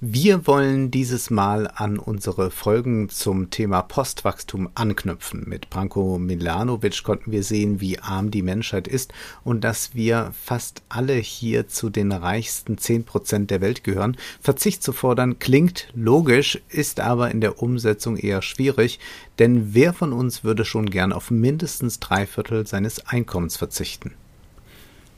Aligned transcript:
Wir 0.00 0.46
wollen 0.46 0.92
dieses 0.92 1.28
Mal 1.28 1.66
an 1.74 1.98
unsere 1.98 2.52
Folgen 2.52 3.08
zum 3.08 3.50
Thema 3.50 3.82
Postwachstum 3.82 4.68
anknüpfen. 4.76 5.42
Mit 5.44 5.70
Branko 5.70 6.18
Milanovic 6.18 7.02
konnten 7.02 7.32
wir 7.32 7.42
sehen, 7.42 7.80
wie 7.80 7.98
arm 7.98 8.30
die 8.30 8.42
Menschheit 8.42 8.86
ist 8.86 9.12
und 9.42 9.64
dass 9.64 9.96
wir 9.96 10.32
fast 10.40 10.82
alle 10.88 11.14
hier 11.14 11.66
zu 11.66 11.90
den 11.90 12.12
reichsten 12.12 12.78
zehn 12.78 13.02
Prozent 13.02 13.50
der 13.50 13.60
Welt 13.60 13.82
gehören. 13.82 14.16
Verzicht 14.40 14.84
zu 14.84 14.92
fordern 14.92 15.40
klingt 15.40 15.88
logisch, 15.96 16.60
ist 16.68 17.00
aber 17.00 17.32
in 17.32 17.40
der 17.40 17.60
Umsetzung 17.60 18.16
eher 18.16 18.40
schwierig, 18.40 19.00
denn 19.40 19.74
wer 19.74 19.92
von 19.92 20.12
uns 20.12 20.44
würde 20.44 20.64
schon 20.64 20.90
gern 20.90 21.12
auf 21.12 21.32
mindestens 21.32 21.98
drei 21.98 22.24
Viertel 22.24 22.68
seines 22.68 23.04
Einkommens 23.08 23.56
verzichten? 23.56 24.14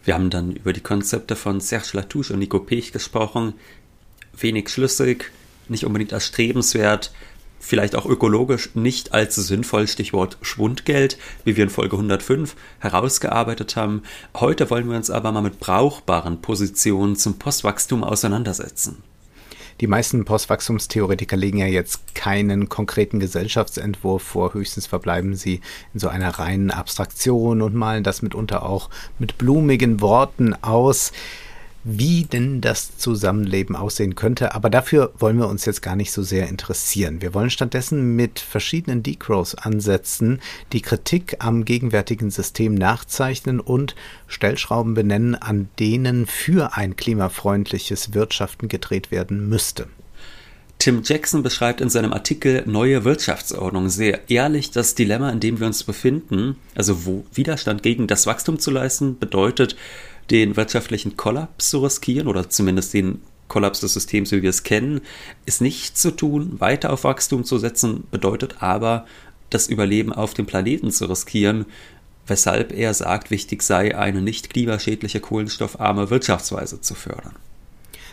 Wir 0.03 0.15
haben 0.15 0.31
dann 0.31 0.57
über 0.57 0.73
die 0.73 0.81
Konzepte 0.81 1.37
von 1.37 1.61
Serge 1.61 1.91
Latouche 1.93 2.33
und 2.33 2.39
Nico 2.39 2.59
Pech 2.59 2.91
gesprochen, 2.91 3.53
wenig 4.37 4.69
schlüssig, 4.69 5.31
nicht 5.69 5.85
unbedingt 5.85 6.13
erstrebenswert, 6.13 7.13
vielleicht 7.61 7.95
auch 7.95 8.07
ökologisch 8.07 8.71
nicht 8.75 9.13
allzu 9.13 9.43
sinnvoll, 9.43 9.87
Stichwort 9.87 10.39
Schwundgeld, 10.43 11.19
wie 11.45 11.57
wir 11.57 11.65
in 11.65 11.71
Folge 11.71 11.97
105 11.97 12.57
herausgearbeitet 12.81 13.77
haben. 13.77 14.03
Heute 14.35 14.71
wollen 14.71 14.89
wir 14.89 14.97
uns 14.97 15.11
aber 15.11 15.31
mal 15.31 15.43
mit 15.43 15.61
brauchbaren 15.61 16.41
Positionen 16.41 17.17
zum 17.17 17.39
Postwachstum 17.39 18.03
auseinandersetzen. 18.03 19.03
Die 19.81 19.87
meisten 19.87 20.27
Postwachstumstheoretiker 20.27 21.39
legen 21.39 21.57
ja 21.57 21.67
jetzt 21.67 22.15
keinen 22.15 22.69
konkreten 22.69 23.19
Gesellschaftsentwurf 23.19 24.23
vor, 24.23 24.53
höchstens 24.53 24.87
verbleiben 24.87 25.35
sie 25.35 25.63
in 25.95 26.01
so 26.01 26.09
einer 26.09 26.39
reinen 26.39 26.71
Abstraktion 26.71 27.63
und 27.63 27.75
malen 27.75 28.05
das 28.05 28.21
mitunter 28.21 28.63
auch 28.63 28.91
mit 29.19 29.39
blumigen 29.39 30.03
Worten 30.03 30.53
aus 30.63 31.13
wie 31.85 32.25
denn 32.25 32.61
das 32.61 32.99
Zusammenleben 32.99 33.77
aussehen 33.77 34.15
könnte. 34.15 34.55
Aber 34.55 34.71
dafür 34.71 35.13
wollen 35.19 35.39
wir 35.39 35.49
uns 35.49 35.65
jetzt 35.65 35.83
gar 35.83 35.97
nicht 35.97 36.13
so 36.13 36.23
sehr 36.23 36.49
interessieren. 36.49 37.23
Wir 37.23 37.35
wollen 37.35 37.51
stattdessen 37.51 38.17
mit 38.17 38.39
verschiedenen 38.39 39.03
Decrows-Ansätzen 39.03 40.41
die 40.73 40.83
Kritik 40.83 41.37
am 41.39 41.65
gegenwärtigen 41.65 42.31
System 42.31 42.75
nachzeichnen 42.75 43.61
und 43.61 43.95
Stellschrauben 44.27 44.95
benennen, 44.95 45.35
an 45.35 45.69
denen 45.79 46.27
für 46.27 46.77
ein 46.77 46.97
klimafreundliches 46.97 48.15
Wirtschaften 48.15 48.69
gedreht 48.69 49.11
werden 49.11 49.49
müsste. 49.49 49.87
Tim 50.81 51.03
Jackson 51.05 51.43
beschreibt 51.43 51.83
in 51.83 51.91
seinem 51.91 52.15
Artikel 52.15 52.63
Neue 52.65 53.05
Wirtschaftsordnung 53.05 53.91
sehr 53.91 54.31
ehrlich 54.31 54.71
das 54.71 54.95
Dilemma, 54.95 55.29
in 55.29 55.39
dem 55.39 55.61
wir 55.61 55.67
uns 55.67 55.85
befinden. 55.85 56.57
Also 56.75 57.05
wo 57.05 57.27
Widerstand 57.35 57.83
gegen 57.83 58.07
das 58.07 58.27
Wachstum 58.27 58.59
zu 58.59 58.71
leisten 58.71 59.19
bedeutet, 59.19 59.77
den 60.31 60.57
wirtschaftlichen 60.57 61.17
Kollaps 61.17 61.71
zu 61.71 61.81
riskieren 61.81 62.29
oder 62.29 62.49
zumindest 62.49 62.95
den 62.95 63.21
Kollaps 63.49 63.81
des 63.81 63.95
Systems, 63.95 64.31
wie 64.31 64.43
wir 64.43 64.51
es 64.51 64.63
kennen, 64.63 65.01
ist 65.45 65.61
nicht 65.61 65.99
zu 65.99 66.13
tun. 66.13 66.61
Weiter 66.61 66.93
auf 66.93 67.05
Wachstum 67.05 67.45
zu 67.45 67.59
setzen 67.59 68.05
bedeutet 68.11 68.63
aber, 68.63 69.07
das 69.51 69.67
Überleben 69.67 70.13
auf 70.13 70.33
dem 70.33 70.47
Planeten 70.47 70.93
zu 70.93 71.07
riskieren, 71.07 71.67
weshalb 72.27 72.73
er 72.73 72.95
sagt, 72.95 73.33
wichtig 73.33 73.63
sei, 73.63 73.99
eine 73.99 74.23
nicht 74.23 74.51
klimaschädliche 74.51 75.19
kohlenstoffarme 75.19 76.11
Wirtschaftsweise 76.11 76.81
zu 76.81 76.95
fördern. 76.95 77.35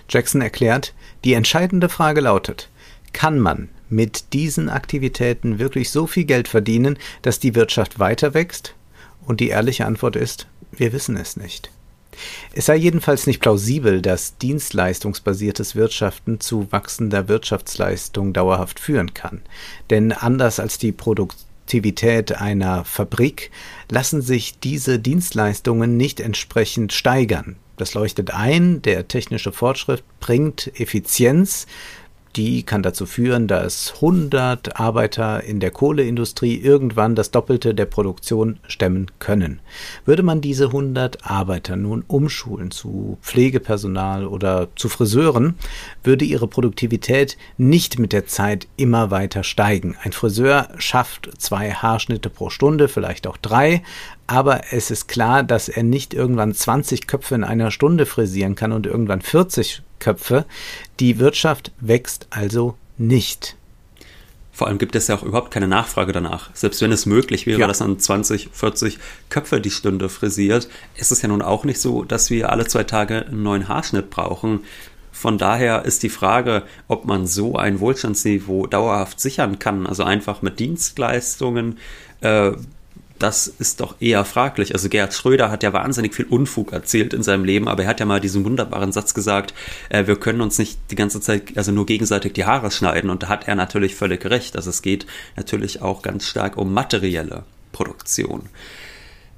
Jackson 0.10 0.42
erklärt, 0.42 0.96
die 1.24 1.34
entscheidende 1.34 1.90
Frage 1.90 2.22
lautet, 2.22 2.70
kann 3.14 3.40
man 3.40 3.70
mit 3.90 4.34
diesen 4.34 4.70
Aktivitäten 4.70 5.60
wirklich 5.60 5.92
so 5.92 6.08
viel 6.08 6.26
Geld 6.26 6.48
verdienen, 6.48 6.98
dass 7.22 7.40
die 7.40 7.56
Wirtschaft 7.56 8.00
weiter 8.00 8.34
wächst? 8.34 8.74
Und 9.26 9.40
die 9.40 9.50
ehrliche 9.50 9.86
Antwort 9.86 10.16
ist, 10.16 10.48
wir 10.72 10.94
wissen 10.94 11.18
es 11.18 11.38
nicht. 11.38 11.70
Es 12.54 12.66
sei 12.66 12.76
jedenfalls 12.76 13.28
nicht 13.28 13.40
plausibel, 13.40 14.02
dass 14.02 14.38
dienstleistungsbasiertes 14.38 15.76
Wirtschaften 15.76 16.40
zu 16.40 16.72
wachsender 16.72 17.28
Wirtschaftsleistung 17.28 18.34
dauerhaft 18.34 18.80
führen 18.80 19.14
kann. 19.14 19.42
Denn 19.90 20.12
anders 20.12 20.60
als 20.60 20.78
die 20.78 20.92
Produktivität 20.92 22.34
einer 22.34 22.86
Fabrik 22.86 23.52
lassen 23.90 24.22
sich 24.22 24.60
diese 24.60 25.00
Dienstleistungen 25.00 25.98
nicht 25.98 26.20
entsprechend 26.20 26.94
steigern. 26.94 27.58
Das 27.78 27.94
leuchtet 27.94 28.32
ein, 28.32 28.82
der 28.82 29.08
technische 29.08 29.52
Fortschritt 29.52 30.04
bringt 30.20 30.72
Effizienz, 30.80 31.68
die 32.38 32.64
kann 32.64 32.84
dazu 32.84 33.08
führen, 33.08 33.48
dass 33.48 33.96
100 33.96 34.80
Arbeiter 34.80 35.44
in 35.44 35.60
der 35.60 35.72
Kohleindustrie 35.72 36.56
irgendwann 36.56 37.16
das 37.16 37.32
Doppelte 37.32 37.74
der 37.74 37.86
Produktion 37.86 38.60
stemmen 38.68 39.08
können. 39.18 39.60
Würde 40.06 40.22
man 40.22 40.40
diese 40.40 40.66
100 40.66 41.26
Arbeiter 41.26 41.76
nun 41.76 42.04
umschulen 42.08 42.70
zu 42.70 43.18
Pflegepersonal 43.24 44.28
oder 44.28 44.68
zu 44.76 44.88
Friseuren, 44.88 45.56
würde 46.04 46.26
ihre 46.26 46.48
Produktivität 46.48 47.38
nicht 47.58 47.98
mit 47.98 48.14
der 48.14 48.28
Zeit 48.28 48.68
immer 48.78 49.10
weiter 49.10 49.44
steigen. 49.44 49.96
Ein 50.04 50.12
Friseur 50.12 50.70
schafft 50.78 51.32
zwei 51.40 51.72
Haarschnitte 51.72 52.30
pro 52.30 52.52
Stunde, 52.52 52.88
vielleicht 52.88 53.26
auch 53.26 53.38
drei, 53.38 53.82
aber 54.28 54.74
es 54.74 54.92
ist 54.92 55.08
klar, 55.08 55.44
dass 55.44 55.70
er 55.70 55.84
nicht 55.84 56.14
irgendwann 56.14 56.54
20 56.54 57.08
Köpfe 57.08 57.36
in 57.36 57.44
einer 57.44 57.72
Stunde 57.72 58.06
frisieren 58.06 58.56
kann 58.56 58.74
und 58.74 58.86
irgendwann 58.86 59.22
40 59.22 59.82
Köpfe. 60.00 60.46
Die 61.00 61.18
Wirtschaft 61.20 61.72
wächst 61.80 62.28
also 62.30 62.76
nicht. 62.98 63.56
Vor 64.52 64.68
allem 64.68 64.80
gibt 64.80 64.96
es 64.96 65.08
ja 65.08 65.16
auch 65.16 65.24
überhaupt 65.24 65.52
keine 65.52 65.68
Nachfrage 65.68 66.12
danach. 66.12 66.50
Selbst 66.56 66.82
wenn 66.82 66.92
es 66.92 67.06
möglich 67.06 67.46
wäre, 67.46 67.60
ja. 67.60 67.68
dass 67.68 67.80
man 67.80 68.00
20, 68.00 68.50
40 68.52 68.98
Köpfe 69.30 69.62
die 69.62 69.70
Stunde 69.70 70.10
frisiert, 70.10 70.68
ist 70.96 71.12
es 71.12 71.22
ja 71.22 71.30
nun 71.30 71.44
auch 71.44 71.64
nicht 71.64 71.80
so, 71.80 72.04
dass 72.04 72.30
wir 72.32 72.52
alle 72.52 72.66
zwei 72.66 72.84
Tage 72.84 73.28
einen 73.28 73.44
neuen 73.44 73.68
Haarschnitt 73.68 74.10
brauchen. 74.10 74.62
Von 75.12 75.38
daher 75.38 75.86
ist 75.86 76.02
die 76.02 76.10
Frage, 76.10 76.64
ob 76.88 77.06
man 77.06 77.28
so 77.28 77.56
ein 77.56 77.80
Wohlstandsniveau 77.80 78.66
dauerhaft 78.66 79.20
sichern 79.20 79.60
kann, 79.60 79.86
also 79.86 80.04
einfach 80.04 80.42
mit 80.42 80.60
Dienstleistungen, 80.60 81.78
äh, 82.22 82.54
das 83.20 83.48
ist 83.48 83.80
doch 83.80 83.96
eher 84.00 84.26
fraglich. 84.26 84.74
Also 84.74 84.90
Gerhard 84.90 85.14
Schröder 85.14 85.52
hat 85.52 85.64
ja 85.64 85.74
wahnsinnig 85.74 86.14
viel 86.14 86.26
Unfug 86.26 86.74
erzählt 86.74 87.14
in 87.14 87.24
seinem 87.24 87.44
Leben, 87.44 87.68
aber 87.68 87.84
er 87.84 87.90
hat 87.90 88.00
ja 88.00 88.06
mal 88.06 88.20
diesen 88.20 88.44
wunderbaren 88.46 88.92
Satz 88.92 89.14
gesagt, 89.14 89.54
äh, 89.90 90.08
wir 90.08 90.18
können 90.18 90.42
uns 90.42 90.58
nicht 90.58 90.80
die 90.92 90.96
ganze 90.96 91.22
Zeit, 91.22 91.58
also 91.58 91.72
nur 91.72 91.86
gegenseitig 91.86 92.34
die 92.34 92.46
Haare 92.46 92.72
schneiden. 92.72 93.10
Und 93.10 93.24
da 93.24 93.30
hat 93.30 93.48
er 93.48 93.56
natürlich 93.56 93.96
völlig 93.96 94.26
recht. 94.26 94.56
Also 94.56 94.70
es 94.70 94.82
geht 94.82 95.06
natürlich 95.36 95.82
auch 95.82 96.02
ganz 96.02 96.26
stark 96.26 96.58
um 96.58 96.74
materielle 96.74 97.44
Produktion. 97.72 98.50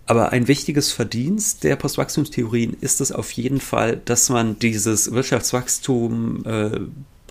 Aber 0.06 0.32
ein 0.32 0.48
wichtiges 0.48 0.92
Verdienst 0.92 1.64
der 1.64 1.76
Postwachstumstheorien 1.76 2.76
ist 2.82 3.00
es 3.00 3.12
auf 3.12 3.30
jeden 3.32 3.62
Fall, 3.62 4.02
dass 4.06 4.30
man 4.30 4.58
dieses 4.58 5.12
Wirtschaftswachstum 5.12 6.46
äh, 6.46 6.80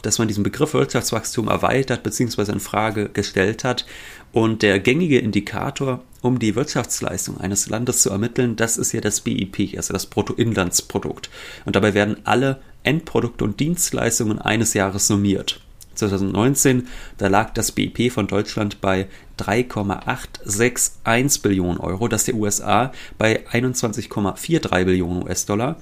dass 0.03 0.19
man 0.19 0.29
diesen 0.29 0.43
Begriff 0.43 0.75
Wirtschaftswachstum 0.75 1.49
erweitert 1.49 2.03
bzw. 2.03 2.53
in 2.53 2.61
Frage 2.61 3.09
gestellt 3.09 3.65
hat. 3.65 3.87
Und 4.33 4.63
der 4.63 4.79
gängige 4.79 5.19
Indikator, 5.19 6.03
um 6.21 6.39
die 6.39 6.55
Wirtschaftsleistung 6.55 7.41
eines 7.41 7.69
Landes 7.69 8.03
zu 8.03 8.11
ermitteln, 8.11 8.57
das 8.57 8.77
ist 8.77 8.93
ja 8.93 9.01
das 9.01 9.21
BIP, 9.21 9.75
also 9.77 9.93
das 9.93 10.07
Bruttoinlandsprodukt. 10.07 11.31
Und 11.65 11.77
dabei 11.77 11.95
werden 11.95 12.19
alle 12.25 12.61
Endprodukte 12.83 13.45
und 13.45 13.61
Dienstleistungen 13.61 14.39
eines 14.39 14.75
Jahres 14.75 15.07
summiert. 15.07 15.61
2019, 15.95 16.89
da 17.19 17.29
lag 17.29 17.55
das 17.55 17.73
BIP 17.73 18.13
von 18.13 18.27
Deutschland 18.27 18.81
bei 18.81 19.09
3,861 19.37 21.43
Billionen 21.43 21.79
Euro, 21.79 22.09
das 22.09 22.25
der 22.25 22.35
USA 22.35 22.93
bei 23.19 23.47
21,43 23.49 24.85
Billionen 24.85 25.23
US-Dollar 25.25 25.77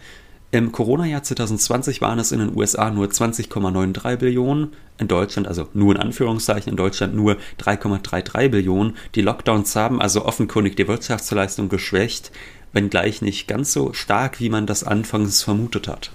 im 0.53 0.73
Corona-Jahr 0.73 1.23
2020 1.23 2.01
waren 2.01 2.19
es 2.19 2.33
in 2.33 2.39
den 2.39 2.57
USA 2.57 2.91
nur 2.91 3.07
20,93 3.07 4.17
Billionen, 4.17 4.73
in 4.99 5.09
Deutschland, 5.09 5.49
also 5.49 5.69
nur 5.75 5.95
in 5.95 6.01
Anführungszeichen, 6.01 6.71
in 6.71 6.77
Deutschland 6.77 7.15
nur 7.15 7.37
3,33 7.61 8.49
Billionen. 8.49 8.97
Die 9.15 9.23
Lockdowns 9.23 9.75
haben 9.77 10.01
also 10.01 10.25
offenkundig 10.25 10.77
die 10.77 10.89
Wirtschaftsleistung 10.89 11.69
geschwächt, 11.69 12.31
wenngleich 12.73 13.23
nicht 13.23 13.49
ganz 13.49 13.73
so 13.73 13.93
stark, 13.93 14.41
wie 14.41 14.49
man 14.49 14.67
das 14.67 14.85
anfangs 14.85 15.43
vermutet 15.43 15.89
hat. 15.89 16.11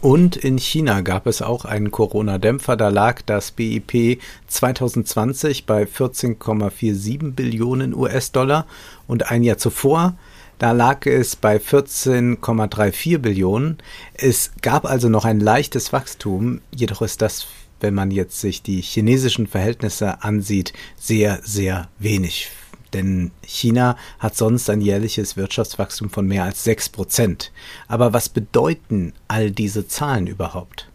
Und 0.00 0.36
in 0.36 0.58
China 0.58 1.00
gab 1.00 1.26
es 1.26 1.42
auch 1.42 1.64
einen 1.64 1.90
Corona-Dämpfer. 1.90 2.76
Da 2.76 2.90
lag 2.90 3.22
das 3.22 3.50
BIP 3.50 4.20
2020 4.46 5.66
bei 5.66 5.82
14,47 5.84 7.32
Billionen 7.32 7.94
US-Dollar 7.94 8.66
und 9.08 9.30
ein 9.30 9.42
Jahr 9.42 9.58
zuvor 9.58 10.16
da 10.58 10.72
lag 10.72 11.06
es 11.06 11.36
bei 11.36 11.56
14,34 11.58 13.18
Billionen. 13.18 13.78
Es 14.14 14.52
gab 14.62 14.86
also 14.86 15.08
noch 15.08 15.24
ein 15.24 15.40
leichtes 15.40 15.92
Wachstum, 15.92 16.60
jedoch 16.74 17.02
ist 17.02 17.20
das, 17.20 17.46
wenn 17.80 17.94
man 17.94 18.10
jetzt 18.10 18.40
sich 18.40 18.62
die 18.62 18.80
chinesischen 18.80 19.46
Verhältnisse 19.46 20.22
ansieht, 20.22 20.72
sehr, 20.96 21.40
sehr 21.42 21.88
wenig. 21.98 22.50
Denn 22.94 23.32
China 23.44 23.96
hat 24.18 24.36
sonst 24.36 24.70
ein 24.70 24.80
jährliches 24.80 25.36
Wirtschaftswachstum 25.36 26.08
von 26.08 26.26
mehr 26.26 26.44
als 26.44 26.64
6 26.64 26.88
Prozent. 26.88 27.52
Aber 27.88 28.12
was 28.14 28.28
bedeuten 28.30 29.12
all 29.28 29.50
diese 29.50 29.86
Zahlen 29.86 30.26
überhaupt? 30.26 30.88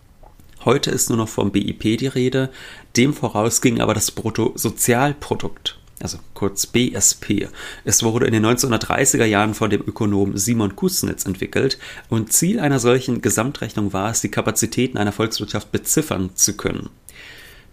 Heute 0.65 0.89
ist 0.89 1.09
nur 1.09 1.17
noch 1.17 1.29
vom 1.29 1.51
BIP 1.51 1.97
die 1.97 2.07
Rede. 2.07 2.49
Dem 2.95 3.13
voraus 3.13 3.61
ging 3.61 3.81
aber 3.81 3.93
das 3.93 4.11
Bruttosozialprodukt 4.11 5.80
also 6.03 6.19
kurz 6.33 6.65
BSP. 6.65 7.47
Es 7.85 8.03
wurde 8.03 8.25
in 8.25 8.33
den 8.33 8.45
1930er 8.45 9.25
Jahren 9.25 9.53
von 9.53 9.69
dem 9.69 9.81
Ökonom 9.81 10.37
Simon 10.37 10.75
Kuznets 10.75 11.25
entwickelt 11.25 11.77
und 12.09 12.31
Ziel 12.33 12.59
einer 12.59 12.79
solchen 12.79 13.21
Gesamtrechnung 13.21 13.93
war 13.93 14.11
es, 14.11 14.21
die 14.21 14.29
Kapazitäten 14.29 14.97
einer 14.97 15.11
Volkswirtschaft 15.11 15.71
beziffern 15.71 16.31
zu 16.35 16.57
können. 16.57 16.89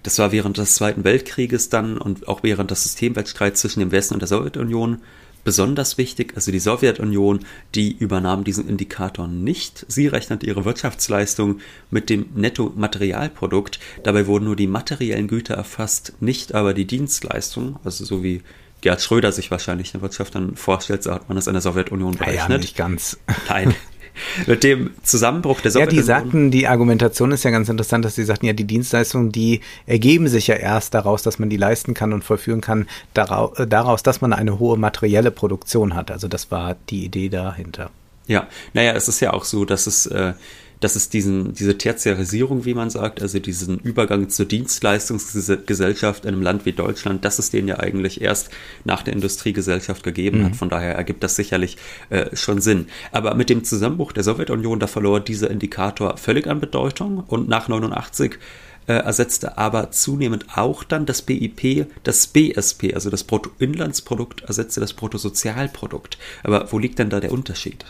Das 0.02 0.18
war 0.18 0.32
während 0.32 0.56
des 0.58 0.74
Zweiten 0.74 1.04
Weltkrieges 1.04 1.68
dann 1.68 1.98
und 1.98 2.28
auch 2.28 2.42
während 2.42 2.70
des 2.70 2.84
Systemwettstreits 2.84 3.60
zwischen 3.60 3.80
dem 3.80 3.90
Westen 3.90 4.14
und 4.14 4.20
der 4.20 4.28
Sowjetunion 4.28 5.02
besonders 5.44 5.98
wichtig. 5.98 6.32
Also 6.34 6.52
die 6.52 6.58
Sowjetunion, 6.58 7.40
die 7.74 7.96
übernahm 7.96 8.44
diesen 8.44 8.68
Indikator 8.68 9.26
nicht. 9.26 9.86
Sie 9.88 10.06
rechnete 10.06 10.46
ihre 10.46 10.64
Wirtschaftsleistung 10.64 11.60
mit 11.90 12.10
dem 12.10 12.26
Nettomaterialprodukt. 12.34 13.78
Dabei 14.02 14.26
wurden 14.26 14.46
nur 14.46 14.56
die 14.56 14.66
materiellen 14.66 15.28
Güter 15.28 15.54
erfasst, 15.54 16.14
nicht 16.20 16.54
aber 16.54 16.74
die 16.74 16.86
Dienstleistungen. 16.86 17.76
Also 17.84 18.04
so 18.04 18.22
wie 18.22 18.42
Gerd 18.80 19.02
Schröder 19.02 19.32
sich 19.32 19.50
wahrscheinlich 19.50 19.94
eine 19.94 20.02
Wirtschaft 20.02 20.34
dann 20.34 20.54
vorstellt, 20.54 21.02
so 21.02 21.12
hat 21.12 21.28
man 21.28 21.36
das 21.36 21.48
in 21.48 21.54
der 21.54 21.62
Sowjetunion 21.62 22.16
berechnet. 22.16 22.48
Ja, 22.48 22.48
ja 22.48 22.58
nicht 22.58 22.76
ganz. 22.76 23.18
Nein. 23.48 23.74
Mit 24.46 24.64
dem 24.64 24.90
Zusammenbruch 25.02 25.60
der 25.60 25.70
Sowjetunion. 25.70 25.96
Ja, 25.96 26.02
die 26.02 26.06
sagten, 26.06 26.50
die 26.50 26.66
Argumentation 26.66 27.32
ist 27.32 27.44
ja 27.44 27.50
ganz 27.50 27.68
interessant, 27.68 28.04
dass 28.04 28.14
sie 28.14 28.24
sagten, 28.24 28.46
ja, 28.46 28.52
die 28.52 28.64
Dienstleistungen, 28.64 29.32
die 29.32 29.60
ergeben 29.86 30.28
sich 30.28 30.46
ja 30.46 30.54
erst 30.54 30.94
daraus, 30.94 31.22
dass 31.22 31.38
man 31.38 31.50
die 31.50 31.56
leisten 31.56 31.94
kann 31.94 32.12
und 32.12 32.24
vollführen 32.24 32.60
kann, 32.60 32.88
äh, 33.14 33.66
daraus, 33.66 34.02
dass 34.02 34.20
man 34.20 34.32
eine 34.32 34.58
hohe 34.58 34.76
materielle 34.76 35.30
Produktion 35.30 35.94
hat. 35.94 36.10
Also 36.10 36.28
das 36.28 36.50
war 36.50 36.76
die 36.90 37.04
Idee 37.04 37.28
dahinter. 37.28 37.90
Ja, 38.26 38.46
naja, 38.74 38.92
es 38.92 39.08
ist 39.08 39.20
ja 39.20 39.32
auch 39.32 39.44
so, 39.44 39.64
dass 39.64 39.86
es 39.86 40.06
äh, 40.06 40.34
dass 40.80 40.96
es 40.96 41.08
diesen, 41.08 41.54
diese 41.54 41.76
Tertiarisierung, 41.76 42.64
wie 42.64 42.74
man 42.74 42.90
sagt, 42.90 43.20
also 43.22 43.38
diesen 43.38 43.78
Übergang 43.78 44.28
zur 44.28 44.46
Dienstleistungsgesellschaft 44.46 46.24
in 46.24 46.34
einem 46.34 46.42
Land 46.42 46.66
wie 46.66 46.72
Deutschland, 46.72 47.24
dass 47.24 47.38
es 47.38 47.50
den 47.50 47.68
ja 47.68 47.78
eigentlich 47.80 48.20
erst 48.20 48.50
nach 48.84 49.02
der 49.02 49.14
Industriegesellschaft 49.14 50.02
gegeben 50.02 50.40
mhm. 50.40 50.44
hat. 50.46 50.56
Von 50.56 50.68
daher 50.68 50.94
ergibt 50.94 51.22
das 51.22 51.36
sicherlich 51.36 51.76
äh, 52.10 52.34
schon 52.36 52.60
Sinn. 52.60 52.86
Aber 53.12 53.34
mit 53.34 53.50
dem 53.50 53.64
Zusammenbruch 53.64 54.12
der 54.12 54.24
Sowjetunion, 54.24 54.78
da 54.78 54.86
verlor 54.86 55.20
dieser 55.20 55.50
Indikator 55.50 56.16
völlig 56.16 56.46
an 56.46 56.60
Bedeutung 56.60 57.24
und 57.26 57.48
nach 57.48 57.68
89 57.68 58.38
äh, 58.86 58.94
ersetzte 58.94 59.58
aber 59.58 59.90
zunehmend 59.90 60.46
auch 60.56 60.82
dann 60.82 61.06
das 61.06 61.22
BIP, 61.22 61.86
das 62.04 62.26
BSP, 62.26 62.94
also 62.94 63.10
das 63.10 63.24
Bruttoinlandsprodukt 63.24 64.42
ersetzte 64.42 64.80
das 64.80 64.94
Bruttosozialprodukt. 64.94 66.18
Aber 66.42 66.72
wo 66.72 66.78
liegt 66.78 66.98
denn 66.98 67.10
da 67.10 67.20
der 67.20 67.32
Unterschied? 67.32 67.84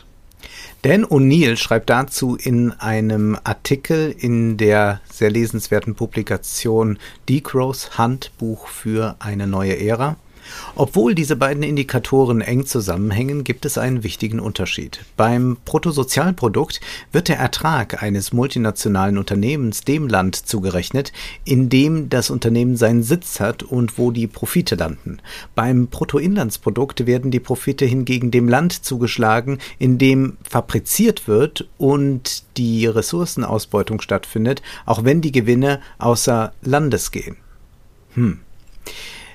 Dan 0.82 1.04
O'Neill 1.04 1.56
schreibt 1.56 1.90
dazu 1.90 2.36
in 2.36 2.70
einem 2.70 3.36
Artikel 3.42 4.14
in 4.16 4.56
der 4.56 5.00
sehr 5.10 5.28
lesenswerten 5.28 5.96
Publikation 5.96 6.98
Decrows 7.28 7.98
Handbuch 7.98 8.68
für 8.68 9.16
eine 9.18 9.48
neue 9.48 9.76
Ära. 9.76 10.16
Obwohl 10.74 11.14
diese 11.14 11.36
beiden 11.36 11.62
Indikatoren 11.62 12.40
eng 12.40 12.66
zusammenhängen, 12.66 13.44
gibt 13.44 13.64
es 13.64 13.78
einen 13.78 14.02
wichtigen 14.04 14.40
Unterschied. 14.40 15.00
Beim 15.16 15.56
Bruttosozialprodukt 15.64 16.80
wird 17.12 17.28
der 17.28 17.38
Ertrag 17.38 18.02
eines 18.02 18.32
multinationalen 18.32 19.18
Unternehmens 19.18 19.82
dem 19.82 20.08
Land 20.08 20.36
zugerechnet, 20.36 21.12
in 21.44 21.68
dem 21.68 22.08
das 22.08 22.30
Unternehmen 22.30 22.76
seinen 22.76 23.02
Sitz 23.02 23.40
hat 23.40 23.62
und 23.62 23.98
wo 23.98 24.10
die 24.10 24.26
Profite 24.26 24.74
landen. 24.74 25.18
Beim 25.54 25.88
Bruttoinlandsprodukt 25.88 27.06
werden 27.06 27.30
die 27.30 27.40
Profite 27.40 27.84
hingegen 27.84 28.30
dem 28.30 28.48
Land 28.48 28.84
zugeschlagen, 28.84 29.58
in 29.78 29.98
dem 29.98 30.36
fabriziert 30.48 31.28
wird 31.28 31.68
und 31.78 32.44
die 32.56 32.86
Ressourcenausbeutung 32.86 34.00
stattfindet, 34.00 34.62
auch 34.86 35.04
wenn 35.04 35.20
die 35.20 35.32
Gewinne 35.32 35.80
außer 35.98 36.52
Landes 36.62 37.10
gehen. 37.10 37.36
Hm. 38.14 38.40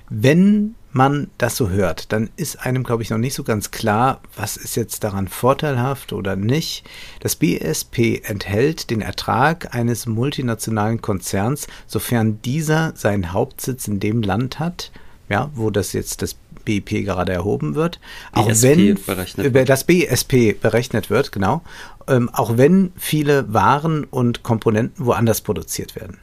Wenn 0.10 0.76
man 0.94 1.30
das 1.38 1.56
so 1.56 1.70
hört, 1.70 2.12
dann 2.12 2.30
ist 2.36 2.66
einem, 2.66 2.84
glaube 2.84 3.04
ich, 3.04 3.10
noch 3.10 3.18
nicht 3.18 3.34
so 3.34 3.44
ganz 3.44 3.72
klar, 3.72 4.22
was 4.36 4.58
ist 4.58 4.76
jetzt 4.76 5.04
daran 5.04 5.28
vorteilhaft 5.28 6.14
oder 6.14 6.36
nicht. 6.36 6.84
Das 7.20 7.36
BSP 7.36 8.22
enthält 8.24 8.90
den 8.90 9.02
Ertrag 9.02 9.74
eines 9.74 10.06
multinationalen 10.06 11.02
Konzerns, 11.02 11.68
sofern 11.88 12.42
dieser 12.44 12.94
seinen 12.96 13.34
Hauptsitz 13.34 13.88
in 13.88 14.00
dem 14.00 14.22
Land 14.22 14.60
hat, 14.60 14.92
ja, 15.30 15.50
wo 15.56 15.70
das 15.70 15.94
jetzt 15.94 16.22
das 16.22 16.36
BIP 16.66 17.04
gerade 17.04 17.34
erhoben 17.34 17.76
wird, 17.76 18.00
auch 18.32 18.48
BSP 18.48 18.64
wenn 18.64 19.54
wird. 19.54 19.70
das 19.70 19.84
BSP 19.84 20.54
berechnet 20.54 21.10
wird, 21.10 21.32
genau, 21.32 21.62
ähm, 22.08 22.30
auch 22.30 22.58
wenn 22.58 22.92
viele 22.96 23.52
Waren 23.54 24.04
und 24.06 24.44
Komponenten 24.44 25.06
woanders 25.06 25.42
produziert 25.42 25.96
werden. 25.96 26.18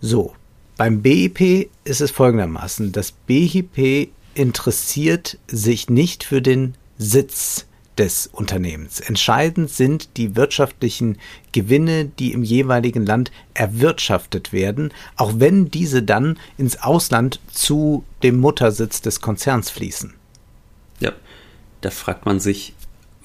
So, 0.00 0.34
beim 0.76 1.02
BIP 1.02 1.70
ist 1.84 2.00
es 2.00 2.10
folgendermaßen, 2.10 2.92
das 2.92 3.12
BIP 3.12 4.10
interessiert 4.34 5.38
sich 5.48 5.88
nicht 5.88 6.24
für 6.24 6.42
den 6.42 6.74
Sitz 6.98 7.66
des 7.96 8.26
Unternehmens. 8.26 9.00
Entscheidend 9.00 9.70
sind 9.70 10.18
die 10.18 10.36
wirtschaftlichen 10.36 11.16
Gewinne, 11.52 12.04
die 12.04 12.32
im 12.32 12.42
jeweiligen 12.42 13.06
Land 13.06 13.32
erwirtschaftet 13.54 14.52
werden, 14.52 14.92
auch 15.16 15.32
wenn 15.36 15.70
diese 15.70 16.02
dann 16.02 16.38
ins 16.58 16.82
Ausland 16.82 17.40
zu 17.50 18.04
dem 18.22 18.38
Muttersitz 18.38 19.00
des 19.00 19.22
Konzerns 19.22 19.70
fließen. 19.70 20.12
Ja, 21.00 21.12
da 21.80 21.90
fragt 21.90 22.26
man 22.26 22.38
sich, 22.38 22.74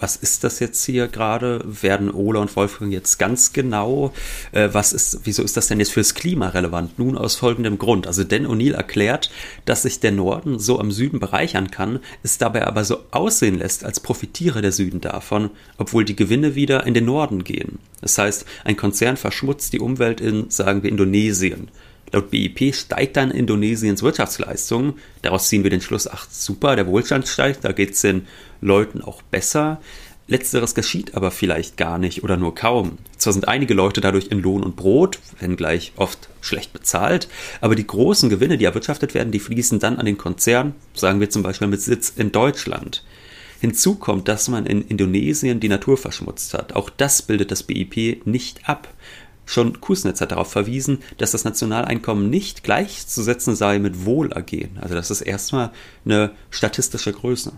was 0.01 0.15
ist 0.15 0.43
das 0.43 0.59
jetzt 0.59 0.83
hier 0.83 1.07
gerade? 1.07 1.63
Werden 1.63 2.11
Ola 2.11 2.41
und 2.41 2.55
Wolfgang 2.55 2.91
jetzt 2.91 3.19
ganz 3.19 3.53
genau? 3.53 4.13
Äh, 4.51 4.69
was 4.71 4.93
ist, 4.93 5.21
wieso 5.23 5.43
ist 5.43 5.55
das 5.55 5.67
denn 5.67 5.79
jetzt 5.79 5.91
fürs 5.91 6.15
Klima 6.15 6.49
relevant? 6.49 6.97
Nun 6.97 7.17
aus 7.17 7.35
folgendem 7.35 7.77
Grund. 7.77 8.07
Also 8.07 8.23
Dan 8.23 8.47
O'Neill 8.47 8.73
erklärt, 8.73 9.31
dass 9.65 9.83
sich 9.83 9.99
der 9.99 10.11
Norden 10.11 10.57
so 10.57 10.79
am 10.79 10.91
Süden 10.91 11.19
bereichern 11.19 11.69
kann, 11.69 11.99
es 12.23 12.39
dabei 12.39 12.65
aber 12.65 12.83
so 12.83 12.97
aussehen 13.11 13.59
lässt, 13.59 13.83
als 13.83 13.99
profitiere 13.99 14.61
der 14.61 14.71
Süden 14.71 15.01
davon, 15.01 15.51
obwohl 15.77 16.03
die 16.03 16.15
Gewinne 16.15 16.55
wieder 16.55 16.85
in 16.87 16.95
den 16.95 17.05
Norden 17.05 17.43
gehen. 17.43 17.77
Das 18.01 18.17
heißt, 18.17 18.45
ein 18.63 18.77
Konzern 18.77 19.17
verschmutzt 19.17 19.71
die 19.73 19.79
Umwelt 19.79 20.19
in, 20.19 20.49
sagen 20.49 20.81
wir, 20.81 20.89
Indonesien. 20.89 21.69
Laut 22.11 22.29
BIP 22.29 22.75
steigt 22.75 23.17
dann 23.17 23.31
Indonesiens 23.31 24.03
Wirtschaftsleistung. 24.03 24.95
Daraus 25.21 25.47
ziehen 25.47 25.63
wir 25.63 25.69
den 25.69 25.81
Schluss, 25.81 26.07
ach 26.07 26.27
super, 26.29 26.75
der 26.75 26.87
Wohlstand 26.87 27.27
steigt, 27.27 27.63
da 27.63 27.71
geht 27.71 27.91
es 27.91 28.01
den 28.01 28.27
Leuten 28.59 29.01
auch 29.01 29.21
besser. 29.21 29.81
Letzteres 30.27 30.75
geschieht 30.75 31.15
aber 31.15 31.29
vielleicht 31.31 31.77
gar 31.77 31.97
nicht 31.97 32.23
oder 32.23 32.37
nur 32.37 32.55
kaum. 32.55 32.99
Zwar 33.17 33.33
sind 33.33 33.47
einige 33.47 33.73
Leute 33.73 33.99
dadurch 33.99 34.27
in 34.27 34.39
Lohn 34.41 34.63
und 34.63 34.77
Brot, 34.77 35.19
wenngleich 35.39 35.91
oft 35.97 36.29
schlecht 36.39 36.71
bezahlt, 36.73 37.27
aber 37.59 37.75
die 37.75 37.85
großen 37.85 38.29
Gewinne, 38.29 38.57
die 38.57 38.65
erwirtschaftet 38.65 39.13
werden, 39.13 39.31
die 39.31 39.39
fließen 39.39 39.79
dann 39.79 39.97
an 39.97 40.05
den 40.05 40.17
Konzern, 40.17 40.73
sagen 40.93 41.19
wir 41.19 41.29
zum 41.29 41.43
Beispiel 41.43 41.67
mit 41.67 41.81
Sitz 41.81 42.13
in 42.15 42.31
Deutschland. 42.31 43.03
Hinzu 43.59 43.95
kommt, 43.95 44.27
dass 44.27 44.47
man 44.47 44.65
in 44.65 44.87
Indonesien 44.87 45.59
die 45.59 45.69
Natur 45.69 45.97
verschmutzt 45.97 46.53
hat. 46.55 46.73
Auch 46.73 46.89
das 46.89 47.21
bildet 47.21 47.51
das 47.51 47.63
BIP 47.63 48.25
nicht 48.25 48.67
ab. 48.67 48.87
Schon 49.45 49.81
Kusnetz 49.81 50.21
hat 50.21 50.31
darauf 50.31 50.51
verwiesen, 50.51 50.99
dass 51.17 51.31
das 51.31 51.43
Nationaleinkommen 51.43 52.29
nicht 52.29 52.63
gleichzusetzen 52.63 53.55
sei 53.55 53.79
mit 53.79 54.05
Wohlergehen. 54.05 54.77
Also 54.79 54.95
das 54.95 55.11
ist 55.11 55.21
erstmal 55.21 55.71
eine 56.05 56.31
statistische 56.49 57.11
Größe. 57.11 57.51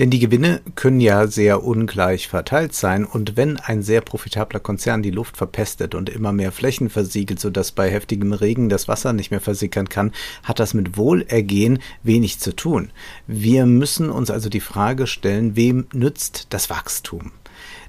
Denn 0.00 0.08
die 0.08 0.18
Gewinne 0.18 0.62
können 0.76 1.00
ja 1.00 1.26
sehr 1.26 1.62
ungleich 1.62 2.26
verteilt 2.28 2.74
sein 2.74 3.04
und 3.04 3.36
wenn 3.36 3.58
ein 3.58 3.82
sehr 3.82 4.00
profitabler 4.00 4.58
Konzern 4.58 5.02
die 5.02 5.10
Luft 5.10 5.36
verpestet 5.36 5.94
und 5.94 6.08
immer 6.08 6.32
mehr 6.32 6.52
Flächen 6.52 6.88
versiegelt, 6.88 7.38
sodass 7.38 7.72
bei 7.72 7.90
heftigem 7.90 8.32
Regen 8.32 8.70
das 8.70 8.88
Wasser 8.88 9.12
nicht 9.12 9.30
mehr 9.30 9.42
versickern 9.42 9.90
kann, 9.90 10.12
hat 10.42 10.58
das 10.58 10.72
mit 10.72 10.96
Wohlergehen 10.96 11.80
wenig 12.02 12.40
zu 12.40 12.56
tun. 12.56 12.92
Wir 13.26 13.66
müssen 13.66 14.08
uns 14.08 14.30
also 14.30 14.48
die 14.48 14.60
Frage 14.60 15.06
stellen, 15.06 15.54
wem 15.54 15.86
nützt 15.92 16.46
das 16.48 16.70
Wachstum? 16.70 17.32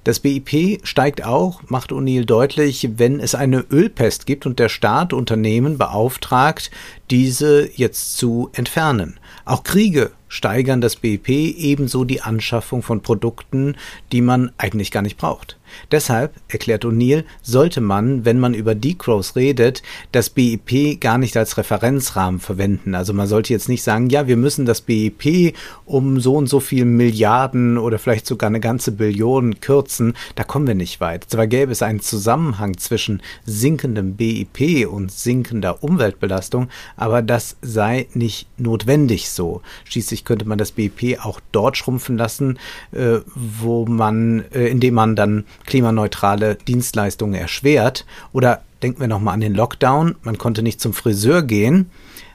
Das 0.04 0.20
BIP 0.20 0.80
steigt 0.84 1.24
auch, 1.24 1.62
macht 1.68 1.92
O'Neill 1.92 2.26
deutlich, 2.26 2.90
wenn 2.98 3.20
es 3.20 3.36
eine 3.36 3.60
Ölpest 3.70 4.26
gibt 4.26 4.48
und 4.48 4.58
der 4.58 4.68
Staat 4.68 5.14
Unternehmen 5.14 5.78
beauftragt, 5.78 6.72
diese 7.12 7.70
jetzt 7.76 8.18
zu 8.18 8.50
entfernen. 8.54 9.20
Auch 9.46 9.64
Kriege 9.64 10.10
steigern 10.28 10.82
das 10.82 10.96
BIP 10.96 11.30
ebenso 11.30 12.04
die 12.04 12.22
Anschaffung 12.22 12.82
von 12.82 13.02
Produkten, 13.02 13.76
die 14.12 14.22
man 14.22 14.52
eigentlich 14.58 14.90
gar 14.90 15.04
nicht 15.04 15.18
braucht. 15.18 15.60
Deshalb, 15.92 16.34
erklärt 16.48 16.86
O'Neill, 16.86 17.24
sollte 17.42 17.82
man, 17.82 18.26
wenn 18.26 18.40
man 18.40 18.54
über 18.54 18.76
Decrows 18.76 19.36
redet, 19.36 19.82
das 20.12 20.30
BIP 20.30 21.00
gar 21.00 21.18
nicht 21.18 21.38
als 21.38 21.58
Referenzrahmen 21.58 22.40
verwenden. 22.40 22.96
Also 22.96 23.14
man 23.14 23.28
sollte 23.28 23.54
jetzt 23.54 23.70
nicht 23.70 23.84
sagen, 23.84 24.10
ja, 24.10 24.28
wir 24.28 24.38
müssen 24.38 24.66
das 24.66 24.82
BIP 24.82 25.56
um 25.86 26.20
so 26.20 26.36
und 26.36 26.48
so 26.48 26.60
viel 26.60 26.86
Milliarden 26.86 27.78
oder 27.78 28.00
vielleicht 28.00 28.26
sogar 28.26 28.48
eine 28.48 28.60
ganze 28.60 28.92
Billion 28.92 29.60
kürzen. 29.60 30.14
Da 30.36 30.44
kommen 30.44 30.68
wir 30.68 30.76
nicht 30.76 31.02
weit. 31.02 31.26
Zwar 31.30 31.48
gäbe 31.48 31.72
es 31.72 31.82
einen 31.82 32.00
Zusammenhang 32.00 32.78
zwischen 32.78 33.22
sinkendem 33.46 34.16
BIP 34.16 34.88
und 34.88 35.12
sinkender 35.12 35.84
Umweltbelastung, 35.84 36.70
aber 36.96 37.22
das 37.22 37.58
sei 37.62 38.08
nicht 38.14 38.48
notwendig 38.58 39.30
so. 39.30 39.62
Schließlich 39.86 40.26
könnte 40.26 40.48
man 40.48 40.58
das 40.58 40.72
BIP 40.72 41.20
auch 41.24 41.40
dort 41.52 41.78
schrumpfen 41.78 42.18
lassen, 42.18 42.60
äh, 42.92 43.20
wo 43.36 43.86
man, 43.86 44.46
äh, 44.54 44.68
indem 44.68 44.96
man 44.96 45.16
dann 45.16 45.46
klimaneutrale 45.66 46.56
Dienstleistungen 46.56 47.36
erschwert 47.36 48.06
oder 48.34 48.62
denken 48.84 49.02
wir 49.02 49.08
nochmal 49.08 49.34
an 49.34 49.42
den 49.42 49.54
Lockdown. 49.54 50.16
Man 50.24 50.38
konnte 50.38 50.64
nicht 50.64 50.82
zum 50.82 50.94
Friseur 50.94 51.44
gehen, 51.44 51.90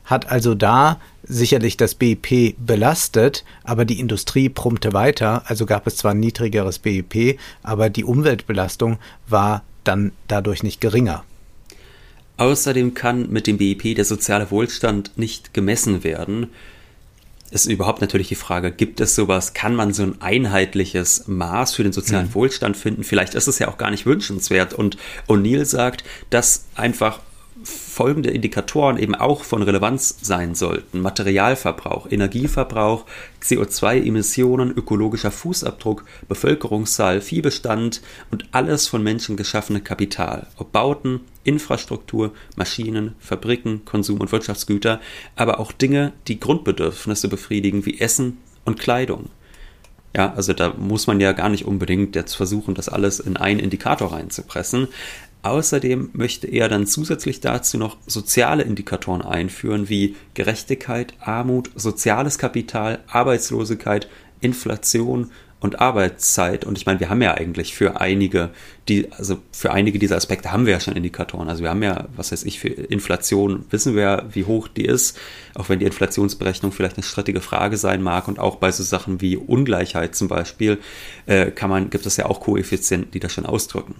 hat 0.04 0.30
also 0.30 0.54
da 0.54 1.00
sicherlich 1.24 1.76
das 1.76 1.94
BIP 1.94 2.56
belastet, 2.58 3.44
aber 3.64 3.84
die 3.84 3.98
Industrie 3.98 4.48
brummte 4.48 4.92
weiter. 4.92 5.42
Also 5.46 5.66
gab 5.66 5.86
es 5.86 5.96
zwar 5.96 6.12
ein 6.12 6.20
niedrigeres 6.20 6.78
BIP, 6.78 7.38
aber 7.62 7.90
die 7.90 8.04
Umweltbelastung 8.04 8.98
war 9.26 9.62
dann 9.84 10.12
dadurch 10.28 10.62
nicht 10.62 10.80
geringer. 10.80 11.24
Außerdem 12.36 12.94
kann 12.94 13.30
mit 13.30 13.46
dem 13.46 13.56
BIP 13.56 13.96
der 13.96 14.04
soziale 14.04 14.50
Wohlstand 14.50 15.12
nicht 15.16 15.54
gemessen 15.54 16.04
werden 16.04 16.48
ist 17.50 17.66
überhaupt 17.66 18.00
natürlich 18.00 18.28
die 18.28 18.34
Frage, 18.34 18.72
gibt 18.72 19.00
es 19.00 19.14
sowas, 19.14 19.54
kann 19.54 19.74
man 19.74 19.92
so 19.92 20.02
ein 20.02 20.20
einheitliches 20.20 21.26
Maß 21.26 21.74
für 21.74 21.82
den 21.82 21.92
sozialen 21.92 22.28
mhm. 22.28 22.34
Wohlstand 22.34 22.76
finden? 22.76 23.04
Vielleicht 23.04 23.34
ist 23.34 23.46
es 23.46 23.58
ja 23.58 23.68
auch 23.68 23.78
gar 23.78 23.90
nicht 23.90 24.06
wünschenswert. 24.06 24.74
Und 24.74 24.96
O'Neill 25.28 25.64
sagt, 25.64 26.04
dass 26.30 26.64
einfach 26.74 27.20
folgende 27.96 28.28
Indikatoren 28.28 28.98
eben 28.98 29.14
auch 29.14 29.42
von 29.42 29.62
Relevanz 29.62 30.18
sein 30.20 30.54
sollten. 30.54 31.00
Materialverbrauch, 31.00 32.06
Energieverbrauch, 32.10 33.06
CO2-Emissionen, 33.42 34.70
ökologischer 34.70 35.30
Fußabdruck, 35.30 36.04
Bevölkerungszahl, 36.28 37.22
Viehbestand 37.22 38.02
und 38.30 38.48
alles 38.52 38.86
von 38.86 39.02
Menschen 39.02 39.38
geschaffene 39.38 39.80
Kapital. 39.80 40.46
Ob 40.58 40.72
Bauten, 40.72 41.20
Infrastruktur, 41.42 42.34
Maschinen, 42.54 43.14
Fabriken, 43.18 43.86
Konsum- 43.86 44.20
und 44.20 44.30
Wirtschaftsgüter, 44.30 45.00
aber 45.34 45.58
auch 45.58 45.72
Dinge, 45.72 46.12
die 46.28 46.38
Grundbedürfnisse 46.38 47.28
befriedigen, 47.28 47.86
wie 47.86 47.98
Essen 47.98 48.36
und 48.66 48.78
Kleidung. 48.78 49.30
Ja, 50.16 50.32
also 50.34 50.54
da 50.54 50.72
muss 50.78 51.06
man 51.06 51.20
ja 51.20 51.32
gar 51.32 51.50
nicht 51.50 51.66
unbedingt 51.66 52.16
jetzt 52.16 52.34
versuchen, 52.34 52.74
das 52.74 52.88
alles 52.88 53.20
in 53.20 53.36
einen 53.36 53.60
Indikator 53.60 54.14
reinzupressen. 54.14 54.88
Außerdem 55.46 56.10
möchte 56.12 56.48
er 56.48 56.68
dann 56.68 56.88
zusätzlich 56.88 57.38
dazu 57.38 57.78
noch 57.78 57.98
soziale 58.04 58.64
Indikatoren 58.64 59.22
einführen, 59.22 59.88
wie 59.88 60.16
Gerechtigkeit, 60.34 61.14
Armut, 61.20 61.70
soziales 61.76 62.38
Kapital, 62.38 62.98
Arbeitslosigkeit, 63.06 64.08
Inflation 64.40 65.30
und 65.60 65.78
Arbeitszeit. 65.78 66.64
Und 66.64 66.76
ich 66.76 66.84
meine, 66.84 66.98
wir 66.98 67.10
haben 67.10 67.22
ja 67.22 67.34
eigentlich 67.34 67.76
für 67.76 68.00
einige, 68.00 68.50
die, 68.88 69.12
also 69.12 69.38
für 69.52 69.70
einige 69.70 70.00
dieser 70.00 70.16
Aspekte 70.16 70.50
haben 70.50 70.66
wir 70.66 70.72
ja 70.72 70.80
schon 70.80 70.96
Indikatoren. 70.96 71.48
Also 71.48 71.62
wir 71.62 71.70
haben 71.70 71.84
ja, 71.84 72.08
was 72.16 72.32
weiß 72.32 72.42
ich, 72.42 72.58
für 72.58 72.66
Inflation 72.66 73.66
wissen 73.70 73.94
wir, 73.94 74.26
wie 74.32 74.46
hoch 74.46 74.66
die 74.66 74.84
ist, 74.84 75.16
auch 75.54 75.68
wenn 75.68 75.78
die 75.78 75.86
Inflationsberechnung 75.86 76.72
vielleicht 76.72 76.96
eine 76.96 77.04
strittige 77.04 77.40
Frage 77.40 77.76
sein 77.76 78.02
mag. 78.02 78.26
Und 78.26 78.40
auch 78.40 78.56
bei 78.56 78.72
so 78.72 78.82
Sachen 78.82 79.20
wie 79.20 79.36
Ungleichheit 79.36 80.16
zum 80.16 80.26
Beispiel, 80.26 80.78
äh, 81.26 81.52
kann 81.52 81.70
man, 81.70 81.88
gibt 81.88 82.04
es 82.04 82.16
ja 82.16 82.26
auch 82.26 82.40
Koeffizienten, 82.40 83.12
die 83.12 83.20
das 83.20 83.32
schon 83.32 83.46
ausdrücken. 83.46 83.94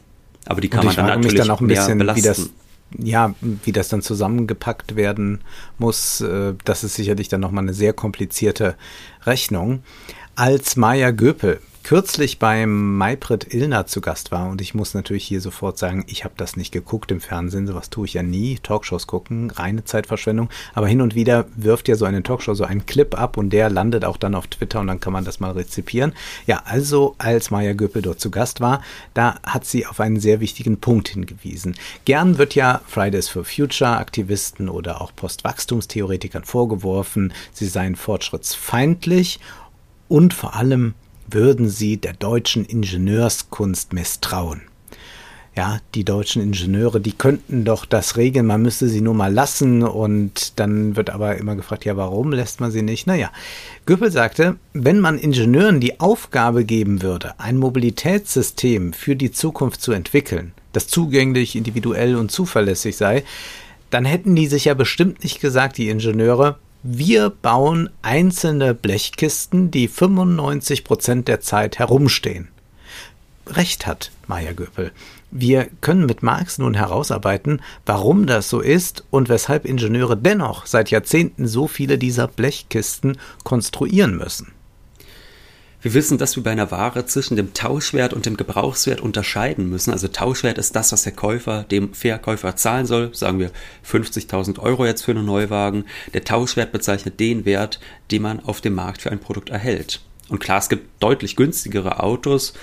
Aber 0.47 0.61
die 0.61 0.69
kann 0.69 0.85
man 0.85 0.97
dann 0.97 1.07
natürlich 1.07 1.41
dann 1.41 1.51
auch 1.51 1.61
ein 1.61 1.67
bisschen, 1.67 1.99
belasten. 1.99 2.23
Wie 2.23 2.27
das, 2.27 2.51
ja, 2.99 3.35
wie 3.41 3.73
das 3.73 3.89
dann 3.89 4.03
zusammengepackt 4.03 4.97
werden 4.97 5.41
muss, 5.79 6.21
äh, 6.21 6.55
das 6.65 6.85
ist 6.85 6.95
sicherlich 6.95 7.29
dann 7.29 7.41
nochmal 7.41 7.65
eine 7.65 7.75
sehr 7.75 7.93
komplizierte 7.93 8.77
Rechnung. 9.25 9.83
Als 10.37 10.77
Maya 10.77 11.11
Göpel 11.11 11.61
kürzlich 11.87 12.41
beim 12.41 12.99
Maybrit 12.99 13.55
Illner 13.55 13.87
zu 13.87 14.01
Gast 14.01 14.33
war 14.33 14.49
und 14.49 14.61
ich 14.61 14.75
muss 14.75 14.95
natürlich 14.95 15.25
hier 15.25 15.41
sofort 15.41 15.79
sagen, 15.79 16.05
ich 16.09 16.25
habe 16.25 16.35
das 16.37 16.57
nicht 16.57 16.73
geguckt 16.73 17.13
im 17.13 17.21
Fernsehen, 17.21 17.69
sowas 17.69 17.91
tue 17.91 18.07
ich 18.07 18.15
ja 18.15 18.25
nie, 18.25 18.59
Talkshows 18.61 19.07
gucken, 19.07 19.53
reine 19.53 19.85
Zeitverschwendung, 19.85 20.51
aber 20.75 20.89
hin 20.89 21.01
und 21.01 21.15
wieder 21.15 21.47
wirft 21.55 21.87
ja 21.87 21.95
so 21.95 22.05
eine 22.05 22.25
Talkshow 22.25 22.55
so 22.55 22.65
einen 22.65 22.87
Clip 22.87 23.17
ab 23.17 23.37
und 23.37 23.51
der 23.51 23.71
landet 23.71 24.05
auch 24.05 24.17
dann 24.17 24.35
auf 24.35 24.49
Twitter 24.49 24.81
und 24.81 24.89
dann 24.89 24.99
kann 24.99 25.13
man 25.13 25.25
das 25.25 25.39
mal 25.39 25.53
rezipieren. 25.53 26.13
Ja, 26.49 26.63
also 26.65 27.15
als 27.19 27.53
Maya 27.53 27.73
Göppel 27.73 28.03
dort 28.03 28.19
zu 28.19 28.33
Gast 28.33 28.61
war, 28.61 28.83
da 29.15 29.37
hat 29.45 29.65
sie 29.65 29.87
auf 29.87 30.01
einen 30.01 30.19
sehr 30.19 30.41
wichtigen 30.41 30.81
Punkt 30.81 31.11
hingewiesen. 31.11 31.77
Gern 32.05 32.37
wird 32.37 32.57
ja 32.57 32.81
Fridays 32.89 33.29
for 33.29 33.45
Future 33.45 33.97
Aktivisten 33.97 34.69
oder 34.69 35.01
auch 35.01 35.15
Postwachstumstheoretikern 35.15 36.43
vorgeworfen, 36.43 37.33
sie 37.53 37.67
seien 37.67 37.95
fortschrittsfeindlich 37.95 39.39
und 40.09 40.35
vor 40.35 40.57
allem 40.57 40.95
würden 41.29 41.69
sie 41.69 41.97
der 41.97 42.13
deutschen 42.13 42.65
Ingenieurskunst 42.65 43.93
misstrauen. 43.93 44.63
Ja, 45.57 45.79
die 45.95 46.05
deutschen 46.05 46.43
Ingenieure, 46.43 47.01
die 47.01 47.13
könnten 47.13 47.65
doch 47.65 47.87
das 47.87 48.19
regeln, 48.19 48.45
man 48.45 48.61
müsste 48.61 48.89
sie 48.89 49.01
nur 49.01 49.15
mal 49.15 49.33
lassen 49.33 49.83
und 49.83 50.59
dann 50.61 50.97
wird 50.97 51.09
aber 51.09 51.39
immer 51.39 51.57
gefragt, 51.57 51.87
ja, 51.87 51.97
warum 51.97 52.33
lässt 52.33 52.61
man 52.61 52.71
sie 52.71 52.83
nicht? 52.83 53.07
Naja, 53.07 53.31
Göppel 53.87 54.11
sagte, 54.11 54.57
wenn 54.75 55.01
man 55.01 55.19
Ingenieuren 55.19 55.81
die 55.81 55.99
Aufgabe 55.99 56.67
geben 56.67 57.01
würde, 57.01 57.41
ein 57.41 57.57
Mobilitätssystem 57.57 58.93
für 58.93 59.17
die 59.17 59.31
Zukunft 59.31 59.81
zu 59.81 59.93
entwickeln, 59.93 60.53
das 60.75 60.89
zugänglich, 60.89 61.57
individuell 61.57 62.17
und 62.17 62.31
zuverlässig 62.31 62.99
sei, 62.99 63.25
dann 63.89 64.05
hätten 64.05 64.37
die 64.37 64.49
sich 64.49 64.67
ja 64.67 64.75
bestimmt 64.75 65.23
nicht 65.23 65.41
gesagt, 65.41 65.79
die 65.79 65.89
Ingenieure, 65.89 66.59
wir 66.89 67.31
bauen 67.31 67.91
einzelne 68.03 68.73
Blechkisten, 68.73 69.73
die 69.73 69.89
95 69.89 70.85
Prozent 70.85 71.27
der 71.27 71.41
Zeit 71.41 71.81
herumstehen. 71.81 72.47
Recht 73.49 73.89
hat 73.89 74.13
Maya 74.29 74.53
Göpel. 74.53 74.93
Wir 75.33 75.69
können 75.81 76.07
mit 76.07 76.23
Marx 76.23 76.59
nun 76.59 76.75
herausarbeiten, 76.75 77.61
warum 77.85 78.27
das 78.27 78.49
so 78.49 78.61
ist 78.61 79.05
und 79.11 79.29
weshalb 79.29 79.65
Ingenieure 79.65 80.17
dennoch 80.17 80.67
seit 80.67 80.91
Jahrzehnten 80.93 81.49
so 81.49 81.67
viele 81.67 81.99
dieser 81.99 82.29
Blechkisten 82.29 83.19
konstruieren 83.43 84.17
müssen. 84.17 84.53
Wir 85.87 85.95
wissen, 85.95 86.19
dass 86.19 86.35
wir 86.35 86.43
bei 86.43 86.51
einer 86.51 86.73
Ware 86.73 87.07
zwischen 87.07 87.37
dem 87.37 87.55
Tauschwert 87.55 88.13
und 88.13 88.27
dem 88.27 88.37
Gebrauchswert 88.37 89.01
unterscheiden 89.01 89.71
müssen. 89.71 89.93
Also 89.93 90.09
Tauschwert 90.09 90.59
ist 90.59 90.75
das, 90.75 90.91
was 90.91 91.05
der 91.05 91.13
Käufer 91.13 91.63
dem 91.63 91.95
Verkäufer 91.95 92.57
zahlen 92.57 92.87
soll. 92.87 93.15
Sagen 93.15 93.39
wir 93.39 93.53
50.000 93.89 94.59
Euro 94.59 94.85
jetzt 94.85 95.03
für 95.03 95.13
einen 95.13 95.25
Neuwagen. 95.25 95.85
Der 96.13 96.25
Tauschwert 96.25 96.73
bezeichnet 96.73 97.21
den 97.21 97.45
Wert, 97.45 97.79
den 98.11 98.23
man 98.23 98.41
auf 98.41 98.61
dem 98.61 98.75
Markt 98.75 99.03
für 99.03 99.13
ein 99.13 99.21
Produkt 99.21 99.51
erhält. 99.51 100.01
Und 100.29 100.41
klar, 100.41 100.59
es 100.59 100.69
gibt 100.69 100.89
deutlich 101.01 101.37
günstigere 101.37 102.03
Autos, 102.03 102.55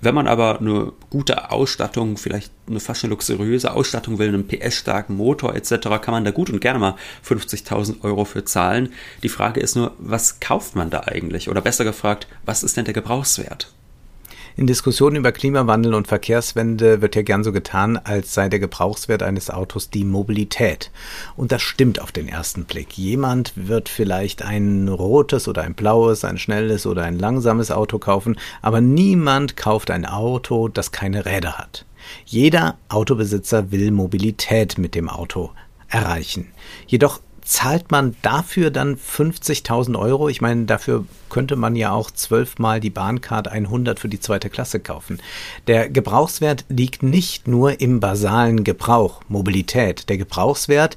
wenn 0.00 0.14
man 0.14 0.26
aber 0.26 0.60
eine 0.60 0.92
gute 1.10 1.50
Ausstattung, 1.50 2.16
vielleicht 2.16 2.52
eine 2.68 2.80
fast 2.80 3.04
eine 3.04 3.10
luxuriöse 3.10 3.72
Ausstattung 3.72 4.18
will, 4.18 4.28
einen 4.28 4.46
PS-starken 4.46 5.16
Motor 5.16 5.54
etc., 5.54 5.70
kann 6.02 6.12
man 6.12 6.24
da 6.24 6.30
gut 6.30 6.50
und 6.50 6.60
gerne 6.60 6.78
mal 6.78 6.96
50.000 7.26 8.02
Euro 8.04 8.24
für 8.24 8.44
zahlen. 8.44 8.92
Die 9.22 9.28
Frage 9.28 9.60
ist 9.60 9.76
nur, 9.76 9.94
was 9.98 10.40
kauft 10.40 10.76
man 10.76 10.90
da 10.90 11.00
eigentlich? 11.00 11.48
Oder 11.48 11.60
besser 11.60 11.84
gefragt, 11.84 12.26
was 12.44 12.62
ist 12.62 12.76
denn 12.76 12.84
der 12.84 12.94
Gebrauchswert? 12.94 13.72
In 14.58 14.66
Diskussionen 14.66 15.16
über 15.16 15.32
Klimawandel 15.32 15.92
und 15.92 16.08
Verkehrswende 16.08 17.02
wird 17.02 17.14
ja 17.14 17.20
gern 17.20 17.44
so 17.44 17.52
getan, 17.52 17.98
als 17.98 18.32
sei 18.32 18.48
der 18.48 18.58
Gebrauchswert 18.58 19.22
eines 19.22 19.50
Autos 19.50 19.90
die 19.90 20.06
Mobilität. 20.06 20.90
Und 21.36 21.52
das 21.52 21.60
stimmt 21.60 22.00
auf 22.00 22.10
den 22.10 22.26
ersten 22.26 22.64
Blick. 22.64 22.96
Jemand 22.96 23.52
wird 23.54 23.90
vielleicht 23.90 24.40
ein 24.40 24.88
rotes 24.88 25.46
oder 25.46 25.60
ein 25.60 25.74
blaues, 25.74 26.24
ein 26.24 26.38
schnelles 26.38 26.86
oder 26.86 27.02
ein 27.02 27.18
langsames 27.18 27.70
Auto 27.70 27.98
kaufen, 27.98 28.38
aber 28.62 28.80
niemand 28.80 29.58
kauft 29.58 29.90
ein 29.90 30.06
Auto, 30.06 30.68
das 30.68 30.90
keine 30.90 31.26
Räder 31.26 31.58
hat. 31.58 31.84
Jeder 32.24 32.78
Autobesitzer 32.88 33.70
will 33.72 33.90
Mobilität 33.90 34.78
mit 34.78 34.94
dem 34.94 35.10
Auto 35.10 35.50
erreichen. 35.88 36.48
Jedoch 36.86 37.20
zahlt 37.46 37.90
man 37.92 38.16
dafür 38.22 38.70
dann 38.70 38.96
50.000 38.96 39.98
Euro? 39.98 40.28
Ich 40.28 40.40
meine, 40.40 40.64
dafür 40.64 41.06
könnte 41.30 41.56
man 41.56 41.76
ja 41.76 41.92
auch 41.92 42.10
zwölfmal 42.10 42.80
die 42.80 42.90
Bahncard 42.90 43.48
100 43.48 44.00
für 44.00 44.08
die 44.08 44.20
zweite 44.20 44.50
Klasse 44.50 44.80
kaufen. 44.80 45.20
Der 45.68 45.88
Gebrauchswert 45.88 46.64
liegt 46.68 47.02
nicht 47.02 47.46
nur 47.46 47.80
im 47.80 48.00
basalen 48.00 48.64
Gebrauch, 48.64 49.22
Mobilität. 49.28 50.08
Der 50.08 50.18
Gebrauchswert 50.18 50.96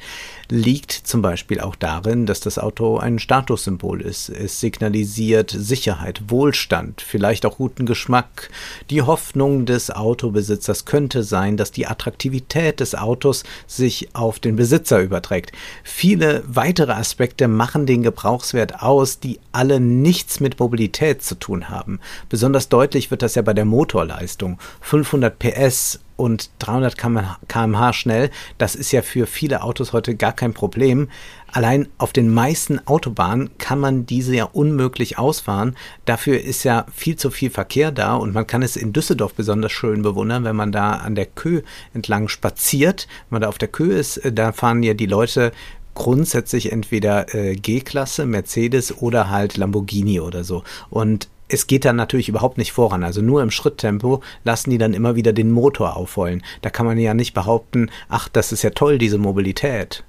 liegt 0.50 0.92
zum 0.92 1.22
Beispiel 1.22 1.60
auch 1.60 1.76
darin, 1.76 2.26
dass 2.26 2.40
das 2.40 2.58
Auto 2.58 2.98
ein 2.98 3.20
Statussymbol 3.20 4.02
ist. 4.02 4.30
Es 4.30 4.60
signalisiert 4.60 5.56
Sicherheit, 5.56 6.24
Wohlstand, 6.28 7.02
vielleicht 7.02 7.46
auch 7.46 7.58
guten 7.58 7.86
Geschmack. 7.86 8.50
Die 8.90 9.04
Hoffnung 9.04 9.66
des 9.66 9.92
Autobesitzers 9.92 10.86
könnte 10.86 11.24
sein, 11.24 11.56
dass 11.56 11.72
die 11.72 11.86
Attraktivität 11.86 12.80
des 12.80 12.96
Autos 12.96 13.44
sich 13.68 14.10
auf 14.14 14.40
den 14.40 14.56
Besitzer 14.56 15.00
überträgt. 15.02 15.52
Viele 15.84 16.44
weitere 16.48 16.94
Aspekte 16.94 17.48
machen 17.48 17.86
den 17.86 18.02
Gebrauchswert 18.02 18.82
aus, 18.82 19.20
die 19.20 19.40
alle 19.52 19.80
nichts 19.80 20.40
mit 20.40 20.60
Mobilität 20.60 21.22
zu 21.22 21.36
tun 21.36 21.70
haben. 21.70 22.00
Besonders 22.28 22.70
deutlich 22.70 23.12
wird 23.12 23.22
das 23.22 23.36
ja 23.36 23.44
bei 23.44 23.54
der 23.54 23.66
Motorleistung. 23.66 24.58
500 24.82 25.38
PS 25.38 26.00
und 26.20 26.52
300 26.60 26.98
km/h 26.98 27.94
schnell, 27.94 28.30
das 28.58 28.76
ist 28.76 28.92
ja 28.92 29.02
für 29.02 29.26
viele 29.26 29.64
Autos 29.64 29.94
heute 29.94 30.16
gar 30.16 30.34
kein 30.34 30.54
Problem. 30.54 31.08
Allein 31.52 31.88
auf 31.98 32.12
den 32.12 32.32
meisten 32.32 32.86
Autobahnen 32.86 33.58
kann 33.58 33.80
man 33.80 34.06
diese 34.06 34.36
ja 34.36 34.44
unmöglich 34.44 35.18
ausfahren. 35.18 35.78
Dafür 36.04 36.40
ist 36.40 36.64
ja 36.64 36.86
viel 36.94 37.16
zu 37.16 37.32
viel 37.32 37.50
Verkehr 37.50 37.92
da 37.92 38.16
und 38.16 38.34
man 38.34 38.46
kann 38.46 38.62
es 38.62 38.76
in 38.76 38.92
Düsseldorf 38.92 39.34
besonders 39.34 39.72
schön 39.72 40.02
bewundern, 40.02 40.44
wenn 40.44 40.58
man 40.58 40.74
da 40.74 40.92
an 40.92 41.16
der 41.16 41.26
Kö 41.26 41.62
entlang 41.94 42.28
spaziert. 42.28 43.08
Wenn 43.30 43.36
man 43.36 43.42
da 43.44 43.48
auf 43.48 43.58
der 43.58 43.70
Kö 43.70 43.94
ist, 43.94 44.18
äh, 44.18 44.34
da 44.34 44.52
fahren 44.52 44.84
ja 44.84 44.94
die 44.94 45.06
Leute 45.06 45.54
grundsätzlich 45.96 46.72
entweder 46.72 47.34
äh, 47.34 47.56
G-Klasse, 47.56 48.26
Mercedes 48.26 49.02
oder 49.02 49.30
halt 49.30 49.58
Lamborghini 49.58 50.20
oder 50.20 50.44
so. 50.44 50.64
Und 50.90 51.30
es 51.50 51.68
geht 51.68 51.84
dann 51.84 51.96
natürlich 51.96 52.30
überhaupt 52.30 52.58
nicht 52.58 52.72
voran. 52.72 53.04
Also 53.04 53.22
nur 53.22 53.42
im 53.42 53.52
Schritttempo 53.52 54.22
lassen 54.44 54.70
die 54.70 54.78
dann 54.78 54.94
immer 54.94 55.16
wieder 55.16 55.34
den 55.34 55.52
Motor 55.52 55.98
aufheulen. 55.98 56.44
Da 56.62 56.70
kann 56.70 56.86
man 56.86 56.98
ja 56.98 57.14
nicht 57.14 57.34
behaupten, 57.34 57.90
ach, 58.08 58.30
das 58.30 58.52
ist 58.52 58.64
ja 58.64 58.70
toll, 58.70 58.98
diese 58.98 59.18
Mobilität. 59.18 60.04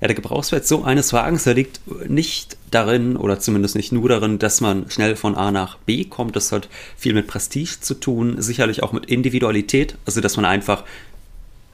Ja, 0.00 0.08
der 0.08 0.16
Gebrauchswert 0.16 0.66
so 0.66 0.82
eines 0.82 1.12
Wagens, 1.12 1.44
der 1.44 1.54
liegt 1.54 1.80
nicht 2.08 2.56
darin 2.72 3.16
oder 3.16 3.38
zumindest 3.38 3.76
nicht 3.76 3.92
nur 3.92 4.08
darin, 4.08 4.40
dass 4.40 4.60
man 4.60 4.90
schnell 4.90 5.14
von 5.14 5.36
A 5.36 5.52
nach 5.52 5.78
B 5.78 6.04
kommt. 6.04 6.34
Das 6.34 6.50
hat 6.50 6.68
viel 6.96 7.14
mit 7.14 7.28
Prestige 7.28 7.76
zu 7.80 7.94
tun, 7.94 8.42
sicherlich 8.42 8.82
auch 8.82 8.92
mit 8.92 9.06
Individualität, 9.06 9.96
also 10.04 10.20
dass 10.20 10.34
man 10.34 10.44
einfach 10.44 10.82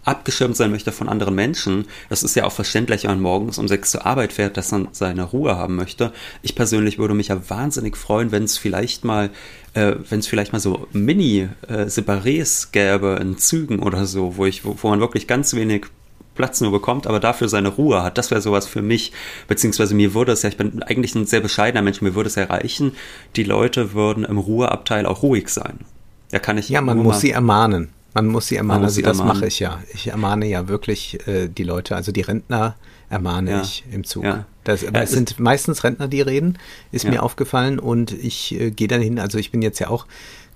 abgeschirmt 0.08 0.56
sein 0.56 0.70
möchte 0.70 0.90
von 0.90 1.08
anderen 1.08 1.34
Menschen. 1.34 1.86
Das 2.08 2.22
ist 2.22 2.34
ja 2.34 2.44
auch 2.44 2.52
verständlich, 2.52 3.04
wenn 3.04 3.10
man 3.10 3.20
morgens 3.20 3.58
um 3.58 3.68
sechs 3.68 3.90
zur 3.90 4.06
Arbeit 4.06 4.32
fährt, 4.32 4.56
dass 4.56 4.72
man 4.72 4.88
seine 4.92 5.24
Ruhe 5.24 5.56
haben 5.56 5.76
möchte. 5.76 6.12
Ich 6.42 6.54
persönlich 6.54 6.98
würde 6.98 7.14
mich 7.14 7.28
ja 7.28 7.48
wahnsinnig 7.48 7.96
freuen, 7.96 8.32
wenn 8.32 8.44
es 8.44 8.58
vielleicht 8.58 9.04
mal, 9.04 9.30
äh, 9.74 9.94
wenn 10.08 10.20
es 10.20 10.26
vielleicht 10.26 10.52
mal 10.52 10.60
so 10.60 10.88
Mini-Separés 10.92 12.68
gäbe 12.72 13.18
in 13.20 13.38
Zügen 13.38 13.80
oder 13.80 14.06
so, 14.06 14.36
wo 14.36 14.46
ich, 14.46 14.64
wo, 14.64 14.76
wo 14.80 14.88
man 14.88 15.00
wirklich 15.00 15.26
ganz 15.26 15.54
wenig 15.54 15.86
Platz 16.34 16.60
nur 16.60 16.70
bekommt, 16.70 17.06
aber 17.06 17.18
dafür 17.18 17.48
seine 17.48 17.68
Ruhe 17.68 18.02
hat. 18.02 18.16
Das 18.16 18.30
wäre 18.30 18.40
sowas 18.40 18.66
für 18.66 18.80
mich, 18.80 19.12
beziehungsweise 19.48 19.94
mir 19.94 20.14
würde 20.14 20.32
es 20.32 20.42
ja, 20.42 20.48
ich 20.48 20.56
bin 20.56 20.82
eigentlich 20.84 21.14
ein 21.16 21.26
sehr 21.26 21.40
bescheidener 21.40 21.82
Mensch, 21.82 22.00
mir 22.00 22.14
würde 22.14 22.28
es 22.28 22.36
erreichen, 22.36 22.92
die 23.34 23.42
Leute 23.42 23.92
würden 23.92 24.24
im 24.24 24.38
Ruheabteil 24.38 25.04
auch 25.04 25.22
ruhig 25.22 25.48
sein. 25.48 25.80
Da 26.30 26.38
kann 26.38 26.56
ich. 26.56 26.68
Ja, 26.68 26.80
man 26.80 26.98
muss 26.98 27.20
sie 27.20 27.32
ermahnen. 27.32 27.88
Man 28.14 28.26
muss 28.26 28.48
sie 28.48 28.56
ermahnen, 28.56 28.84
also 28.84 29.00
das 29.02 29.18
mache 29.18 29.46
ich 29.46 29.60
ja. 29.60 29.82
Ich 29.92 30.08
ermahne 30.08 30.46
ja 30.46 30.66
wirklich 30.66 31.26
äh, 31.28 31.48
die 31.48 31.62
Leute, 31.62 31.94
also 31.94 32.10
die 32.10 32.22
Rentner 32.22 32.74
ermahne 33.10 33.50
ja. 33.50 33.62
ich 33.62 33.84
im 33.92 34.04
Zug. 34.04 34.24
Ja. 34.24 34.46
Das, 34.64 34.82
ja, 34.82 34.90
es 34.92 35.12
sind 35.12 35.38
meistens 35.38 35.84
Rentner, 35.84 36.08
die 36.08 36.20
reden, 36.20 36.58
ist 36.92 37.06
mir 37.06 37.22
aufgefallen 37.22 37.78
und 37.78 38.12
ich 38.12 38.58
äh, 38.58 38.70
gehe 38.70 38.88
dann 38.88 39.00
hin, 39.00 39.18
also 39.18 39.38
ich 39.38 39.50
bin 39.50 39.62
jetzt 39.62 39.78
ja 39.78 39.88
auch 39.88 40.06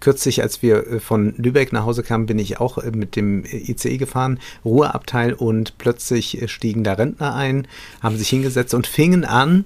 kürzlich, 0.03 0.43
als 0.43 0.61
wir 0.61 0.87
äh, 0.87 1.01
von 1.01 1.35
Lübeck 1.39 1.73
nach 1.73 1.87
Hause 1.87 2.03
kamen, 2.03 2.27
bin 2.27 2.39
ich 2.39 2.61
auch 2.61 2.77
äh, 2.77 2.91
mit 2.91 3.17
dem 3.17 3.45
ICE 3.45 3.97
gefahren, 3.97 4.39
Ruheabteil 4.65 5.33
und 5.33 5.79
plötzlich 5.79 6.43
äh, 6.43 6.49
stiegen 6.49 6.85
da 6.85 6.95
Rentner 6.95 7.35
ein, 7.35 7.67
haben 8.03 8.19
sich 8.19 8.29
hingesetzt 8.29 8.75
und 8.75 8.87
fingen 8.87 9.25
an, 9.25 9.65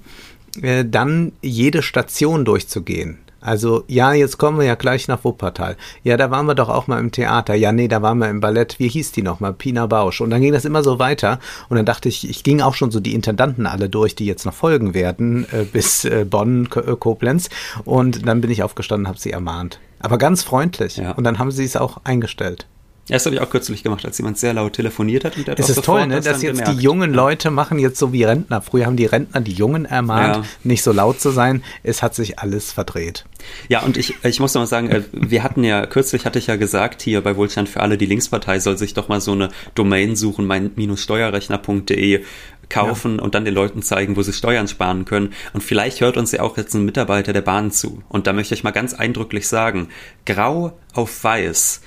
dann 0.62 1.32
jede 1.42 1.82
Station 1.82 2.46
durchzugehen. 2.46 3.18
Also, 3.46 3.84
ja, 3.86 4.12
jetzt 4.12 4.38
kommen 4.38 4.58
wir 4.58 4.66
ja 4.66 4.74
gleich 4.74 5.06
nach 5.06 5.22
Wuppertal. 5.22 5.76
Ja, 6.02 6.16
da 6.16 6.32
waren 6.32 6.46
wir 6.46 6.56
doch 6.56 6.68
auch 6.68 6.88
mal 6.88 6.98
im 6.98 7.12
Theater. 7.12 7.54
Ja, 7.54 7.70
nee, 7.70 7.86
da 7.86 8.02
waren 8.02 8.18
wir 8.18 8.28
im 8.28 8.40
Ballett. 8.40 8.80
Wie 8.80 8.88
hieß 8.88 9.12
die 9.12 9.22
nochmal? 9.22 9.52
Pina 9.52 9.86
Bausch. 9.86 10.20
Und 10.20 10.30
dann 10.30 10.40
ging 10.42 10.52
das 10.52 10.64
immer 10.64 10.82
so 10.82 10.98
weiter. 10.98 11.38
Und 11.68 11.76
dann 11.76 11.86
dachte 11.86 12.08
ich, 12.08 12.28
ich 12.28 12.42
ging 12.42 12.60
auch 12.60 12.74
schon 12.74 12.90
so 12.90 12.98
die 12.98 13.14
Intendanten 13.14 13.66
alle 13.66 13.88
durch, 13.88 14.16
die 14.16 14.26
jetzt 14.26 14.46
noch 14.46 14.52
folgen 14.52 14.94
werden, 14.94 15.46
äh, 15.52 15.62
bis 15.62 16.04
äh, 16.04 16.26
Bonn, 16.28 16.68
K 16.68 16.80
äh, 16.80 16.96
Koblenz. 16.96 17.48
Und 17.84 18.26
dann 18.26 18.40
bin 18.40 18.50
ich 18.50 18.64
aufgestanden, 18.64 19.06
habe 19.06 19.20
sie 19.20 19.30
ermahnt. 19.30 19.78
Aber 20.00 20.18
ganz 20.18 20.42
freundlich. 20.42 20.96
Ja. 20.96 21.12
Und 21.12 21.22
dann 21.22 21.38
haben 21.38 21.52
sie 21.52 21.64
es 21.64 21.76
auch 21.76 21.98
eingestellt. 22.02 22.66
Ja, 23.08 23.14
das 23.14 23.26
habe 23.26 23.36
ich 23.36 23.40
auch 23.40 23.50
kürzlich 23.50 23.84
gemacht, 23.84 24.04
als 24.04 24.18
jemand 24.18 24.36
sehr 24.36 24.52
laut 24.52 24.72
telefoniert 24.72 25.24
hat. 25.24 25.36
Und 25.36 25.46
der 25.46 25.56
es 25.56 25.70
ist 25.70 25.84
toll, 25.84 26.08
ne? 26.08 26.16
dass 26.20 26.42
jetzt 26.42 26.58
gemerkt. 26.58 26.72
die 26.72 26.82
jungen 26.82 27.14
Leute 27.14 27.52
machen 27.52 27.78
jetzt 27.78 27.98
so 27.98 28.12
wie 28.12 28.24
Rentner. 28.24 28.60
Früher 28.62 28.86
haben 28.86 28.96
die 28.96 29.06
Rentner 29.06 29.40
die 29.40 29.52
Jungen 29.52 29.84
ermahnt, 29.84 30.36
ja. 30.36 30.44
nicht 30.64 30.82
so 30.82 30.90
laut 30.90 31.20
zu 31.20 31.30
sein. 31.30 31.62
Es 31.84 32.02
hat 32.02 32.16
sich 32.16 32.40
alles 32.40 32.72
verdreht. 32.72 33.24
Ja, 33.68 33.82
und 33.82 33.96
ich, 33.96 34.14
ich 34.24 34.40
muss 34.40 34.54
noch 34.54 34.62
mal 34.62 34.66
sagen, 34.66 34.90
äh, 34.90 35.02
wir 35.12 35.44
hatten 35.44 35.62
ja, 35.62 35.86
kürzlich 35.86 36.26
hatte 36.26 36.40
ich 36.40 36.48
ja 36.48 36.56
gesagt, 36.56 37.00
hier 37.00 37.20
bei 37.20 37.36
Wohlstand 37.36 37.68
für 37.68 37.80
alle, 37.80 37.96
die 37.96 38.06
Linkspartei 38.06 38.58
soll 38.58 38.76
sich 38.76 38.92
doch 38.92 39.06
mal 39.06 39.20
so 39.20 39.32
eine 39.32 39.50
Domain 39.76 40.16
suchen, 40.16 40.46
mein-steuerrechner.de 40.46 42.24
kaufen 42.68 43.18
ja. 43.18 43.22
und 43.22 43.36
dann 43.36 43.44
den 43.44 43.54
Leuten 43.54 43.82
zeigen, 43.82 44.16
wo 44.16 44.22
sie 44.22 44.32
Steuern 44.32 44.66
sparen 44.66 45.04
können. 45.04 45.32
Und 45.52 45.62
vielleicht 45.62 46.00
hört 46.00 46.16
uns 46.16 46.32
ja 46.32 46.42
auch 46.42 46.56
jetzt 46.56 46.74
ein 46.74 46.84
Mitarbeiter 46.84 47.32
der 47.32 47.42
Bahn 47.42 47.70
zu. 47.70 48.02
Und 48.08 48.26
da 48.26 48.32
möchte 48.32 48.54
ich 48.54 48.64
mal 48.64 48.72
ganz 48.72 48.94
eindrücklich 48.94 49.46
sagen, 49.46 49.88
grau 50.24 50.76
auf 50.92 51.22
weiß 51.22 51.82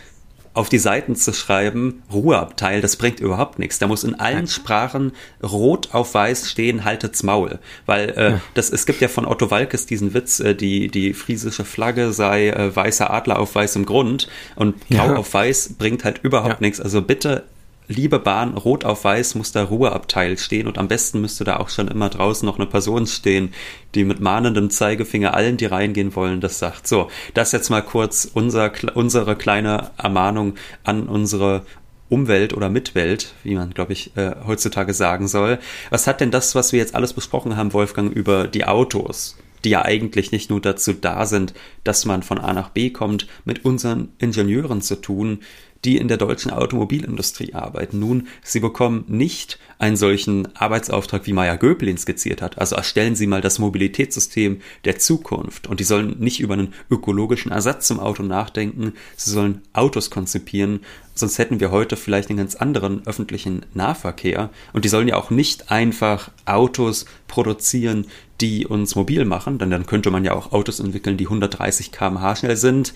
auf 0.53 0.69
die 0.69 0.79
Seiten 0.79 1.15
zu 1.15 1.33
schreiben, 1.33 2.03
Ruheabteil, 2.11 2.81
das 2.81 2.95
bringt 2.95 3.19
überhaupt 3.19 3.59
nichts. 3.59 3.79
Da 3.79 3.87
muss 3.87 4.03
in 4.03 4.15
allen 4.15 4.47
Sprachen 4.47 5.13
rot 5.43 5.89
auf 5.93 6.13
weiß 6.13 6.49
stehen, 6.49 6.83
haltet's 6.85 7.23
Maul. 7.23 7.59
Weil 7.85 8.09
äh, 8.09 8.37
das, 8.55 8.71
es 8.71 8.85
gibt 8.85 9.01
ja 9.01 9.07
von 9.07 9.25
Otto 9.25 9.51
Walkes 9.51 9.85
diesen 9.85 10.13
Witz, 10.13 10.39
äh, 10.39 10.55
die, 10.55 10.89
die 10.89 11.13
friesische 11.13 11.65
Flagge 11.65 12.11
sei 12.11 12.49
äh, 12.49 12.75
weißer 12.75 13.11
Adler 13.11 13.39
auf 13.39 13.55
weißem 13.55 13.85
Grund 13.85 14.27
und 14.55 14.75
grau 14.89 15.07
ja. 15.07 15.15
auf 15.15 15.33
weiß 15.33 15.75
bringt 15.77 16.03
halt 16.03 16.19
überhaupt 16.23 16.61
ja. 16.61 16.61
nichts. 16.61 16.81
Also 16.81 17.01
bitte 17.01 17.43
liebe 17.89 18.19
Bahn, 18.19 18.53
rot 18.53 18.85
auf 18.85 19.03
weiß 19.03 19.35
muss 19.35 19.51
da 19.51 19.63
Ruheabteil 19.63 20.37
stehen 20.37 20.67
und 20.67 20.77
am 20.77 20.87
besten 20.87 21.19
müsste 21.19 21.43
da 21.43 21.57
auch 21.57 21.69
schon 21.69 21.87
immer 21.87 22.09
draußen 22.09 22.45
noch 22.45 22.57
eine 22.57 22.67
Person 22.67 23.07
stehen, 23.07 23.51
die 23.95 24.05
mit 24.05 24.19
mahnendem 24.21 24.69
Zeigefinger 24.69 25.33
allen, 25.33 25.57
die 25.57 25.65
reingehen 25.65 26.15
wollen, 26.15 26.39
das 26.39 26.59
sagt. 26.59 26.87
So, 26.87 27.09
das 27.33 27.51
jetzt 27.51 27.69
mal 27.69 27.81
kurz 27.81 28.29
unser, 28.31 28.71
unsere 28.93 29.35
kleine 29.35 29.89
Ermahnung 29.97 30.53
an 30.83 31.09
unsere 31.09 31.65
Umwelt 32.09 32.53
oder 32.53 32.69
Mitwelt, 32.69 33.33
wie 33.43 33.55
man, 33.55 33.71
glaube 33.71 33.93
ich, 33.93 34.15
äh, 34.15 34.35
heutzutage 34.45 34.93
sagen 34.93 35.27
soll. 35.27 35.59
Was 35.89 36.07
hat 36.07 36.21
denn 36.21 36.31
das, 36.31 36.53
was 36.53 36.71
wir 36.71 36.79
jetzt 36.79 36.95
alles 36.95 37.13
besprochen 37.13 37.57
haben, 37.57 37.73
Wolfgang, 37.73 38.13
über 38.13 38.47
die 38.47 38.65
Autos? 38.65 39.35
die 39.65 39.71
ja 39.71 39.83
eigentlich 39.83 40.31
nicht 40.31 40.49
nur 40.49 40.61
dazu 40.61 40.93
da 40.93 41.25
sind, 41.25 41.53
dass 41.83 42.05
man 42.05 42.23
von 42.23 42.39
A 42.39 42.53
nach 42.53 42.69
B 42.69 42.91
kommt, 42.91 43.27
mit 43.45 43.65
unseren 43.65 44.13
Ingenieuren 44.17 44.81
zu 44.81 44.95
tun, 44.95 45.39
die 45.85 45.97
in 45.97 46.07
der 46.07 46.17
deutschen 46.17 46.51
Automobilindustrie 46.51 47.53
arbeiten. 47.53 47.99
Nun, 47.99 48.27
sie 48.43 48.59
bekommen 48.59 49.05
nicht 49.07 49.59
einen 49.77 49.95
solchen 49.95 50.53
Arbeitsauftrag, 50.55 51.25
wie 51.25 51.33
Maya 51.33 51.55
Göpelin 51.55 51.97
skizziert 51.97 52.41
hat. 52.41 52.57
Also 52.57 52.75
erstellen 52.75 53.15
Sie 53.15 53.27
mal 53.27 53.41
das 53.41 53.59
Mobilitätssystem 53.59 54.59
der 54.83 54.99
Zukunft. 54.99 55.67
Und 55.67 55.79
die 55.79 55.85
sollen 55.85 56.17
nicht 56.19 56.41
über 56.41 56.53
einen 56.53 56.73
ökologischen 56.89 57.51
Ersatz 57.51 57.87
zum 57.87 57.99
Auto 57.99 58.23
nachdenken, 58.23 58.93
sie 59.15 59.31
sollen 59.31 59.61
Autos 59.71 60.09
konzipieren. 60.09 60.81
Sonst 61.15 61.37
hätten 61.37 61.59
wir 61.59 61.71
heute 61.71 61.95
vielleicht 61.95 62.29
einen 62.29 62.37
ganz 62.37 62.55
anderen 62.55 63.05
öffentlichen 63.07 63.65
Nahverkehr. 63.73 64.49
Und 64.73 64.83
die 64.83 64.89
sollen 64.89 65.07
ja 65.07 65.15
auch 65.15 65.29
nicht 65.29 65.71
einfach 65.71 66.31
Autos 66.45 67.05
produzieren, 67.27 68.05
die 68.41 68.65
uns 68.65 68.95
mobil 68.95 69.25
machen, 69.25 69.57
denn 69.59 69.69
dann 69.69 69.85
könnte 69.85 70.11
man 70.11 70.23
ja 70.23 70.33
auch 70.33 70.51
Autos 70.53 70.79
entwickeln, 70.79 71.17
die 71.17 71.25
130 71.25 71.91
km/h 71.91 72.37
schnell 72.37 72.57
sind 72.57 72.93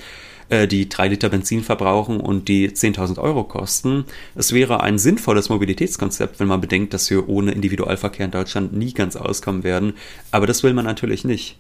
äh, 0.50 0.68
die 0.68 0.90
drei 0.90 1.08
Liter 1.08 1.30
Benzin 1.30 1.64
verbrauchen 1.64 2.20
und 2.20 2.48
die 2.48 2.70
10.000 2.70 3.20
Euro 3.20 3.44
kosten. 3.44 4.06
Es 4.36 4.54
wäre 4.54 4.82
ein 4.82 4.98
sinnvolles 4.98 5.50
Mobilitätskonzept, 5.50 6.40
wenn 6.40 6.48
man 6.48 6.62
bedenkt, 6.62 6.94
dass 6.94 7.10
wir 7.10 7.30
ohne 7.30 7.52
Individualverkehr 7.52 8.26
in 8.26 8.32
Deutschland 8.32 8.74
nie 8.74 8.94
ganz 8.94 9.16
auskommen 9.16 9.64
werden. 9.64 9.94
Aber 10.32 10.48
das 10.48 10.64
will 10.64 10.74
man 10.74 10.86
natürlich 10.86 11.24
nicht. 11.24 11.58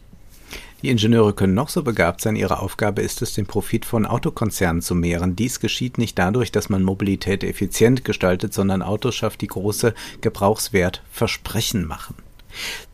Die 0.81 0.89
Ingenieure 0.89 1.31
können 1.31 1.53
noch 1.53 1.69
so 1.69 1.81
begabt 1.81 2.19
sein, 2.19 2.35
ihre 2.35 2.59
Aufgabe 2.59 3.01
ist 3.01 3.21
es, 3.21 3.33
den 3.33 3.45
Profit 3.45 3.85
von 3.85 4.05
Autokonzernen 4.05 4.81
zu 4.81 4.95
mehren. 4.95 5.33
Dies 5.33 5.61
geschieht 5.61 5.97
nicht 5.97 6.19
dadurch, 6.19 6.51
dass 6.51 6.67
man 6.67 6.83
Mobilität 6.83 7.45
effizient 7.45 8.03
gestaltet, 8.03 8.53
sondern 8.53 8.81
Autos 8.81 9.15
schafft, 9.15 9.39
die 9.39 9.47
große 9.47 9.93
Gebrauchswertversprechen 10.19 11.87
machen. 11.87 12.15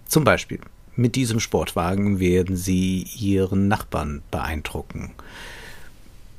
Zum 0.08 0.24
Beispiel, 0.24 0.60
mit 0.96 1.16
diesem 1.16 1.40
Sportwagen 1.40 2.20
werden 2.20 2.56
Sie 2.56 3.08
Ihren 3.18 3.68
Nachbarn 3.68 4.22
beeindrucken 4.30 5.14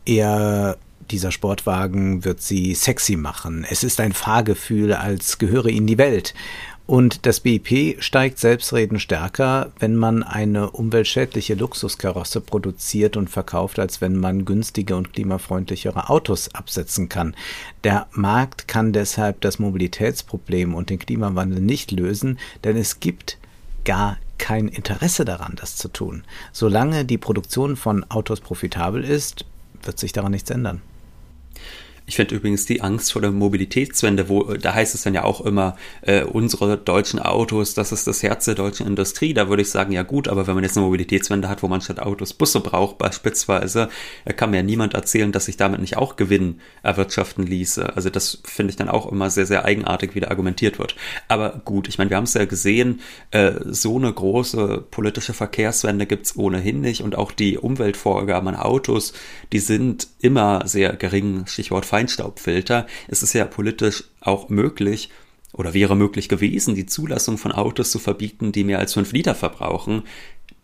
eher 0.04 0.76
dieser 1.10 1.32
Sportwagen 1.32 2.24
wird 2.24 2.40
sie 2.40 2.74
sexy 2.74 3.16
machen. 3.16 3.66
Es 3.68 3.82
ist 3.82 4.00
ein 4.00 4.12
Fahrgefühl, 4.12 4.92
als 4.92 5.38
gehöre 5.38 5.66
in 5.66 5.86
die 5.86 5.98
Welt. 5.98 6.34
Und 6.86 7.24
das 7.24 7.38
BIP 7.38 8.02
steigt 8.02 8.40
selbstredend 8.40 9.00
stärker, 9.00 9.70
wenn 9.78 9.94
man 9.94 10.24
eine 10.24 10.70
umweltschädliche 10.70 11.54
Luxuskarosse 11.54 12.40
produziert 12.40 13.16
und 13.16 13.30
verkauft, 13.30 13.78
als 13.78 14.00
wenn 14.00 14.16
man 14.16 14.44
günstige 14.44 14.96
und 14.96 15.12
klimafreundlichere 15.12 16.10
Autos 16.10 16.52
absetzen 16.52 17.08
kann. 17.08 17.36
Der 17.84 18.08
Markt 18.10 18.66
kann 18.66 18.92
deshalb 18.92 19.40
das 19.40 19.60
Mobilitätsproblem 19.60 20.74
und 20.74 20.90
den 20.90 20.98
Klimawandel 20.98 21.60
nicht 21.60 21.92
lösen, 21.92 22.40
denn 22.64 22.76
es 22.76 22.98
gibt 22.98 23.38
gar 23.84 24.16
kein 24.38 24.66
Interesse 24.66 25.24
daran, 25.24 25.54
das 25.60 25.76
zu 25.76 25.86
tun. 25.86 26.24
Solange 26.50 27.04
die 27.04 27.18
Produktion 27.18 27.76
von 27.76 28.04
Autos 28.10 28.40
profitabel 28.40 29.04
ist, 29.04 29.44
wird 29.82 29.98
sich 29.98 30.12
daran 30.12 30.32
nichts 30.32 30.50
ändern. 30.50 30.82
Ich 32.10 32.16
finde 32.16 32.34
übrigens 32.34 32.66
die 32.66 32.80
Angst 32.80 33.12
vor 33.12 33.22
der 33.22 33.30
Mobilitätswende, 33.30 34.28
wo 34.28 34.42
da 34.42 34.74
heißt 34.74 34.96
es 34.96 35.02
dann 35.02 35.14
ja 35.14 35.22
auch 35.22 35.42
immer, 35.42 35.76
äh, 36.02 36.24
unsere 36.24 36.76
deutschen 36.76 37.20
Autos, 37.20 37.74
das 37.74 37.92
ist 37.92 38.08
das 38.08 38.24
Herz 38.24 38.46
der 38.46 38.56
deutschen 38.56 38.84
Industrie. 38.84 39.32
Da 39.32 39.48
würde 39.48 39.62
ich 39.62 39.70
sagen, 39.70 39.92
ja 39.92 40.02
gut, 40.02 40.26
aber 40.26 40.48
wenn 40.48 40.56
man 40.56 40.64
jetzt 40.64 40.76
eine 40.76 40.86
Mobilitätswende 40.86 41.48
hat, 41.48 41.62
wo 41.62 41.68
man 41.68 41.80
statt 41.80 42.00
Autos 42.00 42.32
Busse 42.32 42.58
braucht, 42.58 42.98
beispielsweise, 42.98 43.90
kann 44.34 44.50
mir 44.50 44.56
ja 44.56 44.62
niemand 44.64 44.94
erzählen, 44.94 45.30
dass 45.30 45.44
sich 45.44 45.56
damit 45.56 45.80
nicht 45.80 45.98
auch 45.98 46.16
Gewinn 46.16 46.60
erwirtschaften 46.82 47.46
ließe. 47.46 47.94
Also 47.94 48.10
das 48.10 48.42
finde 48.42 48.70
ich 48.70 48.76
dann 48.76 48.88
auch 48.88 49.06
immer 49.12 49.30
sehr, 49.30 49.46
sehr 49.46 49.64
eigenartig, 49.64 50.16
wie 50.16 50.20
da 50.20 50.30
argumentiert 50.30 50.80
wird. 50.80 50.96
Aber 51.28 51.62
gut, 51.64 51.86
ich 51.86 51.98
meine, 51.98 52.10
wir 52.10 52.16
haben 52.16 52.24
es 52.24 52.34
ja 52.34 52.44
gesehen, 52.44 53.02
äh, 53.30 53.52
so 53.66 53.96
eine 53.96 54.12
große 54.12 54.84
politische 54.90 55.32
Verkehrswende 55.32 56.06
gibt 56.06 56.26
es 56.26 56.36
ohnehin 56.36 56.80
nicht 56.80 57.02
und 57.02 57.14
auch 57.14 57.30
die 57.30 57.56
Umweltvorgaben 57.56 58.48
an 58.48 58.56
Autos, 58.56 59.12
die 59.52 59.60
sind 59.60 60.08
immer 60.18 60.66
sehr 60.66 60.96
gering. 60.96 61.46
Stichwort 61.46 61.86
Feind 61.86 61.99
Feinstaubfilter. 62.00 62.86
Es 63.08 63.22
ist 63.22 63.34
ja 63.34 63.44
politisch 63.44 64.04
auch 64.20 64.48
möglich 64.48 65.10
oder 65.52 65.74
wäre 65.74 65.96
möglich 65.96 66.28
gewesen, 66.28 66.74
die 66.74 66.86
Zulassung 66.86 67.36
von 67.36 67.52
Autos 67.52 67.90
zu 67.90 67.98
verbieten, 67.98 68.52
die 68.52 68.64
mehr 68.64 68.78
als 68.78 68.94
fünf 68.94 69.12
Liter 69.12 69.34
verbrauchen. 69.34 70.04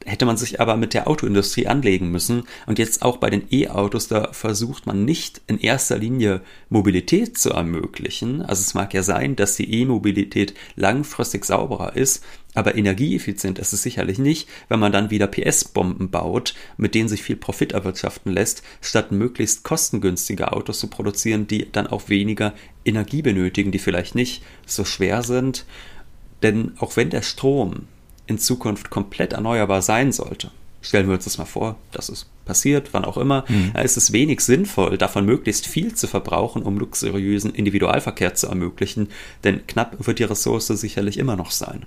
hätte 0.05 0.25
man 0.25 0.37
sich 0.37 0.61
aber 0.61 0.77
mit 0.77 0.95
der 0.95 1.09
Autoindustrie 1.09 1.67
anlegen 1.67 2.11
müssen. 2.13 2.45
Und 2.67 2.79
jetzt 2.79 3.03
auch 3.03 3.17
bei 3.17 3.29
den 3.29 3.43
E-Autos, 3.51 4.07
da 4.07 4.33
versucht 4.33 4.87
man 4.87 5.05
nicht 5.05 5.43
in 5.49 5.59
erster 5.59 5.99
Linie 5.99 6.43
Mobilität 6.69 7.37
zu 7.37 7.51
ermöglichen. 7.51 8.41
Also 8.43 8.61
es 8.63 8.75
mag 8.75 8.95
ja 8.95 9.03
sein, 9.03 9.35
dass 9.35 9.57
die 9.57 9.81
E-Mobilität 9.81 10.55
langfristig 10.77 11.45
sauberer 11.45 11.97
ist, 11.97 12.23
aber 12.57 12.75
energieeffizient 12.75 13.59
ist 13.59 13.73
es 13.73 13.83
sicherlich 13.83 14.19
nicht, 14.19 14.49
wenn 14.69 14.81
man 14.81 14.91
dann 14.91 15.11
wieder 15.11 15.27
PS-Bomben 15.27 16.11
baut, 16.11 16.55
mit 16.79 16.95
denen 16.95 17.09
sich 17.09 17.23
viel 17.23 17.37
Profit 17.37 17.73
erwirtschaften 17.73 18.33
lässt, 18.33 18.63
statt 18.81 19.13
möglichst 19.13 19.63
kostengünstige 19.63 20.53
Autos 20.53 20.81
zu 20.81 20.89
produzieren, 20.89 21.47
die 21.47 21.71
dann 21.71 21.87
auch 21.87 22.09
weniger 22.09 22.55
Energie 22.85 23.21
benötigen, 23.21 23.73
die 23.73 23.79
vielleicht 23.79 24.15
nicht 24.15 24.43
so 24.65 24.85
schwer 24.85 25.23
sind. 25.23 25.67
Denn 26.43 26.73
auch 26.79 26.97
wenn 26.97 27.11
der 27.11 27.23
Strom 27.23 27.89
in 28.27 28.39
Zukunft 28.39 28.89
komplett 28.89 29.35
erneuerbar 29.35 29.83
sein 29.83 30.11
sollte, 30.11 30.51
stellen 30.81 31.09
wir 31.09 31.15
uns 31.15 31.25
das 31.25 31.37
mal 31.37 31.45
vor, 31.45 31.77
dass 31.93 32.09
es 32.09 32.27
passiert, 32.47 32.91
wann 32.93 33.05
auch 33.05 33.19
immer, 33.19 33.45
mhm. 33.49 33.73
ist 33.83 33.99
es 33.99 34.13
wenig 34.13 34.41
sinnvoll, 34.41 34.97
davon 34.97 35.27
möglichst 35.27 35.67
viel 35.67 35.95
zu 35.95 36.07
verbrauchen, 36.07 36.63
um 36.63 36.79
luxuriösen 36.79 37.53
Individualverkehr 37.53 38.35
zu 38.35 38.47
ermöglichen, 38.47 39.09
denn 39.45 39.67
knapp 39.67 40.07
wird 40.07 40.21
die 40.21 40.25
Ressource 40.25 40.69
sicherlich 40.69 41.19
immer 41.19 41.37
noch 41.37 41.51
sein. 41.51 41.85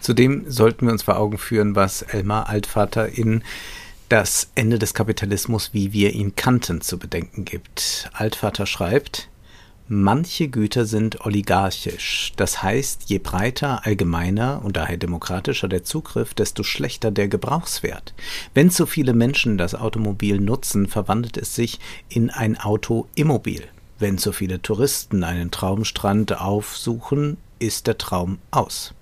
Zudem 0.00 0.44
sollten 0.50 0.86
wir 0.86 0.92
uns 0.92 1.02
vor 1.02 1.18
Augen 1.18 1.38
führen, 1.38 1.76
was 1.76 2.02
Elmar 2.02 2.48
Altvater 2.48 3.08
in 3.08 3.42
das 4.08 4.50
Ende 4.54 4.78
des 4.78 4.94
Kapitalismus, 4.94 5.70
wie 5.72 5.92
wir 5.92 6.12
ihn 6.12 6.34
kannten, 6.34 6.80
zu 6.80 6.98
bedenken 6.98 7.44
gibt. 7.44 8.10
Altvater 8.12 8.66
schreibt, 8.66 9.28
Manche 9.92 10.46
Güter 10.46 10.84
sind 10.84 11.26
oligarchisch, 11.26 12.32
das 12.36 12.62
heißt, 12.62 13.10
je 13.10 13.18
breiter, 13.18 13.84
allgemeiner 13.84 14.64
und 14.64 14.76
daher 14.76 14.96
demokratischer 14.96 15.66
der 15.66 15.82
Zugriff, 15.82 16.32
desto 16.32 16.62
schlechter 16.62 17.10
der 17.10 17.26
Gebrauchswert. 17.26 18.14
Wenn 18.54 18.70
zu 18.70 18.86
viele 18.86 19.14
Menschen 19.14 19.58
das 19.58 19.74
Automobil 19.74 20.40
nutzen, 20.40 20.86
verwandelt 20.86 21.36
es 21.36 21.56
sich 21.56 21.80
in 22.08 22.30
ein 22.30 22.56
Auto-Immobil. 22.56 23.64
Wenn 23.98 24.16
zu 24.16 24.30
viele 24.32 24.62
Touristen 24.62 25.24
einen 25.24 25.50
Traumstrand 25.50 26.40
aufsuchen, 26.40 27.36
ist 27.58 27.88
der 27.88 27.98
Traum 27.98 28.38
aus. 28.52 28.94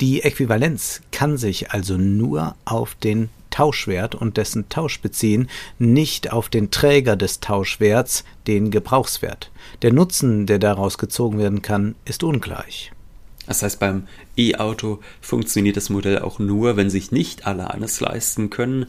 Die 0.00 0.22
Äquivalenz 0.22 1.00
kann 1.10 1.38
sich 1.38 1.70
also 1.70 1.96
nur 1.96 2.54
auf 2.66 2.94
den 2.96 3.30
Tauschwert 3.50 4.14
und 4.14 4.36
dessen 4.36 4.68
Tausch 4.68 5.00
beziehen, 5.00 5.48
nicht 5.78 6.30
auf 6.30 6.50
den 6.50 6.70
Träger 6.70 7.16
des 7.16 7.40
Tauschwerts, 7.40 8.24
den 8.46 8.70
Gebrauchswert. 8.70 9.50
Der 9.80 9.94
Nutzen, 9.94 10.44
der 10.44 10.58
daraus 10.58 10.98
gezogen 10.98 11.38
werden 11.38 11.62
kann, 11.62 11.94
ist 12.04 12.22
ungleich. 12.22 12.92
Das 13.46 13.62
heißt, 13.62 13.80
beim 13.80 14.06
E-Auto 14.36 15.00
funktioniert 15.22 15.78
das 15.78 15.88
Modell 15.88 16.18
auch 16.18 16.38
nur, 16.38 16.76
wenn 16.76 16.90
sich 16.90 17.12
nicht 17.12 17.46
alle 17.46 17.70
eines 17.70 18.00
leisten 18.00 18.50
können, 18.50 18.86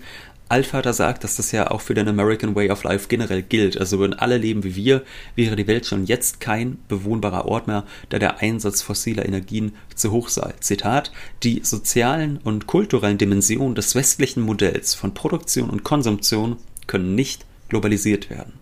Altvater 0.49 0.93
sagt, 0.93 1.23
dass 1.23 1.36
das 1.36 1.51
ja 1.51 1.71
auch 1.71 1.81
für 1.81 1.93
den 1.93 2.07
American 2.07 2.55
Way 2.55 2.71
of 2.71 2.83
Life 2.83 3.07
generell 3.07 3.41
gilt. 3.41 3.77
Also 3.77 3.99
würden 3.99 4.13
alle 4.13 4.38
leben 4.38 4.63
wie 4.63 4.75
wir, 4.75 5.03
wäre 5.36 5.55
die 5.55 5.67
Welt 5.67 5.86
schon 5.86 6.05
jetzt 6.05 6.39
kein 6.39 6.79
bewohnbarer 6.88 7.45
Ort 7.45 7.67
mehr, 7.67 7.86
da 8.10 8.19
der 8.19 8.39
Einsatz 8.39 8.81
fossiler 8.81 9.25
Energien 9.25 9.73
zu 9.95 10.12
hoch 10.12 10.29
sei. 10.29 10.53
Zitat, 10.60 11.12
die 11.43 11.62
sozialen 11.63 12.38
und 12.38 12.67
kulturellen 12.67 13.17
Dimensionen 13.17 13.75
des 13.75 13.95
westlichen 13.95 14.41
Modells 14.41 14.93
von 14.93 15.13
Produktion 15.13 15.69
und 15.69 15.83
Konsumption 15.83 16.57
können 16.88 17.15
nicht 17.15 17.45
globalisiert 17.69 18.29
werden. 18.29 18.53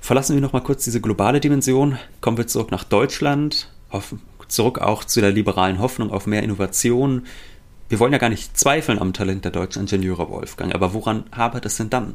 Verlassen 0.00 0.34
wir 0.34 0.40
nochmal 0.40 0.64
kurz 0.64 0.84
diese 0.84 1.00
globale 1.00 1.40
Dimension, 1.40 1.98
kommen 2.20 2.36
wir 2.36 2.46
zurück 2.46 2.70
nach 2.70 2.84
Deutschland, 2.84 3.68
auf, 3.88 4.14
zurück 4.48 4.78
auch 4.78 5.04
zu 5.04 5.20
der 5.20 5.30
liberalen 5.30 5.78
Hoffnung 5.78 6.10
auf 6.10 6.26
mehr 6.26 6.42
Innovation, 6.42 7.26
wir 7.92 8.00
wollen 8.00 8.14
ja 8.14 8.18
gar 8.18 8.30
nicht 8.30 8.58
zweifeln 8.58 8.98
am 8.98 9.12
Talent 9.12 9.44
der 9.44 9.52
deutschen 9.52 9.80
Ingenieure, 9.82 10.30
Wolfgang, 10.30 10.74
aber 10.74 10.94
woran 10.94 11.24
hapert 11.30 11.66
es 11.66 11.76
denn 11.76 11.90
dann? 11.90 12.14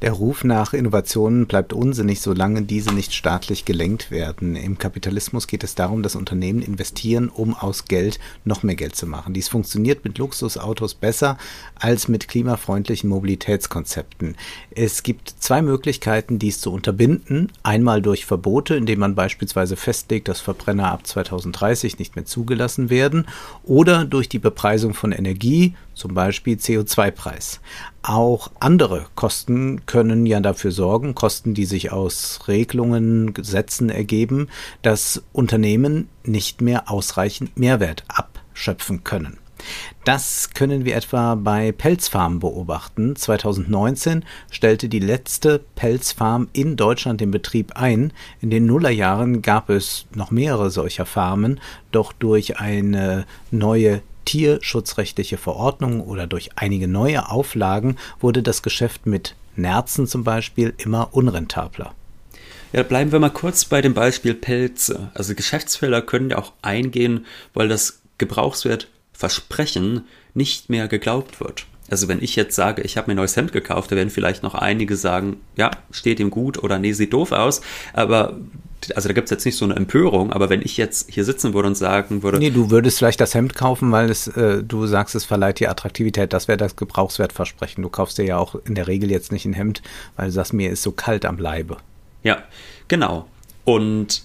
Der 0.00 0.12
Ruf 0.12 0.44
nach 0.44 0.74
Innovationen 0.74 1.48
bleibt 1.48 1.72
unsinnig, 1.72 2.20
solange 2.20 2.62
diese 2.62 2.94
nicht 2.94 3.12
staatlich 3.12 3.64
gelenkt 3.64 4.12
werden. 4.12 4.54
Im 4.54 4.78
Kapitalismus 4.78 5.48
geht 5.48 5.64
es 5.64 5.74
darum, 5.74 6.04
dass 6.04 6.14
Unternehmen 6.14 6.62
investieren, 6.62 7.28
um 7.28 7.52
aus 7.52 7.86
Geld 7.86 8.20
noch 8.44 8.62
mehr 8.62 8.76
Geld 8.76 8.94
zu 8.94 9.08
machen. 9.08 9.34
Dies 9.34 9.48
funktioniert 9.48 10.04
mit 10.04 10.18
Luxusautos 10.18 10.94
besser 10.94 11.36
als 11.74 12.06
mit 12.06 12.28
klimafreundlichen 12.28 13.10
Mobilitätskonzepten. 13.10 14.36
Es 14.70 15.02
gibt 15.02 15.34
zwei 15.40 15.62
Möglichkeiten, 15.62 16.38
dies 16.38 16.60
zu 16.60 16.72
unterbinden. 16.72 17.50
Einmal 17.64 18.00
durch 18.00 18.24
Verbote, 18.24 18.76
indem 18.76 19.00
man 19.00 19.16
beispielsweise 19.16 19.74
festlegt, 19.74 20.28
dass 20.28 20.40
Verbrenner 20.40 20.92
ab 20.92 21.08
2030 21.08 21.98
nicht 21.98 22.14
mehr 22.14 22.24
zugelassen 22.24 22.88
werden, 22.88 23.26
oder 23.64 24.04
durch 24.04 24.28
die 24.28 24.38
Bepreisung 24.38 24.94
von 24.94 25.10
Energie, 25.10 25.74
zum 25.98 26.14
Beispiel 26.14 26.56
CO2-Preis. 26.56 27.60
Auch 28.02 28.50
andere 28.60 29.06
Kosten 29.14 29.84
können 29.84 30.24
ja 30.24 30.40
dafür 30.40 30.70
sorgen, 30.70 31.14
Kosten, 31.14 31.52
die 31.52 31.66
sich 31.66 31.92
aus 31.92 32.40
Regelungen, 32.48 33.34
Gesetzen 33.34 33.90
ergeben, 33.90 34.48
dass 34.82 35.22
Unternehmen 35.32 36.08
nicht 36.24 36.60
mehr 36.60 36.90
ausreichend 36.90 37.58
Mehrwert 37.58 38.04
abschöpfen 38.08 39.04
können. 39.04 39.38
Das 40.04 40.50
können 40.54 40.84
wir 40.84 40.96
etwa 40.96 41.34
bei 41.34 41.72
Pelzfarmen 41.72 42.38
beobachten. 42.38 43.16
2019 43.16 44.24
stellte 44.50 44.88
die 44.88 45.00
letzte 45.00 45.60
Pelzfarm 45.74 46.48
in 46.52 46.76
Deutschland 46.76 47.20
den 47.20 47.30
Betrieb 47.30 47.72
ein. 47.76 48.12
In 48.40 48.50
den 48.50 48.66
Nullerjahren 48.66 49.42
gab 49.42 49.68
es 49.68 50.06
noch 50.14 50.30
mehrere 50.30 50.70
solcher 50.70 51.06
Farmen, 51.06 51.60
doch 51.92 52.12
durch 52.12 52.58
eine 52.58 53.26
neue 53.50 54.02
tierschutzrechtliche 54.28 55.38
Verordnung 55.38 56.02
oder 56.02 56.26
durch 56.26 56.50
einige 56.56 56.86
neue 56.86 57.30
Auflagen 57.30 57.96
wurde 58.20 58.42
das 58.42 58.60
Geschäft 58.62 59.06
mit 59.06 59.34
Nerzen 59.56 60.06
zum 60.06 60.22
Beispiel 60.22 60.74
immer 60.76 61.08
unrentabler. 61.12 61.94
Ja, 62.74 62.82
bleiben 62.82 63.10
wir 63.10 63.20
mal 63.20 63.30
kurz 63.30 63.64
bei 63.64 63.80
dem 63.80 63.94
Beispiel 63.94 64.34
Pelze. 64.34 65.10
Also 65.14 65.34
Geschäftsfelder 65.34 66.02
können 66.02 66.28
ja 66.28 66.36
auch 66.36 66.52
eingehen, 66.60 67.24
weil 67.54 67.68
das 67.68 68.02
Gebrauchswertversprechen 68.18 70.06
nicht 70.34 70.68
mehr 70.68 70.88
geglaubt 70.88 71.40
wird. 71.40 71.64
Also 71.90 72.08
wenn 72.08 72.22
ich 72.22 72.36
jetzt 72.36 72.54
sage, 72.54 72.82
ich 72.82 72.96
habe 72.96 73.08
mir 73.08 73.14
ein 73.14 73.16
neues 73.16 73.36
Hemd 73.36 73.52
gekauft, 73.52 73.90
da 73.92 73.96
werden 73.96 74.10
vielleicht 74.10 74.42
noch 74.42 74.54
einige 74.54 74.96
sagen, 74.96 75.38
ja, 75.56 75.70
steht 75.90 76.20
ihm 76.20 76.30
gut 76.30 76.62
oder 76.62 76.78
nee, 76.78 76.92
sieht 76.92 77.12
doof 77.12 77.32
aus. 77.32 77.60
Aber 77.92 78.36
also 78.94 79.08
da 79.08 79.12
gibt 79.12 79.26
es 79.26 79.30
jetzt 79.30 79.44
nicht 79.44 79.56
so 79.56 79.64
eine 79.64 79.74
Empörung, 79.74 80.32
aber 80.32 80.50
wenn 80.50 80.62
ich 80.62 80.76
jetzt 80.76 81.10
hier 81.10 81.24
sitzen 81.24 81.52
würde 81.54 81.68
und 81.68 81.74
sagen 81.74 82.22
würde. 82.22 82.38
Nee, 82.38 82.50
du 82.50 82.70
würdest 82.70 82.98
vielleicht 82.98 83.20
das 83.20 83.34
Hemd 83.34 83.54
kaufen, 83.54 83.90
weil 83.90 84.10
es, 84.10 84.28
äh, 84.28 84.62
du 84.62 84.86
sagst, 84.86 85.14
es 85.14 85.24
verleiht 85.24 85.60
dir 85.60 85.70
Attraktivität. 85.70 86.32
Das 86.32 86.48
wäre 86.48 86.58
das 86.58 86.76
Gebrauchswertversprechen. 86.76 87.82
Du 87.82 87.88
kaufst 87.88 88.18
dir 88.18 88.24
ja 88.24 88.38
auch 88.38 88.54
in 88.64 88.74
der 88.74 88.86
Regel 88.86 89.10
jetzt 89.10 89.32
nicht 89.32 89.44
ein 89.44 89.52
Hemd, 89.52 89.82
weil 90.16 90.26
du 90.26 90.32
sagst, 90.32 90.52
mir 90.52 90.70
ist 90.70 90.82
so 90.82 90.92
kalt 90.92 91.24
am 91.24 91.38
Leibe. 91.38 91.78
Ja, 92.22 92.42
genau. 92.86 93.26
Und 93.64 94.22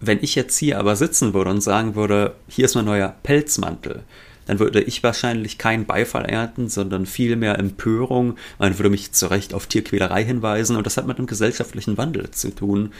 wenn 0.00 0.18
ich 0.22 0.34
jetzt 0.34 0.56
hier 0.56 0.78
aber 0.78 0.96
sitzen 0.96 1.34
würde 1.34 1.50
und 1.50 1.60
sagen 1.60 1.94
würde, 1.94 2.34
hier 2.48 2.66
ist 2.66 2.74
mein 2.74 2.84
neuer 2.84 3.14
Pelzmantel, 3.22 4.04
dann 4.48 4.58
würde 4.58 4.80
ich 4.80 5.02
wahrscheinlich 5.02 5.58
keinen 5.58 5.84
Beifall 5.84 6.24
ernten, 6.24 6.68
sondern 6.68 7.06
vielmehr 7.06 7.58
Empörung. 7.58 8.36
Man 8.58 8.76
würde 8.78 8.90
mich 8.90 9.12
zu 9.12 9.30
Recht 9.30 9.54
auf 9.54 9.66
Tierquälerei 9.66 10.24
hinweisen 10.24 10.74
und 10.74 10.84
das 10.86 10.96
hat 10.96 11.06
mit 11.06 11.18
einem 11.18 11.26
gesellschaftlichen 11.26 11.98
Wandel 11.98 12.30
zu 12.30 12.54
tun. 12.54 12.92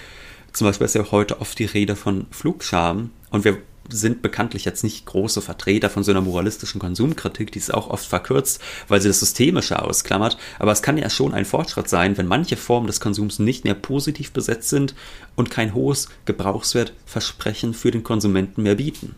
Zum 0.52 0.66
Beispiel 0.66 0.84
ist 0.84 0.94
ja 0.94 1.11
heute 1.11 1.40
oft 1.40 1.58
die 1.58 1.64
Rede 1.64 1.96
von 1.96 2.26
Flugscham 2.30 3.11
und 3.30 3.44
wir 3.44 3.58
sind 3.90 4.20
bekanntlich 4.20 4.66
jetzt 4.66 4.84
nicht 4.84 5.06
große 5.06 5.40
Vertreter 5.40 5.88
von 5.88 6.04
so 6.04 6.11
einer 6.11 6.20
moralistischen 6.20 6.80
Konsumkritik, 6.80 7.50
die 7.50 7.58
ist 7.58 7.72
auch 7.72 7.88
oft 7.88 8.06
verkürzt, 8.06 8.61
weil 8.88 9.00
sie 9.00 9.08
das 9.08 9.20
Systemische 9.20 9.82
ausklammert. 9.82 10.37
Aber 10.58 10.72
es 10.72 10.82
kann 10.82 10.98
ja 10.98 11.08
schon 11.08 11.32
ein 11.32 11.46
Fortschritt 11.46 11.88
sein, 11.88 12.18
wenn 12.18 12.26
manche 12.26 12.58
Formen 12.58 12.87
des 12.87 13.00
Konsums 13.00 13.38
nicht 13.38 13.64
mehr 13.64 13.74
positiv 13.74 14.32
besetzt 14.32 14.68
sind 14.68 14.94
und 15.37 15.50
kein 15.50 15.72
hohes 15.72 16.11
Gebrauchswertversprechen 16.26 17.72
für 17.72 17.90
den 17.90 18.04
Konsumenten 18.04 18.62
mehr 18.62 18.74
bieten. 18.74 19.14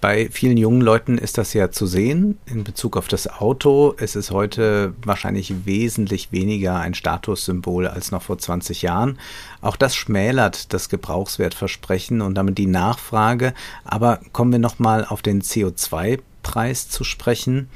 Bei 0.00 0.28
vielen 0.30 0.56
jungen 0.56 0.80
Leuten 0.80 1.18
ist 1.18 1.38
das 1.38 1.54
ja 1.54 1.72
zu 1.72 1.86
sehen 1.86 2.38
in 2.46 2.62
Bezug 2.62 2.96
auf 2.96 3.08
das 3.08 3.26
Auto. 3.26 3.94
Es 3.98 4.14
ist 4.14 4.30
heute 4.30 4.94
wahrscheinlich 5.02 5.66
wesentlich 5.66 6.30
weniger 6.30 6.78
ein 6.78 6.94
Statussymbol 6.94 7.88
als 7.88 8.12
noch 8.12 8.22
vor 8.22 8.38
20 8.38 8.82
Jahren. 8.82 9.18
Auch 9.60 9.74
das 9.74 9.96
schmälert 9.96 10.72
das 10.72 10.88
Gebrauchswertversprechen 10.88 12.20
und 12.20 12.36
damit 12.36 12.58
die 12.58 12.66
Nachfrage. 12.66 13.54
Aber 13.84 14.20
kommen 14.32 14.52
wir 14.52 14.60
nochmal 14.60 15.04
auf 15.04 15.20
den 15.20 15.42
CO2-Preis 15.42 16.88
zu 16.88 17.02
sprechen. 17.02 17.68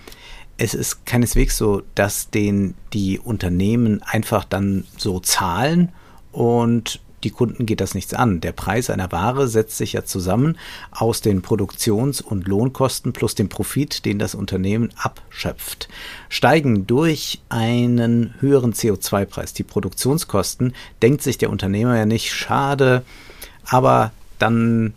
Es 0.59 0.75
ist 0.75 1.05
keineswegs 1.05 1.57
so, 1.57 1.83
dass 1.97 2.31
den 2.31 2.75
die 2.93 3.19
Unternehmen 3.19 4.01
einfach 4.05 4.45
dann 4.45 4.85
so 4.97 5.19
zahlen 5.19 5.91
und 6.31 7.01
die 7.25 7.31
Kunden 7.31 7.67
geht 7.67 7.81
das 7.81 7.95
nichts 7.95 8.15
an. 8.15 8.41
Der 8.41 8.53
Preis 8.53 8.91
einer 8.91 9.13
Ware 9.13 9.49
setzt 9.49 9.77
sich 9.77 9.93
ja 9.93 10.05
zusammen 10.05 10.59
aus 10.91 11.21
den 11.21 11.43
Produktions- 11.43 12.21
und 12.21 12.47
Lohnkosten 12.47 13.13
plus 13.13 13.35
dem 13.35 13.49
Profit, 13.49 14.05
den 14.05 14.19
das 14.19 14.35
Unternehmen 14.35 14.91
abschöpft. 14.97 15.89
Steigen 16.29 16.87
durch 16.87 17.41
einen 17.49 18.35
höheren 18.41 18.73
CO2-Preis 18.73 19.53
die 19.53 19.63
Produktionskosten, 19.63 20.75
denkt 21.03 21.23
sich 21.23 21.39
der 21.39 21.51
Unternehmer 21.51 21.97
ja 21.97 22.07
nicht 22.07 22.33
schade, 22.33 23.03
aber 23.65 24.13
dann 24.39 24.95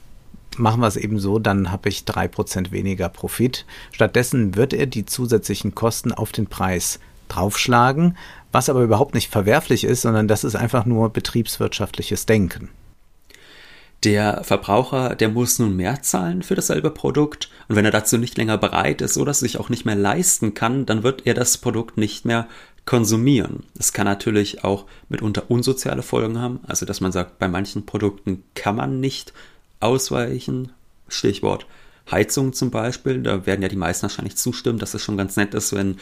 machen 0.57 0.81
wir 0.81 0.88
es 0.88 0.95
eben 0.95 1.19
so, 1.19 1.39
dann 1.39 1.71
habe 1.71 1.89
ich 1.89 2.05
drei 2.05 2.27
Prozent 2.27 2.71
weniger 2.71 3.09
Profit. 3.09 3.65
Stattdessen 3.91 4.55
wird 4.55 4.73
er 4.73 4.85
die 4.85 5.05
zusätzlichen 5.05 5.75
Kosten 5.75 6.11
auf 6.11 6.31
den 6.31 6.47
Preis 6.47 6.99
draufschlagen, 7.27 8.17
was 8.56 8.70
aber 8.70 8.84
überhaupt 8.84 9.15
nicht 9.15 9.30
verwerflich 9.30 9.84
ist, 9.84 10.04
sondern 10.04 10.30
das 10.30 10.46
ist 10.46 10.56
einfach 10.56 10.86
nur 10.86 11.10
betriebswirtschaftliches 11.10 12.26
Denken. 12.26 12.70
Der 14.06 14.46
Verbraucher, 14.46 15.13
der 15.15 15.28
muss 15.28 15.60
nun 15.60 15.76
mehr 15.76 16.02
zahlen 16.04 16.41
für 16.41 16.56
dasselbe 16.56 16.89
Produkt 16.89 17.50
und 17.68 17.76
wenn 17.76 17.84
er 17.84 17.91
dazu 17.91 18.18
nicht 18.18 18.38
länger 18.38 18.58
bereit 18.58 19.02
ist 19.02 19.18
oder 19.18 19.34
sich 19.34 19.60
auch 19.60 19.68
nicht 19.68 19.84
mehr 19.84 19.98
leisten 19.98 20.54
kann, 20.54 20.86
dann 20.86 21.04
wird 21.04 21.28
er 21.28 21.34
das 21.34 21.58
Produkt 21.58 21.98
nicht 21.98 22.24
mehr 22.24 22.48
konsumieren. 22.86 23.63
Das 23.76 23.91
kann 23.91 24.06
natürlich 24.06 24.63
auch 24.63 24.86
mitunter 25.10 25.52
unsoziale 25.52 26.02
Folgen 26.02 26.39
haben, 26.39 26.62
also 26.65 26.86
dass 26.86 27.02
man 27.02 27.12
sagt, 27.12 27.39
bei 27.39 27.50
manchen 27.50 27.86
Produkten 27.86 28.46
kann 28.54 28.78
man 28.78 29.02
nicht 29.02 29.34
ausweichen. 29.82 30.72
Stichwort 31.10 31.65
Heizung 32.10 32.54
zum 32.54 32.72
Beispiel, 32.72 33.22
da 33.22 33.46
werden 33.46 33.62
ja 33.62 33.68
die 33.68 33.76
meisten 33.76 34.04
wahrscheinlich 34.04 34.38
zustimmen, 34.38 34.80
dass 34.80 34.94
es 34.94 35.02
schon 35.02 35.18
ganz 35.18 35.36
nett 35.36 35.54
ist, 35.54 35.74
wenn 35.74 35.98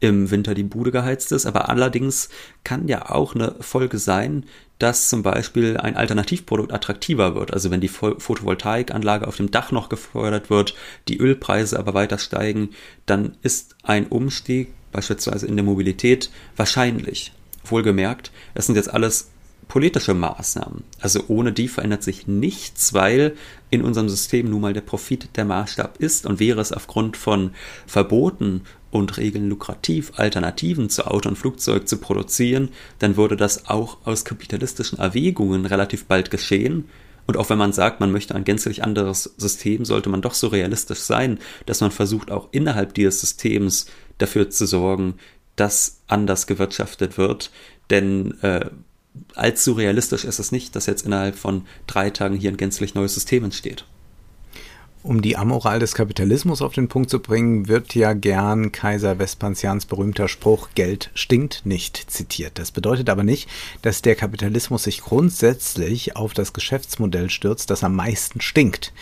im 0.00 0.30
Winter 0.30 0.54
die 0.54 0.62
Bude 0.62 0.92
geheizt 0.92 1.32
ist. 1.32 1.46
Aber 1.46 1.68
allerdings 1.68 2.28
kann 2.64 2.86
ja 2.88 3.10
auch 3.10 3.34
eine 3.34 3.56
Folge 3.60 3.98
sein, 3.98 4.44
dass 4.78 5.08
zum 5.08 5.22
Beispiel 5.22 5.76
ein 5.76 5.96
Alternativprodukt 5.96 6.72
attraktiver 6.72 7.34
wird. 7.34 7.52
Also 7.52 7.70
wenn 7.70 7.80
die 7.80 7.88
Photovoltaikanlage 7.88 9.26
auf 9.26 9.36
dem 9.36 9.50
Dach 9.50 9.72
noch 9.72 9.88
gefördert 9.88 10.50
wird, 10.50 10.74
die 11.08 11.18
Ölpreise 11.18 11.78
aber 11.78 11.94
weiter 11.94 12.18
steigen, 12.18 12.70
dann 13.06 13.36
ist 13.42 13.74
ein 13.82 14.06
Umstieg 14.06 14.72
beispielsweise 14.92 15.46
in 15.46 15.56
der 15.56 15.64
Mobilität 15.64 16.30
wahrscheinlich. 16.56 17.32
Wohlgemerkt, 17.64 18.30
das 18.54 18.66
sind 18.66 18.76
jetzt 18.76 18.92
alles 18.92 19.30
politische 19.68 20.14
Maßnahmen. 20.14 20.82
Also 21.00 21.24
ohne 21.28 21.52
die 21.52 21.68
verändert 21.68 22.02
sich 22.02 22.26
nichts, 22.26 22.94
weil 22.94 23.36
in 23.70 23.82
unserem 23.82 24.08
System 24.08 24.48
nun 24.50 24.62
mal 24.62 24.72
der 24.72 24.80
Profit 24.80 25.36
der 25.36 25.44
Maßstab 25.44 25.98
ist 25.98 26.26
und 26.26 26.40
wäre 26.40 26.60
es 26.60 26.72
aufgrund 26.72 27.16
von 27.16 27.52
Verboten 27.86 28.62
und 28.90 29.18
Regeln 29.18 29.48
lukrativ, 29.48 30.12
Alternativen 30.16 30.88
zu 30.88 31.06
Auto 31.06 31.28
und 31.28 31.36
Flugzeug 31.36 31.86
zu 31.86 31.98
produzieren, 31.98 32.70
dann 32.98 33.16
würde 33.16 33.36
das 33.36 33.68
auch 33.68 33.98
aus 34.04 34.24
kapitalistischen 34.24 34.98
Erwägungen 34.98 35.66
relativ 35.66 36.06
bald 36.06 36.30
geschehen. 36.30 36.86
Und 37.26 37.36
auch 37.36 37.50
wenn 37.50 37.58
man 37.58 37.74
sagt, 37.74 38.00
man 38.00 38.10
möchte 38.10 38.34
ein 38.34 38.44
gänzlich 38.44 38.82
anderes 38.82 39.34
System, 39.36 39.84
sollte 39.84 40.08
man 40.08 40.22
doch 40.22 40.32
so 40.32 40.48
realistisch 40.48 41.00
sein, 41.00 41.38
dass 41.66 41.82
man 41.82 41.90
versucht, 41.90 42.30
auch 42.30 42.48
innerhalb 42.52 42.94
dieses 42.94 43.20
Systems 43.20 43.86
dafür 44.16 44.48
zu 44.48 44.66
sorgen, 44.66 45.14
dass 45.54 46.00
anders 46.06 46.46
gewirtschaftet 46.46 47.18
wird. 47.18 47.50
Denn 47.90 48.40
äh, 48.42 48.70
allzu 49.34 49.72
realistisch 49.72 50.24
ist 50.24 50.38
es 50.38 50.52
nicht, 50.52 50.76
dass 50.76 50.86
jetzt 50.86 51.06
innerhalb 51.06 51.36
von 51.36 51.66
drei 51.86 52.10
Tagen 52.10 52.36
hier 52.36 52.50
ein 52.50 52.56
gänzlich 52.56 52.94
neues 52.94 53.14
System 53.14 53.44
entsteht. 53.44 53.84
Um 55.04 55.22
die 55.22 55.36
Amoral 55.36 55.78
des 55.78 55.94
Kapitalismus 55.94 56.60
auf 56.60 56.74
den 56.74 56.88
Punkt 56.88 57.08
zu 57.08 57.20
bringen, 57.20 57.68
wird 57.68 57.94
ja 57.94 58.14
gern 58.14 58.72
Kaiser 58.72 59.18
Vespasians 59.18 59.86
berühmter 59.86 60.26
Spruch 60.26 60.70
Geld 60.74 61.10
stinkt 61.14 61.64
nicht 61.64 62.10
zitiert. 62.10 62.58
Das 62.58 62.72
bedeutet 62.72 63.08
aber 63.08 63.22
nicht, 63.22 63.48
dass 63.82 64.02
der 64.02 64.16
Kapitalismus 64.16 64.82
sich 64.82 65.00
grundsätzlich 65.00 66.16
auf 66.16 66.34
das 66.34 66.52
Geschäftsmodell 66.52 67.30
stürzt, 67.30 67.70
das 67.70 67.84
am 67.84 67.94
meisten 67.94 68.40
stinkt. 68.40 68.92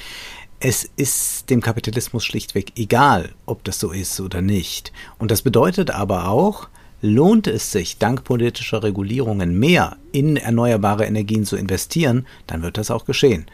Es 0.61 0.89
ist 0.97 1.49
dem 1.49 1.63
Kapitalismus 1.63 2.25
schlichtweg 2.25 2.73
egal, 2.77 3.35
ob 3.47 3.65
das 3.65 3.81
so 3.81 3.91
ist 3.91 4.21
oder 4.21 4.43
nicht. 4.43 4.93
Und 5.19 5.31
das 5.31 5.43
bedeutet 5.43 5.91
aber 5.91 6.29
auch, 6.29 6.69
Lohnt 7.07 7.47
es 7.47 7.71
sich, 7.71 7.99
dank 7.99 8.25
politischer 8.25 8.83
Regulierungen 8.83 9.57
mehr 9.57 9.97
in 10.11 10.37
erneuerbare 10.37 11.05
Energien 11.05 11.45
zu 11.45 11.57
investieren, 11.57 12.27
dann 12.49 12.63
wird 12.63 12.79
das 12.79 12.91
auch 12.91 13.05
geschehen. 13.05 13.47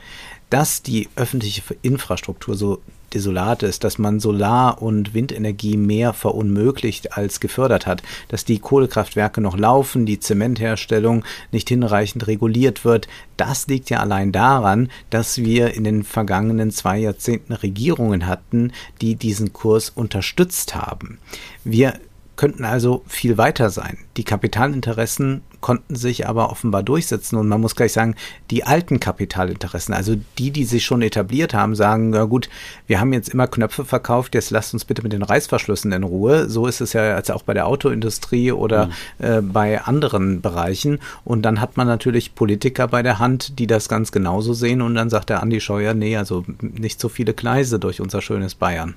Dass 0.49 0.81
die 0.81 1.11
öffentliche 1.17 1.62
Infrastruktur 1.83 2.57
so 2.57 2.81
desolat 3.12 3.62
ist, 3.62 3.85
dass 3.85 3.99
man 3.99 4.21
Solar- 4.21 4.81
und 4.81 5.12
Windenergie 5.12 5.77
mehr 5.77 6.15
verunmöglicht 6.15 7.19
als 7.19 7.41
gefördert 7.41 7.87
hat, 7.87 8.03
dass 8.29 8.47
die 8.47 8.59
Kohlekraftwerke 8.59 9.43
noch 9.43 9.59
laufen, 9.59 10.07
die 10.07 10.19
Zementherstellung 10.19 11.23
nicht 11.51 11.69
hinreichend 11.69 12.27
reguliert 12.29 12.87
wird, 12.87 13.07
das 13.37 13.67
liegt 13.67 13.91
ja 13.91 14.01
allein 14.01 14.33
daran, 14.33 14.88
dass 15.11 15.37
wir 15.37 15.75
in 15.75 15.85
den 15.85 16.05
vergangenen 16.05 16.71
zwei 16.71 16.99
Jahrzehnten 16.99 17.53
Regierungen 17.53 18.27
hatten, 18.27 18.73
die 19.03 19.17
diesen 19.17 19.53
Kurs 19.53 19.91
unterstützt 19.91 20.75
haben. 20.75 21.19
Wir 21.65 22.01
könnten 22.42 22.64
also 22.64 23.05
viel 23.07 23.38
weiter 23.38 23.70
sein. 23.70 23.98
Die 24.16 24.24
Kapitalinteressen 24.24 25.42
konnten 25.61 25.94
sich 25.94 26.26
aber 26.26 26.50
offenbar 26.50 26.83
durchsetzen 26.83 27.37
und 27.37 27.46
man 27.46 27.61
muss 27.61 27.76
gleich 27.76 27.92
sagen, 27.92 28.16
die 28.50 28.64
alten 28.64 28.98
Kapitalinteressen, 28.98 29.94
also 29.94 30.16
die, 30.38 30.50
die 30.50 30.64
sich 30.64 30.85
schon 30.85 31.02
etabliert 31.02 31.55
haben, 31.55 31.76
sagen, 31.76 32.12
ja 32.12 32.24
gut, 32.24 32.50
wir 32.88 32.98
haben 32.98 33.12
jetzt 33.12 33.28
immer 33.28 33.46
Knöpfe 33.46 33.85
verkauft, 33.85 34.35
jetzt 34.35 34.50
lasst 34.50 34.74
uns 34.74 34.85
bitte 34.85 35.05
mit 35.05 35.12
den 35.12 35.22
Reißverschlüssen 35.22 35.92
in 35.92 36.02
Ruhe. 36.02 36.50
So 36.50 36.66
ist 36.66 36.81
es 36.81 36.94
ja 36.94 37.16
jetzt 37.16 37.31
auch 37.31 37.44
bei 37.44 37.55
der 37.55 37.68
Autoindustrie 37.68 38.50
oder 38.50 38.87
mhm. 38.87 38.92
äh, 39.24 39.40
bei 39.40 39.81
anderen 39.81 40.40
Bereichen. 40.40 40.98
Und 41.22 41.42
dann 41.42 41.61
hat 41.61 41.76
man 41.76 41.87
natürlich 41.87 42.35
Politiker 42.35 42.88
bei 42.88 43.05
der 43.05 43.20
Hand, 43.20 43.61
die 43.61 43.68
das 43.68 43.88
ganz 43.88 44.11
genauso 44.11 44.52
sehen 44.52 44.83
und 44.83 44.96
dann 44.96 45.11
sagt 45.11 45.31
der 45.31 45.44
Andi 45.44 45.61
Scheuer, 45.61 45.94
nee, 45.94 46.16
also 46.16 46.44
nicht 46.61 46.98
so 46.98 47.09
viele 47.09 47.35
Gleise 47.35 47.78
durch 47.78 48.00
unser 48.00 48.20
schönes 48.20 48.57
Bayern. 48.57 48.96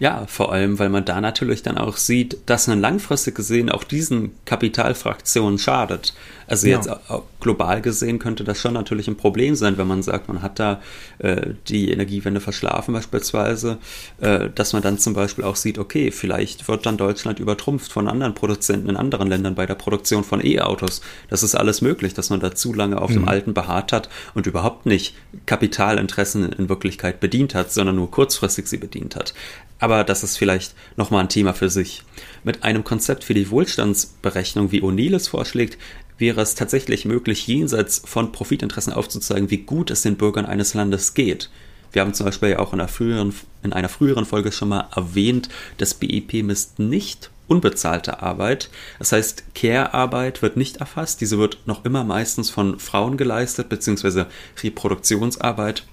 Ja, 0.00 0.24
vor 0.26 0.50
allem, 0.50 0.78
weil 0.78 0.88
man 0.88 1.04
da 1.04 1.20
natürlich 1.20 1.62
dann 1.62 1.76
auch 1.76 1.98
sieht, 1.98 2.38
dass 2.46 2.66
man 2.68 2.80
langfristig 2.80 3.34
gesehen 3.34 3.68
auch 3.68 3.84
diesen 3.84 4.32
Kapitalfraktionen 4.46 5.58
schadet. 5.58 6.14
Also 6.46 6.68
ja. 6.68 6.76
jetzt 6.76 6.90
global 7.38 7.82
gesehen 7.82 8.18
könnte 8.18 8.42
das 8.42 8.58
schon 8.58 8.72
natürlich 8.72 9.08
ein 9.08 9.16
Problem 9.16 9.54
sein, 9.54 9.76
wenn 9.76 9.86
man 9.86 10.02
sagt, 10.02 10.26
man 10.28 10.40
hat 10.40 10.58
da 10.58 10.80
äh, 11.18 11.52
die 11.68 11.92
Energiewende 11.92 12.40
verschlafen 12.40 12.94
beispielsweise, 12.94 13.76
äh, 14.20 14.48
dass 14.54 14.72
man 14.72 14.82
dann 14.82 14.98
zum 14.98 15.12
Beispiel 15.12 15.44
auch 15.44 15.54
sieht, 15.54 15.78
okay, 15.78 16.10
vielleicht 16.10 16.66
wird 16.66 16.86
dann 16.86 16.96
Deutschland 16.96 17.38
übertrumpft 17.38 17.92
von 17.92 18.08
anderen 18.08 18.34
Produzenten 18.34 18.88
in 18.88 18.96
anderen 18.96 19.28
Ländern 19.28 19.54
bei 19.54 19.66
der 19.66 19.74
Produktion 19.74 20.24
von 20.24 20.44
E-Autos. 20.44 21.02
Das 21.28 21.42
ist 21.42 21.54
alles 21.54 21.82
möglich, 21.82 22.14
dass 22.14 22.30
man 22.30 22.40
da 22.40 22.54
zu 22.54 22.72
lange 22.72 23.00
auf 23.00 23.10
mhm. 23.10 23.14
dem 23.14 23.28
Alten 23.28 23.52
beharrt 23.54 23.92
hat 23.92 24.08
und 24.34 24.46
überhaupt 24.46 24.86
nicht 24.86 25.14
Kapitalinteressen 25.44 26.50
in 26.52 26.70
Wirklichkeit 26.70 27.20
bedient 27.20 27.54
hat, 27.54 27.70
sondern 27.70 27.96
nur 27.96 28.10
kurzfristig 28.10 28.66
sie 28.66 28.78
bedient 28.78 29.14
hat. 29.14 29.34
Aber 29.80 29.89
das 30.04 30.24
ist 30.24 30.36
vielleicht 30.36 30.74
nochmal 30.96 31.22
ein 31.22 31.28
Thema 31.28 31.52
für 31.52 31.68
sich. 31.68 32.02
Mit 32.44 32.62
einem 32.62 32.84
Konzept 32.84 33.24
für 33.24 33.34
die 33.34 33.50
Wohlstandsberechnung, 33.50 34.72
wie 34.72 34.82
O'Neill 34.82 35.14
es 35.14 35.28
vorschlägt, 35.28 35.78
wäre 36.18 36.40
es 36.40 36.54
tatsächlich 36.54 37.04
möglich, 37.04 37.46
jenseits 37.46 38.02
von 38.04 38.32
Profitinteressen 38.32 38.92
aufzuzeigen, 38.92 39.50
wie 39.50 39.58
gut 39.58 39.90
es 39.90 40.02
den 40.02 40.16
Bürgern 40.16 40.46
eines 40.46 40.74
Landes 40.74 41.14
geht. 41.14 41.50
Wir 41.92 42.02
haben 42.02 42.14
zum 42.14 42.26
Beispiel 42.26 42.50
ja 42.50 42.58
auch 42.60 42.72
in 42.72 42.80
einer 42.80 42.88
früheren, 42.88 43.34
in 43.62 43.72
einer 43.72 43.88
früheren 43.88 44.24
Folge 44.24 44.52
schon 44.52 44.68
mal 44.68 44.88
erwähnt, 44.94 45.48
das 45.78 45.94
BIP 45.94 46.44
misst 46.44 46.78
nicht 46.78 47.30
unbezahlte 47.48 48.22
Arbeit. 48.22 48.70
Das 49.00 49.10
heißt, 49.10 49.54
Care-Arbeit 49.56 50.40
wird 50.40 50.56
nicht 50.56 50.76
erfasst. 50.76 51.20
Diese 51.20 51.36
wird 51.36 51.58
noch 51.66 51.84
immer 51.84 52.04
meistens 52.04 52.48
von 52.48 52.78
Frauen 52.78 53.16
geleistet, 53.16 53.68
beziehungsweise 53.68 54.28
Reproduktionsarbeit. 54.62 55.84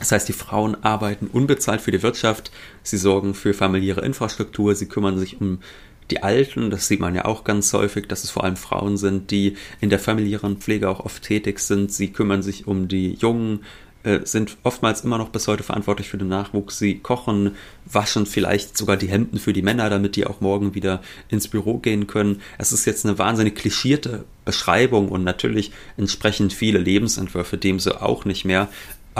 Das 0.00 0.10
heißt, 0.12 0.28
die 0.28 0.32
Frauen 0.32 0.82
arbeiten 0.82 1.28
unbezahlt 1.28 1.80
für 1.80 1.92
die 1.92 2.02
Wirtschaft, 2.02 2.50
sie 2.82 2.96
sorgen 2.96 3.34
für 3.34 3.54
familiäre 3.54 4.00
Infrastruktur, 4.00 4.74
sie 4.74 4.86
kümmern 4.86 5.18
sich 5.18 5.40
um 5.40 5.60
die 6.10 6.22
Alten, 6.22 6.70
das 6.70 6.88
sieht 6.88 7.00
man 7.00 7.14
ja 7.14 7.26
auch 7.26 7.44
ganz 7.44 7.72
häufig, 7.72 8.08
dass 8.08 8.24
es 8.24 8.30
vor 8.30 8.42
allem 8.42 8.56
Frauen 8.56 8.96
sind, 8.96 9.30
die 9.30 9.56
in 9.80 9.90
der 9.90 10.00
familiären 10.00 10.56
Pflege 10.56 10.88
auch 10.88 11.00
oft 11.00 11.22
tätig 11.22 11.60
sind. 11.60 11.92
Sie 11.92 12.08
kümmern 12.08 12.42
sich 12.42 12.66
um 12.66 12.88
die 12.88 13.14
Jungen, 13.14 13.60
äh, 14.02 14.20
sind 14.24 14.56
oftmals 14.62 15.02
immer 15.02 15.18
noch 15.18 15.28
bis 15.28 15.46
heute 15.46 15.62
verantwortlich 15.62 16.08
für 16.08 16.16
den 16.16 16.28
Nachwuchs. 16.28 16.78
Sie 16.78 16.98
kochen, 16.98 17.56
waschen 17.84 18.24
vielleicht 18.24 18.78
sogar 18.78 18.96
die 18.96 19.08
Hemden 19.08 19.38
für 19.38 19.52
die 19.52 19.60
Männer, 19.60 19.90
damit 19.90 20.16
die 20.16 20.26
auch 20.26 20.40
morgen 20.40 20.74
wieder 20.74 21.02
ins 21.28 21.48
Büro 21.48 21.76
gehen 21.76 22.06
können. 22.06 22.40
Es 22.56 22.72
ist 22.72 22.86
jetzt 22.86 23.04
eine 23.04 23.18
wahnsinnig 23.18 23.56
klischierte 23.56 24.24
Beschreibung 24.46 25.10
und 25.10 25.22
natürlich 25.22 25.70
entsprechen 25.98 26.48
viele 26.48 26.78
Lebensentwürfe 26.78 27.58
dem 27.58 27.78
so 27.78 27.96
auch 27.96 28.24
nicht 28.24 28.46
mehr 28.46 28.68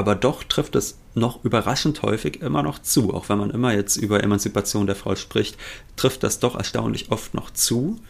aber 0.00 0.14
doch 0.14 0.44
trifft 0.44 0.76
es 0.76 0.96
noch 1.14 1.44
überraschend 1.44 2.00
häufig 2.00 2.40
immer 2.40 2.62
noch 2.62 2.78
zu. 2.78 3.12
Auch 3.12 3.28
wenn 3.28 3.36
man 3.36 3.50
immer 3.50 3.74
jetzt 3.74 3.98
über 3.98 4.24
Emanzipation 4.24 4.86
der 4.86 4.96
Frau 4.96 5.14
spricht, 5.14 5.58
trifft 5.96 6.22
das 6.22 6.38
doch 6.38 6.56
erstaunlich 6.56 7.10
oft 7.12 7.34
noch 7.34 7.50
zu. 7.50 8.00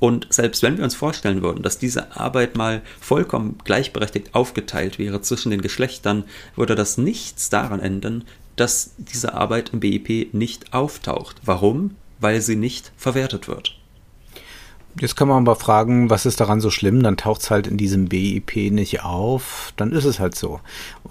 Und 0.00 0.26
selbst 0.28 0.64
wenn 0.64 0.76
wir 0.76 0.82
uns 0.82 0.96
vorstellen 0.96 1.42
würden, 1.42 1.62
dass 1.62 1.78
diese 1.78 2.16
Arbeit 2.16 2.56
mal 2.56 2.82
vollkommen 3.00 3.58
gleichberechtigt 3.62 4.34
aufgeteilt 4.34 4.98
wäre 4.98 5.20
zwischen 5.20 5.52
den 5.52 5.60
Geschlechtern, 5.62 6.24
würde 6.56 6.74
das 6.74 6.98
nichts 6.98 7.48
daran 7.48 7.78
ändern, 7.78 8.24
dass 8.56 8.94
diese 8.98 9.34
Arbeit 9.34 9.70
im 9.72 9.78
BIP 9.78 10.34
nicht 10.34 10.74
auftaucht. 10.74 11.36
Warum? 11.44 11.94
Weil 12.18 12.40
sie 12.40 12.56
nicht 12.56 12.90
verwertet 12.96 13.46
wird. 13.46 13.78
Jetzt 14.98 15.14
kann 15.14 15.28
man 15.28 15.42
aber 15.42 15.56
fragen, 15.56 16.08
was 16.08 16.24
ist 16.24 16.40
daran 16.40 16.62
so 16.62 16.70
schlimm? 16.70 17.02
Dann 17.02 17.18
taucht 17.18 17.42
es 17.42 17.50
halt 17.50 17.66
in 17.66 17.76
diesem 17.76 18.08
BIP 18.08 18.72
nicht 18.72 19.04
auf. 19.04 19.74
Dann 19.76 19.92
ist 19.92 20.06
es 20.06 20.20
halt 20.20 20.34
so. 20.34 20.60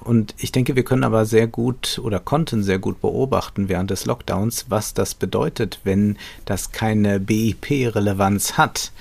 Und 0.04 0.34
ich 0.40 0.52
denke, 0.52 0.76
wir 0.76 0.84
können 0.84 1.04
aber 1.04 1.26
sehr 1.26 1.46
gut 1.46 2.00
oder 2.04 2.20
konnten 2.20 2.64
sehr 2.64 2.80
gut 2.80 3.00
beobachten 3.00 3.70
während 3.70 3.92
des 3.92 4.06
Lockdowns, 4.06 4.66
was 4.70 4.96
das 4.96 5.14
bedeutet, 5.14 5.82
wenn 5.84 6.18
das 6.46 6.72
keine 6.72 7.20
BIP-Relevanz 7.20 8.58
hat. 8.58 8.92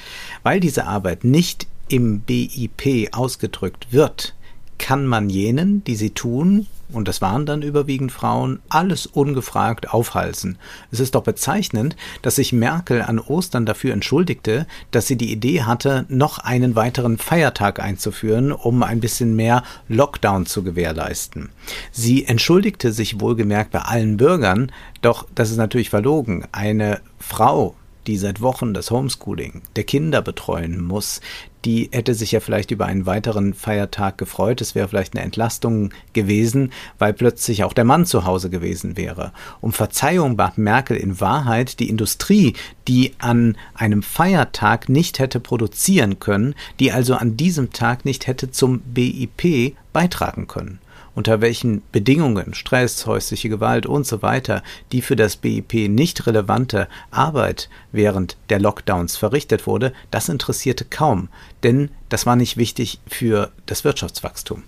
Weil 0.42 0.60
diese 0.60 0.84
Arbeit 0.84 1.24
nicht 1.24 1.66
im 1.88 2.20
BIP 2.20 3.08
ausgedrückt 3.12 3.88
wird, 3.90 4.34
kann 4.78 5.06
man 5.06 5.30
jenen, 5.30 5.82
die 5.84 5.96
sie 5.96 6.10
tun, 6.10 6.66
und 6.94 7.08
das 7.08 7.20
waren 7.20 7.46
dann 7.46 7.62
überwiegend 7.62 8.12
Frauen, 8.12 8.60
alles 8.68 9.06
ungefragt 9.06 9.92
aufhalsen. 9.92 10.58
Es 10.90 11.00
ist 11.00 11.14
doch 11.14 11.22
bezeichnend, 11.22 11.96
dass 12.22 12.36
sich 12.36 12.52
Merkel 12.52 13.02
an 13.02 13.18
Ostern 13.18 13.66
dafür 13.66 13.92
entschuldigte, 13.92 14.66
dass 14.90 15.06
sie 15.06 15.16
die 15.16 15.32
Idee 15.32 15.62
hatte, 15.62 16.06
noch 16.08 16.38
einen 16.38 16.76
weiteren 16.76 17.18
Feiertag 17.18 17.80
einzuführen, 17.80 18.52
um 18.52 18.82
ein 18.82 19.00
bisschen 19.00 19.36
mehr 19.36 19.62
Lockdown 19.88 20.46
zu 20.46 20.62
gewährleisten. 20.62 21.50
Sie 21.92 22.24
entschuldigte 22.24 22.92
sich 22.92 23.20
wohlgemerkt 23.20 23.72
bei 23.72 23.80
allen 23.80 24.16
Bürgern, 24.16 24.70
doch 25.02 25.26
das 25.34 25.50
ist 25.50 25.56
natürlich 25.56 25.90
verlogen. 25.90 26.46
Eine 26.52 27.00
Frau, 27.18 27.74
die 28.06 28.16
seit 28.16 28.40
Wochen 28.40 28.74
das 28.74 28.90
Homeschooling 28.90 29.62
der 29.76 29.84
Kinder 29.84 30.22
betreuen 30.22 30.82
muss, 30.82 31.20
die 31.64 31.88
hätte 31.92 32.14
sich 32.14 32.32
ja 32.32 32.40
vielleicht 32.40 32.70
über 32.70 32.86
einen 32.86 33.06
weiteren 33.06 33.54
Feiertag 33.54 34.18
gefreut. 34.18 34.60
Es 34.60 34.74
wäre 34.74 34.88
vielleicht 34.88 35.14
eine 35.14 35.24
Entlastung 35.24 35.90
gewesen, 36.12 36.72
weil 36.98 37.12
plötzlich 37.12 37.64
auch 37.64 37.72
der 37.72 37.84
Mann 37.84 38.06
zu 38.06 38.24
Hause 38.24 38.50
gewesen 38.50 38.96
wäre. 38.96 39.32
Um 39.60 39.72
Verzeihung 39.72 40.36
bat 40.36 40.58
Merkel 40.58 40.96
in 40.96 41.20
Wahrheit 41.20 41.80
die 41.80 41.88
Industrie, 41.88 42.54
die 42.86 43.14
an 43.18 43.56
einem 43.74 44.02
Feiertag 44.02 44.88
nicht 44.88 45.18
hätte 45.18 45.40
produzieren 45.40 46.20
können, 46.20 46.54
die 46.80 46.92
also 46.92 47.14
an 47.14 47.36
diesem 47.36 47.72
Tag 47.72 48.04
nicht 48.04 48.26
hätte 48.26 48.50
zum 48.50 48.80
BIP 48.80 49.74
beitragen 49.92 50.46
können 50.46 50.80
unter 51.14 51.40
welchen 51.40 51.82
Bedingungen 51.92 52.54
Stress, 52.54 53.06
häusliche 53.06 53.48
Gewalt 53.48 53.86
und 53.86 54.06
so 54.06 54.22
weiter 54.22 54.62
die 54.92 55.02
für 55.02 55.16
das 55.16 55.36
BIP 55.36 55.88
nicht 55.88 56.26
relevante 56.26 56.88
Arbeit 57.10 57.68
während 57.92 58.36
der 58.48 58.60
Lockdowns 58.60 59.16
verrichtet 59.16 59.66
wurde, 59.66 59.92
das 60.10 60.28
interessierte 60.28 60.84
kaum, 60.84 61.28
denn 61.62 61.90
das 62.08 62.26
war 62.26 62.36
nicht 62.36 62.56
wichtig 62.56 63.00
für 63.06 63.50
das 63.66 63.84
Wirtschaftswachstum. 63.84 64.62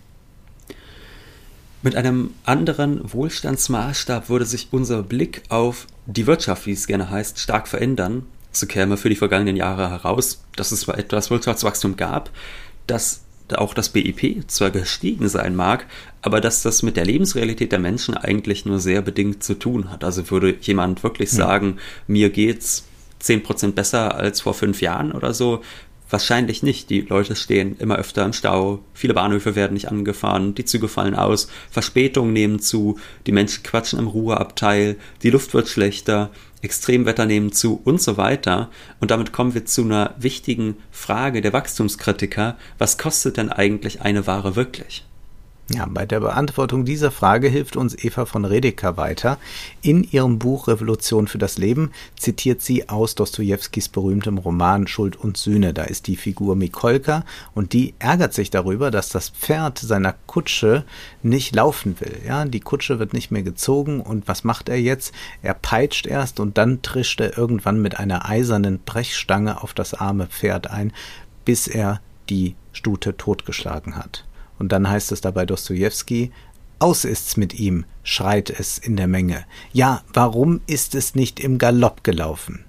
Mit 1.82 1.94
einem 1.94 2.30
anderen 2.44 3.12
Wohlstandsmaßstab 3.12 4.28
würde 4.28 4.44
sich 4.44 4.68
unser 4.72 5.02
Blick 5.02 5.42
auf 5.50 5.86
die 6.06 6.26
Wirtschaft, 6.26 6.66
wie 6.66 6.72
es 6.72 6.86
gerne 6.86 7.10
heißt, 7.10 7.38
stark 7.38 7.68
verändern. 7.68 8.26
So 8.50 8.66
käme 8.66 8.96
für 8.96 9.08
die 9.08 9.16
vergangenen 9.16 9.54
Jahre 9.54 9.90
heraus, 9.90 10.42
dass 10.56 10.72
es 10.72 10.80
zwar 10.80 10.98
etwas 10.98 11.30
Wirtschaftswachstum 11.30 11.96
gab, 11.96 12.30
das 12.86 13.20
auch 13.54 13.74
das 13.74 13.90
BIP 13.90 14.48
zwar 14.48 14.70
gestiegen 14.70 15.28
sein 15.28 15.54
mag, 15.54 15.86
aber 16.22 16.40
dass 16.40 16.62
das 16.62 16.82
mit 16.82 16.96
der 16.96 17.04
Lebensrealität 17.04 17.72
der 17.72 17.78
Menschen 17.78 18.16
eigentlich 18.16 18.64
nur 18.66 18.80
sehr 18.80 19.02
bedingt 19.02 19.42
zu 19.44 19.54
tun 19.54 19.90
hat. 19.90 20.04
Also 20.04 20.30
würde 20.30 20.56
jemand 20.60 21.02
wirklich 21.02 21.30
hm. 21.30 21.36
sagen, 21.36 21.74
ja. 21.76 21.82
mir 22.08 22.30
geht's 22.30 22.84
10% 23.22 23.72
besser 23.72 24.14
als 24.14 24.40
vor 24.40 24.54
fünf 24.54 24.80
Jahren 24.82 25.12
oder 25.12 25.32
so, 25.32 25.62
Wahrscheinlich 26.08 26.62
nicht. 26.62 26.88
Die 26.90 27.00
Leute 27.00 27.34
stehen 27.34 27.76
immer 27.78 27.96
öfter 27.96 28.24
im 28.24 28.32
Stau, 28.32 28.78
viele 28.94 29.14
Bahnhöfe 29.14 29.56
werden 29.56 29.74
nicht 29.74 29.88
angefahren, 29.88 30.54
die 30.54 30.64
Züge 30.64 30.86
fallen 30.86 31.16
aus, 31.16 31.48
Verspätungen 31.68 32.32
nehmen 32.32 32.60
zu, 32.60 33.00
die 33.26 33.32
Menschen 33.32 33.64
quatschen 33.64 33.98
im 33.98 34.06
Ruheabteil, 34.06 34.96
die 35.24 35.30
Luft 35.30 35.52
wird 35.52 35.66
schlechter, 35.66 36.30
Extremwetter 36.66 37.24
nehmen 37.24 37.52
zu 37.52 37.80
und 37.82 38.02
so 38.02 38.16
weiter. 38.16 38.70
Und 39.00 39.10
damit 39.10 39.32
kommen 39.32 39.54
wir 39.54 39.64
zu 39.64 39.82
einer 39.82 40.14
wichtigen 40.18 40.76
Frage 40.90 41.40
der 41.40 41.52
Wachstumskritiker. 41.52 42.56
Was 42.78 42.98
kostet 42.98 43.38
denn 43.38 43.50
eigentlich 43.50 44.02
eine 44.02 44.26
Ware 44.26 44.56
wirklich? 44.56 45.06
Ja, 45.68 45.84
bei 45.90 46.06
der 46.06 46.20
Beantwortung 46.20 46.84
dieser 46.84 47.10
Frage 47.10 47.48
hilft 47.48 47.76
uns 47.76 47.96
Eva 47.96 48.24
von 48.24 48.44
Redeker 48.44 48.96
weiter. 48.96 49.36
In 49.82 50.04
ihrem 50.04 50.38
Buch 50.38 50.68
Revolution 50.68 51.26
für 51.26 51.38
das 51.38 51.58
Leben 51.58 51.90
zitiert 52.16 52.62
sie 52.62 52.88
aus 52.88 53.16
Dostojewskis 53.16 53.88
berühmtem 53.88 54.38
Roman 54.38 54.86
Schuld 54.86 55.16
und 55.16 55.36
Sühne. 55.36 55.74
Da 55.74 55.82
ist 55.82 56.06
die 56.06 56.14
Figur 56.14 56.54
Mikolka 56.54 57.24
und 57.52 57.72
die 57.72 57.94
ärgert 57.98 58.32
sich 58.32 58.50
darüber, 58.50 58.92
dass 58.92 59.08
das 59.08 59.30
Pferd 59.30 59.80
seiner 59.80 60.14
Kutsche 60.28 60.84
nicht 61.24 61.52
laufen 61.56 61.98
will. 61.98 62.20
Ja, 62.24 62.44
die 62.44 62.60
Kutsche 62.60 63.00
wird 63.00 63.12
nicht 63.12 63.32
mehr 63.32 63.42
gezogen 63.42 64.00
und 64.00 64.28
was 64.28 64.44
macht 64.44 64.68
er 64.68 64.80
jetzt? 64.80 65.12
Er 65.42 65.54
peitscht 65.54 66.06
erst 66.06 66.38
und 66.38 66.58
dann 66.58 66.82
trischt 66.82 67.20
er 67.20 67.36
irgendwann 67.36 67.82
mit 67.82 67.98
einer 67.98 68.28
eisernen 68.28 68.78
Brechstange 68.86 69.60
auf 69.64 69.74
das 69.74 69.94
arme 69.94 70.28
Pferd 70.28 70.70
ein, 70.70 70.92
bis 71.44 71.66
er 71.66 72.00
die 72.30 72.54
Stute 72.70 73.16
totgeschlagen 73.16 73.96
hat. 73.96 74.24
Und 74.58 74.72
dann 74.72 74.88
heißt 74.88 75.12
es 75.12 75.20
dabei 75.20 75.46
Dostojewski, 75.46 76.32
aus 76.78 77.04
ist's 77.04 77.36
mit 77.36 77.54
ihm, 77.54 77.84
schreit 78.02 78.50
es 78.50 78.78
in 78.78 78.96
der 78.96 79.06
Menge. 79.06 79.44
Ja, 79.72 80.02
warum 80.12 80.60
ist 80.66 80.94
es 80.94 81.14
nicht 81.14 81.40
im 81.40 81.58
Galopp 81.58 82.04
gelaufen? 82.04 82.64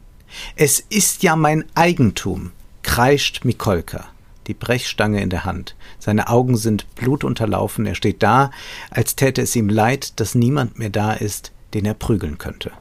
Es 0.56 0.80
ist 0.80 1.24
ja 1.24 1.36
mein 1.36 1.66
Eigentum, 1.76 2.52
kreischt 2.84 3.44
Mikolka, 3.44 4.06
die 4.48 4.54
Brechstange 4.54 5.22
in 5.22 5.30
der 5.30 5.46
Hand. 5.46 5.76
Seine 6.00 6.30
Augen 6.30 6.56
sind 6.56 6.94
blutunterlaufen, 6.96 7.86
er 7.86 7.96
steht 7.96 8.24
da, 8.24 8.52
als 8.90 9.16
täte 9.16 9.42
es 9.42 9.56
ihm 9.56 9.70
leid, 9.70 10.20
dass 10.20 10.36
niemand 10.36 10.80
mehr 10.80 10.90
da 10.90 11.14
ist, 11.14 11.52
den 11.74 11.86
er 11.86 11.94
prügeln 11.94 12.38
könnte. 12.38 12.72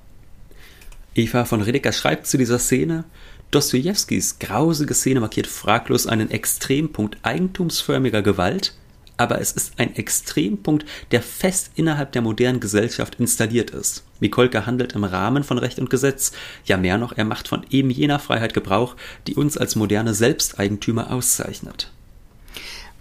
Eva 1.15 1.45
von 1.45 1.63
Redeker 1.63 1.93
schreibt 1.93 2.27
zu 2.27 2.39
dieser 2.39 2.59
Szene, 2.59 3.05
Dostojewskis 3.51 4.39
grausige 4.39 4.95
Szene 4.95 5.21
markiert 5.21 5.47
fraglos 5.47 6.07
einen 6.07 6.31
Extrempunkt 6.31 7.19
eigentumsförmiger 7.23 8.23
Gewalt, 8.23 8.75
aber 9.17 9.41
es 9.41 9.53
ist 9.53 9.75
ein 9.79 9.95
Extrempunkt, 9.97 10.87
der 11.11 11.23
fest 11.23 11.71
innerhalb 11.75 12.13
der 12.13 12.23
modernen 12.23 12.61
Gesellschaft 12.61 13.17
installiert 13.19 13.71
ist. 13.71 14.05
Mikolka 14.21 14.67
handelt 14.67 14.95
im 14.95 15.05
Rahmen 15.05 15.45
von 15.45 15.59
Recht 15.59 15.79
und 15.79 15.91
Gesetz, 15.91 16.33
ja 16.65 16.77
mehr 16.77 16.99
noch, 16.99 17.13
er 17.17 17.25
macht 17.25 17.49
von 17.49 17.65
eben 17.71 17.91
jener 17.91 18.19
Freiheit 18.19 18.55
Gebrauch, 18.55 18.97
die 19.27 19.35
uns 19.35 19.57
als 19.57 19.77
moderne 19.77 20.15
Selbsteigentümer 20.15 21.13
auszeichnet. 21.13 21.91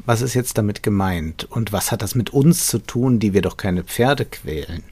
Was 0.05 0.21
ist 0.21 0.35
jetzt 0.35 0.57
damit 0.59 0.83
gemeint? 0.83 1.45
Und 1.49 1.71
was 1.71 1.91
hat 1.91 2.03
das 2.03 2.13
mit 2.13 2.29
uns 2.29 2.67
zu 2.67 2.77
tun, 2.77 3.19
die 3.19 3.33
wir 3.33 3.41
doch 3.41 3.57
keine 3.57 3.83
Pferde 3.83 4.25
quälen? 4.25 4.83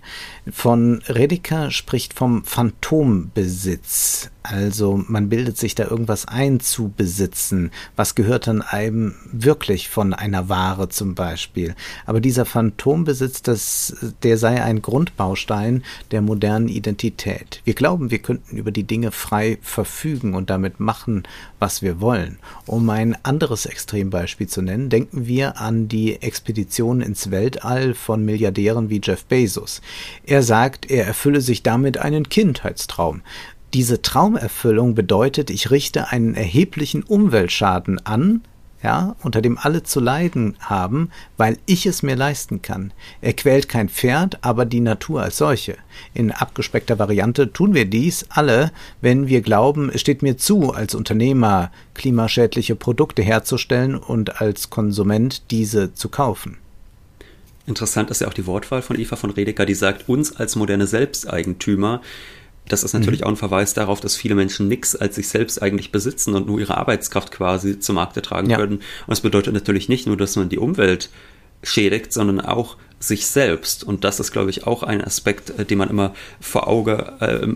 Von 0.52 1.02
Redeker 1.08 1.72
spricht 1.72 2.14
vom 2.14 2.44
Phantombesitz. 2.44 4.30
Also 4.44 5.02
man 5.08 5.30
bildet 5.30 5.58
sich 5.58 5.74
da 5.74 5.86
irgendwas 5.90 6.28
ein 6.28 6.60
zu 6.60 6.92
besitzen. 6.96 7.72
Was 7.96 8.14
gehört 8.14 8.48
dann 8.48 8.62
einem 8.62 9.16
wirklich 9.32 9.88
von 9.88 10.14
einer 10.14 10.50
Ware 10.50 10.90
zum 10.90 11.16
Beispiel? 11.16 11.76
Aber 12.06 12.20
dieser 12.20 12.44
Phantombesitz, 12.44 13.42
das, 13.42 13.96
der 14.22 14.38
sei 14.38 14.62
ein 14.62 14.82
Grundbaustein 14.82 15.82
der 16.12 16.22
modernen 16.22 16.68
Identität. 16.68 17.62
Wir 17.64 17.74
glauben, 17.74 18.12
wir 18.12 18.20
könnten 18.20 18.58
über 18.58 18.72
die 18.72 18.84
Dinge 18.84 19.12
frei 19.12 19.60
verfügen 19.62 20.34
und 20.34 20.50
damit 20.50 20.82
machen, 20.82 21.24
was 21.60 21.82
wir 21.82 22.02
wollen. 22.02 22.38
Um 22.66 22.90
ein 22.90 23.16
anderes 23.24 23.66
Extrembeispiel 23.66 24.48
zu 24.48 24.62
nennen, 24.62 24.90
denken 24.90 25.26
wir 25.26 25.58
an 25.62 25.88
die 25.88 26.22
Expedition 26.22 27.00
ins 27.00 27.32
Weltall 27.32 27.94
von 27.94 28.26
Milliardären 28.26 28.90
wie 28.90 29.00
Jeff 29.02 29.24
Bezos. 29.24 29.82
Er 30.34 30.42
sagt, 30.42 30.90
er 30.90 31.06
erfülle 31.06 31.42
sich 31.42 31.62
damit 31.62 32.00
einen 32.00 32.28
Kindheitstraum. 32.28 33.22
Diese 33.76 34.02
Traumerfüllung 34.02 34.96
bedeutet, 34.96 35.52
ich 35.52 35.70
richte 35.70 36.10
einen 36.10 36.34
erheblichen 36.34 37.04
Umweltschaden 37.04 38.04
an, 38.04 38.42
ja, 38.82 39.16
unter 39.22 39.44
dem 39.44 39.60
alle 39.60 39.84
zu 39.84 40.00
leiden 40.00 40.56
haben, 40.60 41.12
weil 41.38 41.60
ich 41.68 41.86
es 41.86 42.02
mir 42.02 42.16
leisten 42.16 42.64
kann. 42.64 42.94
Er 43.22 43.34
quält 43.34 43.70
kein 43.70 43.90
Pferd, 43.90 44.44
aber 44.44 44.66
die 44.66 44.80
Natur 44.80 45.22
als 45.22 45.38
solche. 45.38 45.78
In 46.16 46.32
abgespeckter 46.32 46.98
Variante 46.98 47.54
tun 47.54 47.76
wir 47.76 47.86
dies 47.86 48.26
alle, 48.30 48.72
wenn 49.02 49.28
wir 49.28 49.42
glauben, 49.42 49.92
es 49.94 50.02
steht 50.02 50.24
mir 50.24 50.40
zu, 50.40 50.74
als 50.74 50.96
Unternehmer 50.96 51.70
klimaschädliche 51.94 52.76
Produkte 52.76 53.22
herzustellen 53.22 53.94
und 53.96 54.42
als 54.42 54.72
Konsument 54.72 55.52
diese 55.52 55.94
zu 55.94 56.10
kaufen. 56.10 56.58
Interessant 57.66 58.10
ist 58.12 58.22
ja 58.22 58.28
auch 58.28 58.34
die 58.34 58.46
Wortwahl 58.46 58.82
von 58.82 59.00
Eva 59.00 59.16
von 59.16 59.30
Redeker, 59.30 59.66
die 59.66 59.74
sagt, 59.74 60.10
uns 60.10 60.36
als 60.36 60.56
moderne 60.56 60.88
Selbsteigentümer, 60.88 62.02
das 62.68 62.84
ist 62.84 62.94
natürlich 62.94 63.22
mhm. 63.22 63.26
auch 63.26 63.32
ein 63.32 63.38
Verweis 63.38 63.74
darauf, 63.74 64.00
dass 64.00 64.16
viele 64.16 64.36
Menschen 64.36 64.68
nichts 64.68 64.96
als 64.96 65.16
sich 65.16 65.28
selbst 65.28 65.62
eigentlich 65.62 65.92
besitzen 65.92 66.34
und 66.34 66.48
nur 66.48 66.60
ihre 66.60 66.78
Arbeitskraft 66.78 67.32
quasi 67.32 67.80
zum 67.80 67.96
Markte 67.96 68.22
tragen 68.22 68.50
ja. 68.50 68.58
können. 68.58 68.76
Und 68.76 69.10
das 69.10 69.22
bedeutet 69.22 69.54
natürlich 69.54 69.90
nicht 69.90 70.08
nur, 70.08 70.16
dass 70.16 70.36
man 70.36 70.50
die 70.50 70.60
Umwelt 70.60 71.10
schädigt, 71.62 72.14
sondern 72.14 72.42
auch 72.42 72.78
sich 73.08 73.28
selbst. 73.28 73.84
Und 73.84 74.04
das 74.04 74.20
ist, 74.20 74.32
glaube 74.32 74.50
ich, 74.50 74.66
auch 74.66 74.82
ein 74.82 75.04
Aspekt, 75.04 75.50
äh, 75.60 75.66
den 75.66 75.78
man 75.78 75.90
immer 75.90 76.14
vor 76.40 76.68
Auge, 76.68 77.14
äh, 77.20 77.48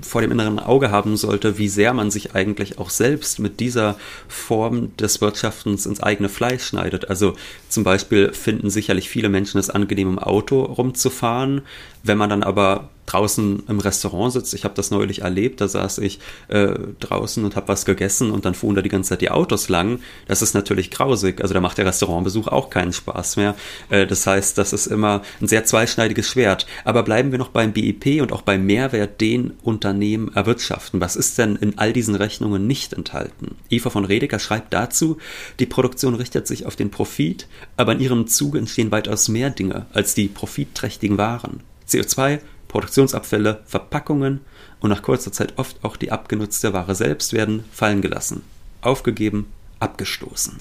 vor 0.00 0.20
dem 0.20 0.30
inneren 0.30 0.58
Auge 0.58 0.90
haben 0.90 1.16
sollte, 1.16 1.58
wie 1.58 1.68
sehr 1.68 1.92
man 1.92 2.10
sich 2.10 2.34
eigentlich 2.34 2.78
auch 2.78 2.90
selbst 2.90 3.40
mit 3.40 3.58
dieser 3.58 3.96
Form 4.28 4.96
des 4.96 5.20
Wirtschaftens 5.20 5.86
ins 5.86 6.00
eigene 6.00 6.28
Fleisch 6.28 6.64
schneidet. 6.64 7.10
Also 7.10 7.34
zum 7.68 7.82
Beispiel 7.82 8.32
finden 8.32 8.70
sicherlich 8.70 9.08
viele 9.08 9.28
Menschen 9.28 9.58
es 9.58 9.70
angenehm, 9.70 10.08
im 10.08 10.18
Auto 10.20 10.62
rumzufahren. 10.62 11.62
Wenn 12.04 12.18
man 12.18 12.30
dann 12.30 12.42
aber 12.44 12.88
draußen 13.06 13.64
im 13.68 13.80
Restaurant 13.80 14.32
sitzt. 14.32 14.54
Ich 14.54 14.64
habe 14.64 14.74
das 14.74 14.90
neulich 14.90 15.22
erlebt, 15.22 15.60
da 15.60 15.68
saß 15.68 15.98
ich 15.98 16.20
äh, 16.48 16.74
draußen 17.00 17.44
und 17.44 17.56
habe 17.56 17.68
was 17.68 17.84
gegessen 17.84 18.30
und 18.30 18.44
dann 18.44 18.54
fuhren 18.54 18.76
da 18.76 18.82
die 18.82 18.88
ganze 18.88 19.10
Zeit 19.10 19.20
die 19.20 19.30
Autos 19.30 19.68
lang. 19.68 20.00
Das 20.26 20.42
ist 20.42 20.54
natürlich 20.54 20.90
grausig. 20.90 21.40
Also 21.40 21.54
da 21.54 21.60
macht 21.60 21.78
der 21.78 21.86
Restaurantbesuch 21.86 22.48
auch 22.48 22.70
keinen 22.70 22.92
Spaß 22.92 23.36
mehr. 23.36 23.54
Äh, 23.90 24.06
das 24.06 24.26
heißt, 24.26 24.56
das 24.56 24.72
ist 24.72 24.86
immer 24.86 25.22
ein 25.40 25.48
sehr 25.48 25.64
zweischneidiges 25.64 26.28
Schwert. 26.28 26.66
Aber 26.84 27.02
bleiben 27.02 27.32
wir 27.32 27.38
noch 27.38 27.48
beim 27.48 27.72
BIP 27.72 28.22
und 28.22 28.32
auch 28.32 28.42
beim 28.42 28.64
Mehrwert, 28.64 29.20
den 29.20 29.54
Unternehmen 29.62 30.32
erwirtschaften. 30.34 31.00
Was 31.00 31.16
ist 31.16 31.38
denn 31.38 31.56
in 31.56 31.78
all 31.78 31.92
diesen 31.92 32.14
Rechnungen 32.14 32.66
nicht 32.66 32.92
enthalten? 32.92 33.56
Eva 33.68 33.90
von 33.90 34.04
Redeker 34.04 34.38
schreibt 34.38 34.72
dazu, 34.72 35.18
die 35.58 35.66
Produktion 35.66 36.14
richtet 36.14 36.46
sich 36.46 36.66
auf 36.66 36.76
den 36.76 36.90
Profit, 36.90 37.48
aber 37.76 37.92
in 37.92 38.00
ihrem 38.00 38.26
Zuge 38.26 38.58
entstehen 38.58 38.90
weitaus 38.90 39.28
mehr 39.28 39.50
Dinge 39.50 39.86
als 39.92 40.14
die 40.14 40.28
profitträchtigen 40.28 41.18
Waren. 41.18 41.60
CO2, 41.88 42.40
Produktionsabfälle, 42.72 43.60
Verpackungen 43.66 44.40
und 44.80 44.88
nach 44.88 45.02
kurzer 45.02 45.30
Zeit 45.30 45.58
oft 45.58 45.84
auch 45.84 45.96
die 45.96 46.10
abgenutzte 46.10 46.72
Ware 46.72 46.94
selbst 46.94 47.34
werden 47.34 47.64
fallen 47.70 48.00
gelassen, 48.00 48.42
aufgegeben, 48.80 49.52
abgestoßen. 49.78 50.56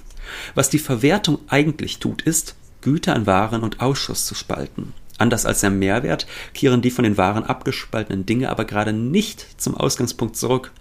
Was 0.54 0.70
die 0.70 0.80
Verwertung 0.80 1.40
eigentlich 1.48 2.00
tut, 2.00 2.22
ist, 2.22 2.56
Güter 2.82 3.16
an 3.16 3.28
Waren 3.28 3.64
und 3.64 3.80
Ausschuss 3.80 4.26
zu 4.26 4.36
spalten. 4.36 4.94
Anders 5.20 5.46
als 5.46 5.62
der 5.62 5.70
Mehrwert 5.70 6.28
kehren 6.54 6.82
die 6.82 6.92
von 6.92 7.04
den 7.04 7.18
Waren 7.18 7.46
abgespaltenen 7.46 8.26
Dinge 8.26 8.50
aber 8.50 8.66
gerade 8.66 8.92
nicht 8.92 9.62
zum 9.62 9.78
Ausgangspunkt 9.78 10.36
zurück. 10.36 10.74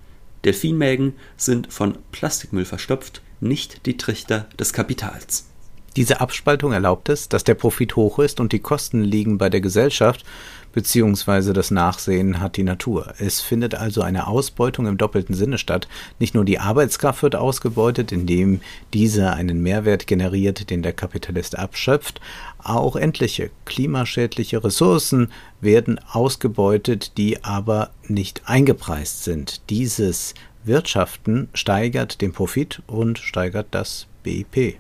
Delfinmägen 0.45 1.15
sind 1.37 1.73
von 1.73 1.99
Plastikmüll 2.11 2.65
verstopft, 2.65 3.23
nicht 3.41 3.87
die 3.87 3.97
Trichter 3.97 4.49
des 4.59 4.73
Kapitals. 4.73 5.50
Diese 5.97 6.21
Abspaltung 6.21 6.73
erlaubt 6.73 7.09
es, 7.09 7.29
dass 7.29 7.45
der 7.45 7.55
Profit 7.55 7.97
hoch 7.97 8.19
ist 8.21 8.41
und 8.41 8.53
die 8.53 8.61
Kosten 8.61 9.03
liegen 9.03 9.39
bei 9.39 9.51
der 9.51 9.61
Gesellschaft 9.61 10.25
beziehungsweise 10.73 11.53
das 11.53 11.71
Nachsehen 11.71 12.41
hat 12.41 12.57
die 12.57 12.63
Natur. 12.63 13.15
Es 13.19 13.41
findet 13.41 13.75
also 13.75 14.03
eine 14.03 14.27
Ausbeutung 14.27 14.87
im 14.87 14.99
doppelten 14.99 15.35
Sinne 15.35 15.59
statt. 15.59 15.89
Nicht 16.19 16.35
nur 16.35 16.45
die 16.45 16.59
Arbeitskraft 16.59 17.23
wird 17.23 17.37
ausgebeutet, 17.37 18.13
indem 18.13 18.61
diese 18.93 19.33
einen 19.33 19.63
Mehrwert 19.63 20.07
generiert, 20.07 20.71
den 20.71 20.83
der 20.83 20.93
Kapitalist 20.93 21.59
abschöpft, 21.59 22.21
auch 22.63 22.97
endliche 22.97 23.51
klimaschädliche 23.65 24.63
Ressourcen 24.63 25.31
werden 25.61 26.01
ausgebeutet, 26.13 27.17
die 27.17 27.43
aber 27.45 27.91
nicht 28.07 28.43
eingepreist 28.47 29.25
sind. 29.25 29.63
Dieses 29.71 30.35
Wirtschaften 30.65 31.49
steigert 31.55 32.21
den 32.21 32.33
Profit 32.33 32.83
und 32.87 33.19
steigert 33.19 33.69
das 33.71 34.07
BIP. 34.23 34.79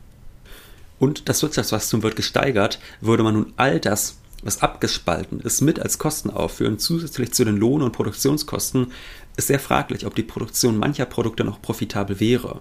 Und 1.01 1.29
das 1.31 1.43
Wirtschaftswachstum 1.43 2.05
wird 2.05 2.15
gesteigert, 2.15 2.79
würde 3.01 3.25
man 3.25 3.35
nun 3.35 3.53
all 3.57 3.81
das 3.81 4.19
was 4.43 4.63
abgespalten 4.63 5.41
ist, 5.41 5.61
mit 5.61 5.81
als 5.81 5.99
Kosten 5.99 6.31
aufführen, 6.31 6.79
zusätzlich 6.79 7.33
zu 7.33 7.45
den 7.45 7.57
Lohn- 7.57 7.83
und 7.83 7.93
Produktionskosten, 7.93 8.93
ist 9.37 9.49
sehr 9.49 9.59
fraglich, 9.59 10.07
ob 10.07 10.15
die 10.15 10.23
Produktion 10.23 10.79
mancher 10.79 11.07
Produkte 11.07 11.45
noch 11.45 11.61
profitabel 11.61 12.21
wäre. 12.21 12.61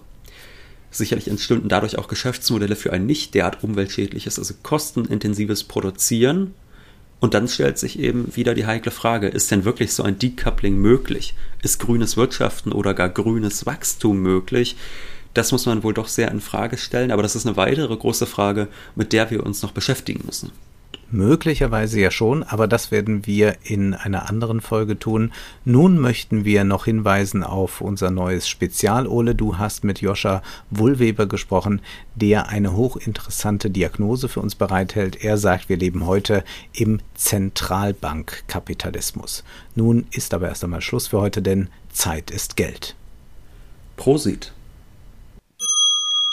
Sicherlich 0.90 1.28
entstünden 1.28 1.68
dadurch 1.68 1.98
auch 1.98 2.08
Geschäftsmodelle 2.08 2.76
für 2.76 2.92
ein 2.92 3.06
nicht 3.06 3.34
derart 3.34 3.62
umweltschädliches, 3.62 4.38
also 4.38 4.54
kostenintensives 4.62 5.64
Produzieren. 5.64 6.54
Und 7.20 7.34
dann 7.34 7.48
stellt 7.48 7.78
sich 7.78 7.98
eben 7.98 8.34
wieder 8.34 8.54
die 8.54 8.66
heikle 8.66 8.90
Frage, 8.90 9.28
ist 9.28 9.50
denn 9.50 9.64
wirklich 9.64 9.92
so 9.92 10.02
ein 10.02 10.18
Decoupling 10.18 10.76
möglich? 10.76 11.34
Ist 11.62 11.78
grünes 11.78 12.16
Wirtschaften 12.16 12.72
oder 12.72 12.94
gar 12.94 13.10
grünes 13.10 13.66
Wachstum 13.66 14.20
möglich? 14.20 14.76
Das 15.34 15.52
muss 15.52 15.66
man 15.66 15.82
wohl 15.82 15.94
doch 15.94 16.08
sehr 16.08 16.30
in 16.30 16.40
Frage 16.40 16.76
stellen, 16.76 17.12
aber 17.12 17.22
das 17.22 17.36
ist 17.36 17.46
eine 17.46 17.56
weitere 17.56 17.96
große 17.96 18.26
Frage, 18.26 18.68
mit 18.96 19.12
der 19.12 19.30
wir 19.30 19.44
uns 19.44 19.62
noch 19.62 19.72
beschäftigen 19.72 20.24
müssen. 20.26 20.50
Möglicherweise 21.12 22.00
ja 22.00 22.12
schon, 22.12 22.44
aber 22.44 22.68
das 22.68 22.92
werden 22.92 23.26
wir 23.26 23.56
in 23.64 23.94
einer 23.94 24.28
anderen 24.28 24.60
Folge 24.60 24.96
tun. 24.96 25.32
Nun 25.64 25.98
möchten 25.98 26.44
wir 26.44 26.62
noch 26.62 26.84
hinweisen 26.84 27.42
auf 27.42 27.80
unser 27.80 28.12
neues 28.12 28.48
Spezial. 28.48 29.08
Ole, 29.08 29.34
du 29.34 29.58
hast 29.58 29.82
mit 29.82 30.00
Joscha 30.00 30.40
Wohlweber 30.70 31.26
gesprochen, 31.26 31.80
der 32.14 32.48
eine 32.48 32.76
hochinteressante 32.76 33.70
Diagnose 33.70 34.28
für 34.28 34.38
uns 34.38 34.54
bereithält. 34.54 35.24
Er 35.24 35.36
sagt, 35.36 35.68
wir 35.68 35.78
leben 35.78 36.06
heute 36.06 36.44
im 36.72 37.00
Zentralbankkapitalismus. 37.16 39.42
Nun 39.74 40.06
ist 40.12 40.32
aber 40.32 40.46
erst 40.46 40.62
einmal 40.62 40.80
Schluss 40.80 41.08
für 41.08 41.20
heute, 41.20 41.42
denn 41.42 41.70
Zeit 41.92 42.30
ist 42.30 42.56
Geld. 42.56 42.94
Prosit. 43.96 44.52